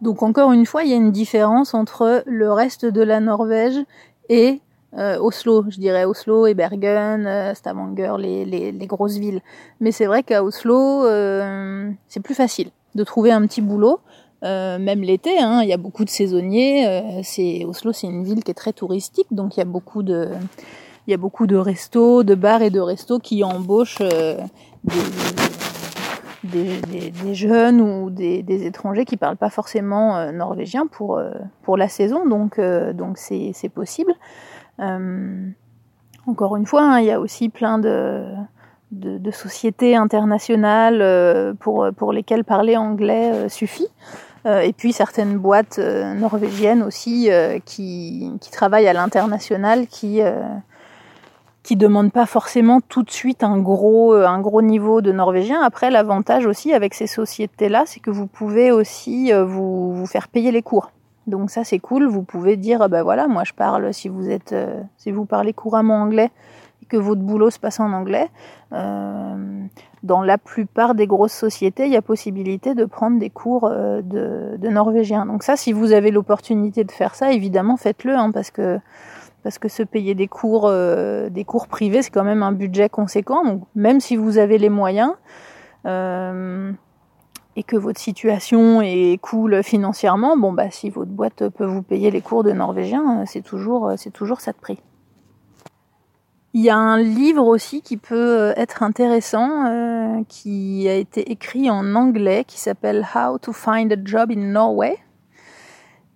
Donc 0.00 0.22
encore 0.22 0.52
une 0.52 0.66
fois, 0.66 0.82
il 0.82 0.90
y 0.90 0.94
a 0.94 0.96
une 0.96 1.12
différence 1.12 1.74
entre 1.74 2.22
le 2.26 2.52
reste 2.52 2.84
de 2.84 3.02
la 3.02 3.20
Norvège 3.20 3.78
et 4.28 4.60
Oslo, 4.94 5.64
je 5.70 5.78
dirais 5.78 6.04
Oslo 6.04 6.46
et 6.46 6.52
Bergen, 6.52 7.54
Stavanger, 7.54 8.16
les, 8.18 8.44
les, 8.44 8.72
les, 8.72 8.86
grosses 8.86 9.16
villes. 9.16 9.40
Mais 9.80 9.90
c'est 9.90 10.04
vrai 10.04 10.22
qu'à 10.22 10.44
Oslo, 10.44 11.06
c'est 12.08 12.20
plus 12.20 12.34
facile 12.34 12.70
de 12.94 13.02
trouver 13.02 13.32
un 13.32 13.40
petit 13.46 13.62
boulot. 13.62 14.00
Euh, 14.44 14.78
même 14.78 15.02
l'été, 15.02 15.38
hein, 15.38 15.60
il 15.62 15.68
y 15.68 15.72
a 15.72 15.76
beaucoup 15.76 16.04
de 16.04 16.10
saisonniers. 16.10 16.86
Euh, 16.88 17.68
Oslo, 17.68 17.92
c'est 17.92 18.08
une 18.08 18.24
ville 18.24 18.42
qui 18.42 18.50
est 18.50 18.54
très 18.54 18.72
touristique, 18.72 19.28
donc 19.30 19.56
il 19.56 19.60
y 19.60 19.62
a 19.62 19.66
beaucoup 19.66 20.02
de, 20.02 20.30
il 21.06 21.12
y 21.12 21.14
a 21.14 21.16
beaucoup 21.16 21.46
de 21.46 21.56
restos, 21.56 22.24
de 22.24 22.34
bars 22.34 22.62
et 22.62 22.70
de 22.70 22.80
restos 22.80 23.20
qui 23.20 23.44
embauchent 23.44 24.00
euh, 24.00 24.36
des, 26.42 27.34
jeunes 27.34 27.80
ou 27.80 28.10
des, 28.10 28.66
étrangers 28.66 29.04
qui 29.04 29.16
parlent 29.16 29.36
pas 29.36 29.50
forcément 29.50 30.32
norvégien 30.32 30.88
pour 30.88 31.20
pour 31.62 31.76
la 31.76 31.88
saison, 31.88 32.26
donc 32.28 32.60
donc 32.60 33.18
c'est 33.18 33.52
c'est 33.54 33.68
possible. 33.68 34.12
encore 36.26 36.56
une 36.56 36.66
fois, 36.66 36.82
hein, 36.82 36.98
il 36.98 37.06
y 37.06 37.12
a 37.12 37.20
aussi 37.20 37.48
plein 37.48 37.78
de 37.78 38.24
de, 38.90 39.18
de 39.18 39.30
sociétés 39.30 39.94
internationales 39.96 41.54
pour, 41.60 41.86
pour 41.96 42.12
lesquelles 42.12 42.44
parler 42.44 42.76
anglais 42.76 43.48
suffit. 43.48 43.88
Euh, 44.44 44.60
et 44.60 44.72
puis 44.72 44.92
certaines 44.92 45.38
boîtes 45.38 45.78
euh, 45.78 46.14
norvégiennes 46.14 46.82
aussi 46.82 47.30
euh, 47.30 47.60
qui, 47.64 48.28
qui, 48.40 48.50
travaillent 48.50 48.88
à 48.88 48.92
l'international, 48.92 49.86
qui 49.86 50.20
qui 51.62 51.76
demandent 51.76 52.10
pas 52.10 52.26
forcément 52.26 52.80
tout 52.80 53.04
de 53.04 53.10
suite 53.10 53.44
un 53.44 53.58
gros 53.58 54.14
un 54.14 54.40
gros 54.40 54.62
niveau 54.62 55.00
de 55.00 55.12
norvégien. 55.12 55.62
Après, 55.62 55.90
l'avantage 55.90 56.44
aussi 56.44 56.72
avec 56.72 56.92
ces 56.92 57.06
sociétés-là, 57.06 57.84
c'est 57.86 58.00
que 58.00 58.10
vous 58.10 58.26
pouvez 58.26 58.72
aussi 58.72 59.32
vous, 59.32 59.92
vous 59.92 60.06
faire 60.06 60.26
payer 60.26 60.50
les 60.50 60.62
cours. 60.62 60.90
Donc 61.28 61.50
ça 61.50 61.62
c'est 61.62 61.78
cool. 61.78 62.06
Vous 62.06 62.24
pouvez 62.24 62.56
dire 62.56 62.88
ben 62.88 63.04
voilà, 63.04 63.28
moi 63.28 63.44
je 63.44 63.52
parle 63.52 63.94
si 63.94 64.08
vous 64.08 64.28
êtes 64.28 64.56
si 64.96 65.12
vous 65.12 65.24
parlez 65.24 65.52
couramment 65.52 66.02
anglais 66.02 66.32
que 66.92 66.98
votre 66.98 67.22
boulot 67.22 67.48
se 67.48 67.58
passe 67.58 67.80
en 67.80 67.90
anglais. 67.94 68.28
Euh, 68.74 69.64
dans 70.02 70.20
la 70.20 70.36
plupart 70.36 70.94
des 70.94 71.06
grosses 71.06 71.32
sociétés, 71.32 71.86
il 71.86 71.92
y 71.92 71.96
a 71.96 72.02
possibilité 72.02 72.74
de 72.74 72.84
prendre 72.84 73.18
des 73.18 73.30
cours 73.30 73.64
euh, 73.64 74.02
de, 74.02 74.68
norvégien. 74.68 75.24
Donc 75.24 75.42
ça, 75.42 75.56
si 75.56 75.72
vous 75.72 75.92
avez 75.92 76.10
l'opportunité 76.10 76.84
de 76.84 76.92
faire 76.92 77.14
ça, 77.14 77.32
évidemment, 77.32 77.78
faites-le, 77.78 78.14
hein, 78.14 78.30
parce 78.30 78.50
que 78.50 78.78
parce 79.42 79.58
que 79.58 79.68
se 79.68 79.82
payer 79.82 80.14
des 80.14 80.28
cours, 80.28 80.66
euh, 80.66 81.28
des 81.30 81.44
cours 81.44 81.66
privés, 81.66 82.02
c'est 82.02 82.10
quand 82.10 82.24
même 82.24 82.44
un 82.44 82.52
budget 82.52 82.90
conséquent. 82.90 83.42
Donc 83.42 83.62
même 83.74 83.98
si 83.98 84.14
vous 84.16 84.36
avez 84.36 84.58
les 84.58 84.68
moyens 84.68 85.14
et 87.54 87.64
que 87.64 87.76
votre 87.76 87.98
situation 87.98 88.82
est 88.82 89.18
cool 89.20 89.62
financièrement, 89.62 90.36
bon 90.36 90.52
bah 90.52 90.70
si 90.70 90.90
votre 90.90 91.10
boîte 91.10 91.48
peut 91.48 91.64
vous 91.64 91.82
payer 91.82 92.10
les 92.10 92.20
cours 92.20 92.44
de 92.44 92.52
norvégien, 92.52 93.24
c'est 93.26 93.42
toujours 93.42 93.92
c'est 93.96 94.12
toujours 94.12 94.40
ça 94.40 94.52
de 94.52 94.58
prix. 94.58 94.78
Il 96.54 96.60
y 96.60 96.70
a 96.70 96.76
un 96.76 96.98
livre 96.98 97.46
aussi 97.46 97.80
qui 97.80 97.96
peut 97.96 98.52
être 98.56 98.82
intéressant, 98.82 100.24
qui 100.28 100.86
a 100.88 100.94
été 100.94 101.32
écrit 101.32 101.70
en 101.70 101.94
anglais, 101.94 102.44
qui 102.46 102.60
s'appelle 102.60 103.06
How 103.14 103.38
to 103.38 103.52
Find 103.52 103.90
a 103.92 103.96
Job 104.04 104.30
in 104.30 104.52
Norway. 104.52 104.98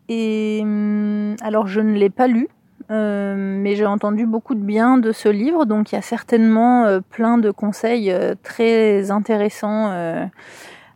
Et 0.09 0.61
hum, 0.63 1.37
alors 1.41 1.67
je 1.67 1.81
ne 1.81 1.95
l'ai 1.95 2.11
pas 2.11 2.27
lu, 2.27 2.49
euh, 2.91 3.35
mais 3.37 3.75
j'ai 3.75 3.87
entendu 3.87 4.27
beaucoup 4.27 4.55
de 4.55 4.61
bien 4.61 4.99
de 4.99 5.13
ce 5.13 5.29
livre, 5.29 5.65
donc 5.65 5.93
il 5.93 5.97
y 5.97 5.99
a 5.99 6.03
certainement 6.03 6.85
euh, 6.85 7.01
plein 7.01 7.39
de 7.39 7.51
conseils 7.51 8.13
euh, 8.13 8.35
très 8.43 9.11
intéressants 9.11 9.91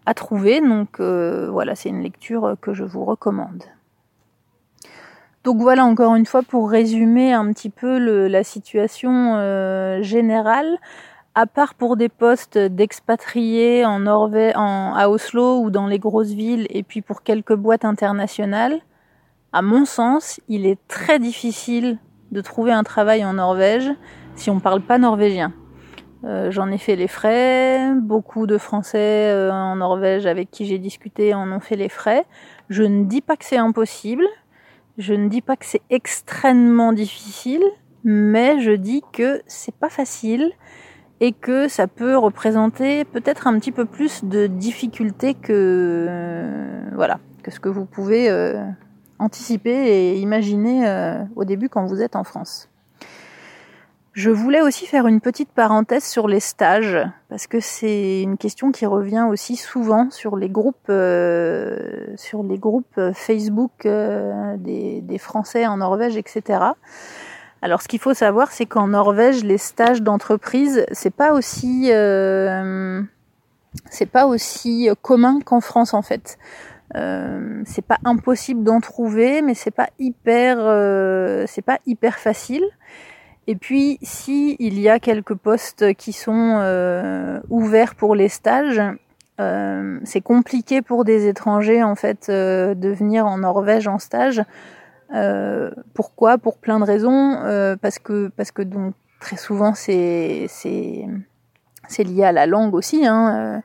à 0.07 0.14
trouver. 0.14 0.61
Donc 0.61 1.01
voilà, 1.01 1.74
c'est 1.74 1.88
une 1.88 2.03
lecture 2.03 2.57
que 2.61 2.72
je 2.72 2.84
vous 2.84 3.05
recommande. 3.05 3.64
Donc 5.45 5.59
voilà, 5.61 5.84
encore 5.84 6.14
une 6.14 6.26
fois, 6.26 6.43
pour 6.43 6.70
résumer 6.70 7.32
un 7.32 7.51
petit 7.53 7.70
peu 7.70 7.99
le, 7.99 8.28
la 8.28 8.45
situation 8.45 10.03
générale, 10.03 10.78
à 11.34 11.47
part 11.47 11.74
pour 11.74 11.97
des 11.97 12.09
postes 12.09 12.59
d'expatriés 12.59 13.84
en 13.86 14.01
Norvège, 14.01 14.55
en, 14.57 14.95
à 14.95 15.09
Oslo 15.09 15.61
ou 15.61 15.70
dans 15.70 15.86
les 15.86 15.99
grosses 15.99 16.32
villes, 16.32 16.66
et 16.70 16.82
puis 16.82 17.01
pour 17.01 17.22
quelques 17.22 17.55
boîtes 17.55 17.84
internationales, 17.84 18.80
à 19.53 19.62
mon 19.62 19.84
sens, 19.84 20.41
il 20.49 20.66
est 20.66 20.78
très 20.88 21.18
difficile 21.18 21.99
de 22.30 22.41
trouver 22.41 22.72
un 22.72 22.82
travail 22.82 23.24
en 23.24 23.34
Norvège 23.34 23.91
si 24.36 24.51
on 24.51 24.57
ne 24.57 24.61
parle 24.61 24.80
pas 24.80 24.99
norvégien. 24.99 25.53
Euh, 26.24 26.51
j'en 26.51 26.70
ai 26.70 26.78
fait 26.78 26.97
les 26.97 27.09
frais, 27.09 27.93
beaucoup 27.95 28.47
de 28.47 28.59
Français 28.59 29.30
euh, 29.32 29.51
en 29.51 29.76
Norvège 29.76 30.26
avec 30.26 30.51
qui 30.51 30.66
j'ai 30.66 30.78
discuté 30.78 31.32
en 31.34 31.51
ont 31.51 31.61
fait 31.61 31.76
les 31.76 31.88
frais. 31.88 32.26
Je 32.68 32.82
ne 32.82 33.05
dis 33.05 33.22
pas 33.22 33.36
que 33.36 33.45
c'est 33.45 33.57
impossible, 33.57 34.24
je 35.01 35.14
ne 35.14 35.28
dis 35.28 35.40
pas 35.40 35.57
que 35.57 35.66
c'est 35.66 35.82
extrêmement 35.90 36.92
difficile, 36.92 37.62
mais 38.05 38.61
je 38.61 38.72
dis 38.72 39.03
que 39.12 39.42
c'est 39.46 39.74
pas 39.74 39.90
facile 39.90 40.53
et 41.20 41.32
que 41.32 41.68
ça 41.68 41.86
peut 41.86 42.16
représenter 42.16 43.05
peut-être 43.05 43.46
un 43.46 43.59
petit 43.59 43.72
peu 43.72 43.84
plus 43.84 44.24
de 44.24 44.46
difficultés 44.46 45.34
que 45.34 46.07
euh, 46.09 46.82
voilà 46.94 47.18
que 47.42 47.51
ce 47.51 47.61
que 47.61 47.68
vous 47.68 47.84
pouvez 47.84 48.30
anticiper 49.20 49.70
et 49.70 50.18
imaginer 50.18 50.88
euh, 50.88 51.22
au 51.36 51.44
début 51.44 51.68
quand 51.68 51.84
vous 51.84 52.03
êtes 52.03 52.16
en 52.16 52.24
France. 52.24 52.69
Je 54.12 54.30
voulais 54.30 54.61
aussi 54.61 54.86
faire 54.86 55.06
une 55.06 55.20
petite 55.20 55.50
parenthèse 55.50 56.04
sur 56.04 56.26
les 56.26 56.40
stages 56.40 56.98
parce 57.28 57.46
que 57.46 57.61
c'est 57.61 58.22
une 58.22 58.36
question 58.36 58.72
qui 58.72 58.84
revient 58.84 59.26
aussi 59.28 59.54
souvent 59.54 60.11
sur 60.11 60.36
les 60.36 60.48
groupes 60.48 60.88
euh, 60.88 62.06
sur 62.16 62.42
les 62.42 62.58
groupes 62.58 63.00
Facebook 63.14 63.86
euh, 63.86 64.56
des, 64.56 65.00
des, 65.00 65.18
Français 65.18 65.66
en 65.66 65.76
Norvège, 65.76 66.16
etc. 66.16 66.58
Alors 67.62 67.82
ce 67.82 67.88
qu'il 67.88 68.00
faut 68.00 68.14
savoir, 68.14 68.50
c'est 68.50 68.66
qu'en 68.66 68.88
Norvège, 68.88 69.44
les 69.44 69.58
stages 69.58 70.02
d'entreprise, 70.02 70.84
c'est 70.90 71.14
pas 71.14 71.32
aussi 71.32 71.90
c'est 73.90 74.06
pas 74.06 74.26
aussi 74.26 74.88
commun 75.02 75.38
qu'en 75.44 75.61
France 75.61 75.94
en 75.94 76.02
fait. 76.02 76.36
Euh, 76.96 77.62
c'est 77.66 77.84
pas 77.84 77.98
impossible 78.04 78.64
d'en 78.64 78.80
trouver, 78.80 79.42
mais 79.42 79.54
c'est 79.54 79.70
pas 79.70 79.90
hyper, 79.98 80.56
euh, 80.58 81.44
c'est 81.46 81.62
pas 81.62 81.78
hyper 81.86 82.18
facile. 82.18 82.64
Et 83.47 83.57
puis, 83.57 83.99
si 84.03 84.57
il 84.59 84.78
y 84.78 84.88
a 84.88 85.01
quelques 85.01 85.34
postes 85.34 85.95
qui 85.95 86.12
sont 86.12 86.59
euh, 86.61 87.41
ouverts 87.49 87.95
pour 87.95 88.14
les 88.14 88.28
stages, 88.28 88.82
c'est 90.05 90.20
compliqué 90.20 90.82
pour 90.82 91.07
des 91.07 91.26
étrangers 91.26 91.82
en 91.82 91.95
fait 91.95 92.30
de 92.30 92.88
venir 92.91 93.24
en 93.26 93.38
Norvège 93.38 93.88
en 93.88 93.99
stage. 93.99 94.43
pourquoi? 95.95 96.36
Pour 96.36 96.59
plein 96.59 96.78
de 96.78 96.84
raisons. 96.84 97.38
parce 97.80 97.99
que 97.99 98.28
parce 98.36 98.51
que 98.51 98.61
donc 98.61 98.93
très 99.18 99.38
souvent 99.38 99.72
c'est 99.72 100.45
c'est 100.51 102.05
lié 102.05 102.24
à 102.24 102.32
la 102.32 102.45
langue 102.45 102.74
aussi. 102.74 103.07
Hein 103.07 103.62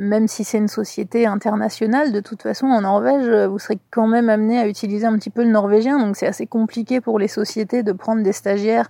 même 0.00 0.26
si 0.28 0.44
c'est 0.44 0.58
une 0.58 0.68
société 0.68 1.26
internationale, 1.26 2.10
de 2.10 2.20
toute 2.20 2.42
façon, 2.42 2.66
en 2.66 2.80
Norvège, 2.80 3.28
vous 3.48 3.58
serez 3.58 3.78
quand 3.90 4.06
même 4.06 4.30
amené 4.30 4.58
à 4.58 4.66
utiliser 4.66 5.06
un 5.06 5.16
petit 5.16 5.30
peu 5.30 5.44
le 5.44 5.50
norvégien, 5.50 5.98
donc 5.98 6.16
c'est 6.16 6.26
assez 6.26 6.46
compliqué 6.46 7.02
pour 7.02 7.18
les 7.18 7.28
sociétés 7.28 7.82
de 7.82 7.92
prendre 7.92 8.22
des 8.22 8.32
stagiaires 8.32 8.88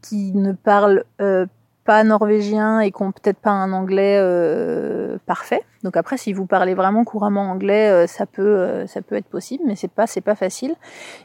qui 0.00 0.32
ne 0.32 0.52
parlent 0.52 1.04
euh, 1.20 1.44
pas 1.84 2.02
norvégien 2.02 2.80
et 2.80 2.90
qui 2.90 3.02
peut-être 3.02 3.38
pas 3.38 3.50
un 3.50 3.72
anglais 3.72 4.16
euh, 4.18 5.18
parfait. 5.26 5.60
Donc 5.82 5.96
après, 5.96 6.16
si 6.16 6.32
vous 6.32 6.46
parlez 6.46 6.74
vraiment 6.74 7.04
couramment 7.04 7.50
anglais, 7.50 7.90
euh, 7.90 8.06
ça 8.06 8.24
peut 8.26 8.86
ça 8.86 9.02
peut 9.02 9.16
être 9.16 9.28
possible, 9.28 9.64
mais 9.66 9.76
c'est 9.76 9.90
pas 9.90 10.06
c'est 10.06 10.20
pas 10.22 10.34
facile. 10.34 10.74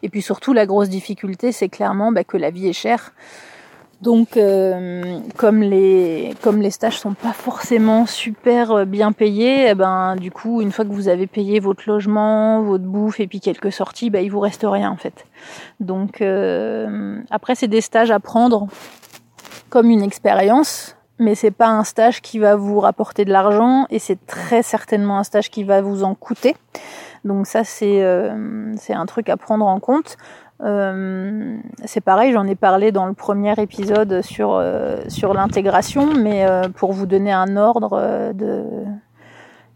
Et 0.01 0.09
puis 0.09 0.21
surtout, 0.21 0.53
la 0.53 0.65
grosse 0.65 0.89
difficulté, 0.89 1.51
c'est 1.51 1.69
clairement 1.69 2.11
bah, 2.11 2.24
que 2.24 2.38
la 2.38 2.49
vie 2.49 2.67
est 2.67 2.74
chère. 2.74 3.13
Donc, 4.04 4.36
euh, 4.36 5.20
comme 5.38 5.62
les 5.62 6.36
comme 6.41 6.62
les 6.62 6.72
stages 6.72 6.99
sont 6.99 7.14
pas 7.14 7.32
forcément 7.32 8.06
super 8.06 8.72
euh, 8.72 8.84
bien 8.86 9.14
payés, 9.14 9.70
eh 9.70 9.76
ben 9.76 10.18
du 10.18 10.30
coup, 10.30 10.62
une 10.62 10.74
fois 10.74 10.84
que 10.84 10.91
vous 10.91 11.08
avez 11.08 11.26
payé 11.26 11.62
votre 11.62 11.84
logement, 11.88 12.62
votre 12.64 12.84
bouffe 12.84 13.22
et 13.22 13.28
puis 13.28 13.39
quelques 13.39 13.72
sorties, 13.72 14.10
bah, 14.10 14.20
il 14.20 14.30
vous 14.30 14.41
reste 14.41 14.66
rien 14.70 14.91
en 14.91 14.97
fait. 14.97 15.26
Donc 15.80 16.22
euh, 16.22 17.22
après, 17.30 17.56
c'est 17.56 17.70
des 17.70 17.80
stages 17.80 18.12
à 18.12 18.20
prendre 18.20 18.68
comme 19.70 19.89
une 19.89 20.04
expérience, 20.04 20.97
mais 21.18 21.34
c'est 21.34 21.51
pas 21.51 21.70
un 21.70 21.86
stage 21.86 22.22
qui 22.22 22.39
va 22.39 22.58
vous 22.58 22.82
rapporter 22.82 23.24
de 23.24 23.32
l'argent 23.32 23.86
et 23.89 23.99
c'est 23.99 24.20
très 24.28 24.64
certainement 24.64 25.18
un 25.18 25.24
stage 25.24 25.49
qui 25.49 25.64
va 25.64 25.82
vous 25.82 26.04
en 26.04 26.14
coûter. 26.14 26.58
Donc 27.24 27.47
ça, 27.47 27.64
c'est 27.64 28.04
c'est 28.76 28.93
un 28.93 29.06
truc 29.06 29.30
à 29.30 29.38
prendre 29.38 29.66
en 29.66 29.80
compte. 29.80 30.18
Euh, 30.62 31.58
c'est 31.86 32.01
pareil, 32.01 32.32
j'en 32.32 32.45
ai 32.45 32.56
parlé 32.56 32.91
dans 32.91 33.06
le 33.06 33.14
premier 33.14 33.54
épisode 33.60 34.22
sur, 34.22 34.54
euh, 34.54 34.97
sur 35.08 35.34
l'intégration, 35.34 36.14
mais 36.14 36.45
euh, 36.45 36.70
pour 36.70 36.93
vous 36.93 37.06
donner 37.06 37.32
un 37.32 37.58
ordre 37.58 38.32
de, 38.34 38.64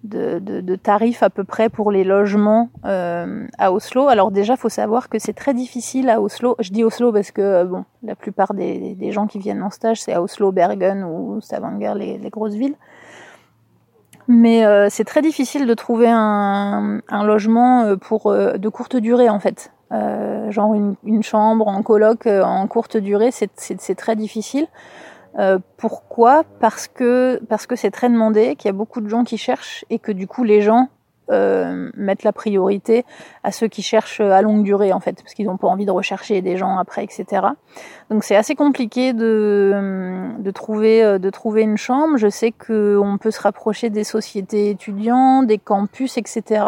de, 0.04 0.40
de, 0.40 0.76
tarifs 0.76 1.24
à 1.24 1.30
peu 1.30 1.44
près 1.44 1.70
pour 1.70 1.92
les 1.92 2.04
logements 2.04 2.70
à 2.84 3.72
Oslo. 3.72 4.08
Alors 4.08 4.32
déjà, 4.32 4.56
faut 4.56 4.70
savoir 4.70 5.10
que 5.10 5.20
c'est 5.20 5.34
très 5.34 5.54
difficile 5.54 6.10
à 6.10 6.22
Oslo. 6.22 6.56
Je 6.60 6.72
dis 6.72 6.84
Oslo 6.84 7.12
parce 7.12 7.32
que 7.32 7.64
bon, 7.64 7.84
la 8.04 8.16
plupart 8.16 8.54
des, 8.54 8.96
des 8.96 9.12
gens 9.12 9.28
qui 9.28 9.40
viennent 9.40 9.64
en 9.64 9.72
stage, 9.72 10.02
c'est 10.02 10.14
à 10.14 10.22
Oslo, 10.22 10.52
Bergen 10.52 11.04
ou 11.04 11.42
Stavanger, 11.42 11.94
les, 11.96 12.18
les 12.18 12.30
grosses 12.30 12.56
villes. 12.56 12.76
Mais 14.30 14.90
c'est 14.90 15.06
très 15.06 15.22
difficile 15.22 15.66
de 15.66 15.74
trouver 15.74 16.10
un, 16.10 17.00
un 17.08 17.24
logement 17.24 17.96
pour 17.98 18.34
de 18.34 18.70
courte 18.70 18.98
durée 18.98 19.30
en 19.30 19.40
fait. 19.40 19.72
Euh, 19.92 20.52
genre 20.52 20.74
une, 20.74 20.96
une, 21.06 21.24
chambre 21.24 21.68
en 21.68 21.82
coloc 21.82 22.28
euh, 22.28 22.44
en 22.44 22.68
courte 22.68 22.98
durée, 22.98 23.32
c'est 23.32 23.96
très 23.96 24.16
difficile. 24.16 24.68
Euh, 25.40 25.60
pourquoi? 25.78 26.44
Parce 26.60 26.88
que 26.88 27.40
parce 27.48 27.68
que 27.68 27.76
c'est 27.76 27.92
très 27.92 28.10
demandé, 28.10 28.56
qu'il 28.56 28.68
y 28.68 28.70
a 28.70 28.74
beaucoup 28.74 29.02
de 29.02 29.08
gens 29.08 29.24
qui 29.24 29.38
cherchent 29.38 29.86
et 29.90 30.00
que 30.00 30.12
du 30.12 30.28
coup 30.28 30.44
les 30.44 30.62
gens 30.62 30.90
euh, 31.30 31.90
mettent 31.96 32.24
la 32.24 32.32
priorité 32.32 33.06
à 33.44 33.52
ceux 33.52 33.68
qui 33.68 33.82
cherchent 33.82 34.20
à 34.20 34.42
longue 34.42 34.64
durée 34.64 34.94
en 34.94 35.00
fait, 35.00 35.22
parce 35.22 35.34
qu'ils 35.34 35.46
n'ont 35.46 35.58
pas 35.58 35.68
envie 35.68 35.86
de 35.86 35.92
rechercher 35.92 36.42
des 36.42 36.58
gens 36.58 36.78
après, 36.78 37.04
etc. 37.04 37.26
Donc 38.10 38.24
c'est 38.24 38.36
assez 38.36 38.56
compliqué 38.56 39.14
de, 39.14 40.32
de 40.40 40.52
trouver 40.52 41.20
de 41.20 41.30
trouver 41.30 41.62
une 41.62 41.78
chambre. 41.78 42.18
Je 42.18 42.30
sais 42.30 42.52
qu'on 42.52 43.18
peut 43.22 43.32
se 43.32 43.42
rapprocher 43.42 43.90
des 43.90 44.04
sociétés 44.04 44.72
étudiants, 44.72 45.44
des 45.44 45.60
campus, 45.60 46.18
etc. 46.18 46.66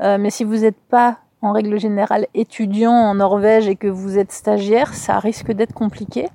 Euh, 0.00 0.18
mais 0.18 0.30
si 0.30 0.44
vous 0.44 0.58
n'êtes 0.58 0.80
pas 0.88 1.18
en 1.42 1.52
règle 1.52 1.78
générale 1.78 2.26
étudiant 2.34 2.92
en 2.92 3.14
Norvège 3.14 3.68
et 3.68 3.76
que 3.76 3.86
vous 3.86 4.18
êtes 4.18 4.32
stagiaire, 4.32 4.94
ça 4.94 5.18
risque 5.18 5.52
d'être 5.52 5.72
compliqué. 5.72 6.28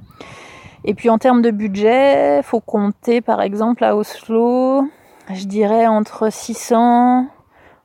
Et 0.85 0.93
puis 0.93 1.09
en 1.09 1.17
termes 1.17 1.41
de 1.41 1.51
budget, 1.51 2.41
faut 2.43 2.59
compter 2.59 3.21
par 3.21 3.41
exemple 3.41 3.83
à 3.83 3.95
Oslo, 3.95 4.87
je 5.31 5.45
dirais 5.45 5.87
entre 5.87 6.31
600, 6.31 7.27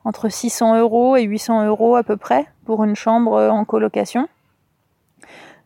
entre 0.03 0.29
600 0.29 0.79
euros 0.79 1.15
et 1.15 1.23
800 1.23 1.65
euros 1.65 1.95
à 1.95 2.03
peu 2.03 2.17
près 2.17 2.45
pour 2.65 2.83
une 2.83 2.95
chambre 2.95 3.49
en 3.49 3.63
colocation. 3.65 4.27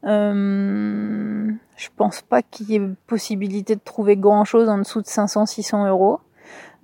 Euh, 0.05 1.51
je 1.77 1.89
pense 1.95 2.21
pas 2.21 2.41
qu'il 2.41 2.69
y 2.69 2.75
ait 2.75 2.81
possibilité 3.07 3.75
de 3.75 3.81
trouver 3.83 4.17
grand 4.17 4.43
chose 4.43 4.69
en 4.69 4.77
dessous 4.77 5.01
de 5.01 5.07
500-600 5.07 5.87
euros. 5.87 6.19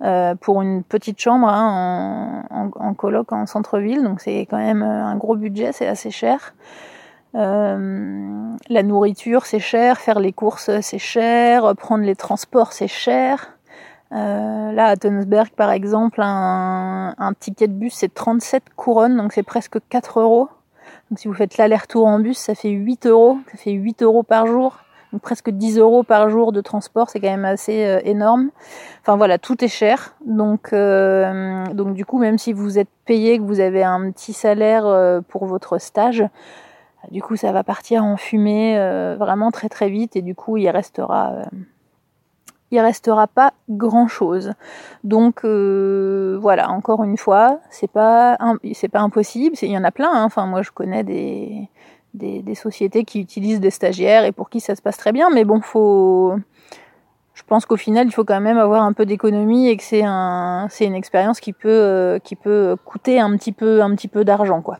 Euh, 0.02 0.34
pour 0.34 0.62
une 0.62 0.82
petite 0.82 1.20
chambre 1.20 1.46
hein, 1.46 2.46
en, 2.48 2.70
en, 2.74 2.94
coloc 2.94 3.32
en 3.32 3.44
centre-ville, 3.44 4.02
donc 4.02 4.22
c'est 4.22 4.46
quand 4.50 4.56
même 4.56 4.82
un 4.82 5.14
gros 5.16 5.36
budget, 5.36 5.72
c'est 5.72 5.86
assez 5.86 6.10
cher. 6.10 6.54
Euh, 7.34 8.56
la 8.70 8.82
nourriture 8.82 9.44
c'est 9.44 9.60
cher, 9.60 9.98
faire 9.98 10.18
les 10.18 10.32
courses 10.32 10.70
c'est 10.80 10.98
cher, 10.98 11.76
prendre 11.76 12.04
les 12.04 12.16
transports 12.16 12.72
c'est 12.72 12.88
cher. 12.88 13.58
Euh, 14.12 14.72
là 14.72 14.86
à 14.86 14.96
Tunsberg 14.96 15.50
par 15.50 15.70
exemple, 15.70 16.22
un, 16.22 17.14
un 17.18 17.32
ticket 17.34 17.68
de 17.68 17.74
bus 17.74 17.92
c'est 17.94 18.14
37 18.14 18.64
couronnes, 18.76 19.18
donc 19.18 19.34
c'est 19.34 19.42
presque 19.42 19.78
4 19.90 20.20
euros. 20.20 20.48
Donc 21.10 21.18
si 21.18 21.28
vous 21.28 21.34
faites 21.34 21.58
l'aller-retour 21.58 22.06
en 22.06 22.20
bus, 22.20 22.38
ça 22.38 22.54
fait 22.54 22.70
8 22.70 23.06
euros, 23.06 23.38
ça 23.52 23.58
fait 23.58 23.72
8 23.72 24.02
euros 24.02 24.22
par 24.22 24.46
jour. 24.46 24.78
Donc 25.12 25.22
presque 25.22 25.50
10 25.50 25.78
euros 25.78 26.02
par 26.02 26.30
jour 26.30 26.52
de 26.52 26.60
transport, 26.60 27.10
c'est 27.10 27.20
quand 27.20 27.30
même 27.30 27.44
assez 27.44 27.84
euh, 27.84 28.00
énorme. 28.04 28.50
Enfin 29.02 29.16
voilà, 29.16 29.38
tout 29.38 29.64
est 29.64 29.68
cher. 29.68 30.14
Donc, 30.24 30.72
euh, 30.72 31.64
donc 31.74 31.94
du 31.94 32.04
coup, 32.04 32.18
même 32.18 32.38
si 32.38 32.52
vous 32.52 32.78
êtes 32.78 32.88
payé, 33.06 33.38
que 33.38 33.42
vous 33.42 33.60
avez 33.60 33.82
un 33.82 34.10
petit 34.12 34.32
salaire 34.32 34.86
euh, 34.86 35.20
pour 35.20 35.46
votre 35.46 35.78
stage, 35.78 36.24
du 37.10 37.22
coup, 37.22 37.34
ça 37.34 37.50
va 37.50 37.64
partir 37.64 38.04
en 38.04 38.16
fumée 38.16 38.76
vraiment 39.18 39.50
très 39.50 39.70
très 39.70 39.88
vite 39.88 40.16
et 40.16 40.22
du 40.22 40.34
coup, 40.34 40.58
il 40.58 40.68
restera 40.68 41.32
il 42.72 42.78
restera 42.78 43.26
pas 43.26 43.54
grand 43.70 44.06
chose. 44.06 44.52
Donc 45.02 45.46
voilà, 45.46 46.68
encore 46.68 47.02
une 47.02 47.16
fois, 47.16 47.58
c'est 47.70 47.90
pas 47.90 48.36
c'est 48.74 48.88
pas 48.88 49.00
impossible. 49.00 49.56
Il 49.62 49.70
y 49.70 49.78
en 49.78 49.84
a 49.84 49.90
plein. 49.90 50.12
Hein. 50.12 50.24
Enfin, 50.24 50.44
moi, 50.44 50.60
je 50.60 50.72
connais 50.72 51.02
des, 51.02 51.70
des, 52.14 52.54
sociétés 52.54 53.04
qui 53.04 53.20
utilisent 53.20 53.60
des 53.60 53.70
stagiaires 53.70 54.24
et 54.24 54.32
pour 54.32 54.50
qui 54.50 54.60
ça 54.60 54.74
se 54.74 54.82
passe 54.82 54.96
très 54.96 55.12
bien. 55.12 55.30
Mais 55.30 55.44
bon, 55.44 55.60
faut 55.60 56.36
je 57.34 57.42
pense 57.44 57.64
qu'au 57.64 57.76
final, 57.76 58.06
il 58.06 58.12
faut 58.12 58.24
quand 58.24 58.40
même 58.40 58.58
avoir 58.58 58.82
un 58.82 58.92
peu 58.92 59.06
d'économie 59.06 59.68
et 59.68 59.76
que 59.76 59.82
c'est 59.82 60.02
un, 60.04 60.66
c'est 60.68 60.84
une 60.84 60.94
expérience 60.94 61.40
qui 61.40 61.52
peut, 61.52 61.68
euh, 61.68 62.18
qui 62.18 62.36
peut 62.36 62.76
coûter 62.84 63.18
un 63.18 63.34
petit 63.36 63.52
peu, 63.52 63.82
un 63.82 63.94
petit 63.94 64.08
peu 64.08 64.24
d'argent, 64.24 64.60
quoi. 64.60 64.78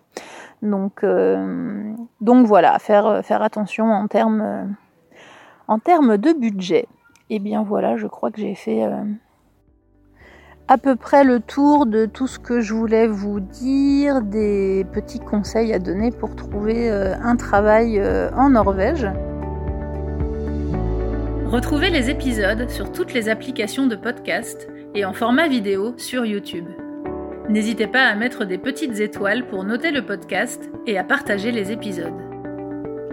Donc, 0.62 1.02
euh, 1.02 1.94
donc 2.20 2.46
voilà, 2.46 2.78
faire, 2.78 3.24
faire 3.24 3.42
attention 3.42 3.90
en 3.90 4.06
termes, 4.08 4.76
en 5.68 5.78
termes 5.78 6.18
de 6.18 6.32
budget. 6.32 6.86
Et 7.30 7.38
bien 7.38 7.62
voilà, 7.62 7.96
je 7.96 8.08
crois 8.08 8.30
que 8.30 8.40
j'ai 8.40 8.56
fait 8.56 8.82
euh, 8.84 9.02
à 10.70 10.78
peu 10.78 10.94
près 10.94 11.24
le 11.24 11.40
tour 11.40 11.84
de 11.84 12.06
tout 12.06 12.28
ce 12.28 12.38
que 12.38 12.60
je 12.60 12.74
voulais 12.74 13.08
vous 13.08 13.40
dire, 13.40 14.22
des 14.22 14.86
petits 14.92 15.18
conseils 15.18 15.72
à 15.72 15.80
donner 15.80 16.12
pour 16.12 16.36
trouver 16.36 16.88
euh, 16.88 17.12
un 17.24 17.34
travail 17.34 17.98
euh, 17.98 18.30
en 18.36 18.50
Norvège. 18.50 19.04
Retrouvez 21.46 21.90
les 21.90 22.08
épisodes 22.08 22.70
sur 22.70 22.92
toutes 22.92 23.12
les 23.14 23.28
applications 23.28 23.88
de 23.88 23.96
podcast 23.96 24.68
et 24.94 25.04
en 25.04 25.12
format 25.12 25.48
vidéo 25.48 25.94
sur 25.96 26.24
YouTube. 26.24 26.66
N'hésitez 27.48 27.88
pas 27.88 28.04
à 28.04 28.14
mettre 28.14 28.44
des 28.44 28.58
petites 28.58 29.00
étoiles 29.00 29.48
pour 29.48 29.64
noter 29.64 29.90
le 29.90 30.06
podcast 30.06 30.70
et 30.86 30.96
à 30.96 31.02
partager 31.02 31.50
les 31.50 31.72
épisodes. 31.72 32.14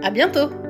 À 0.00 0.12
bientôt! 0.12 0.67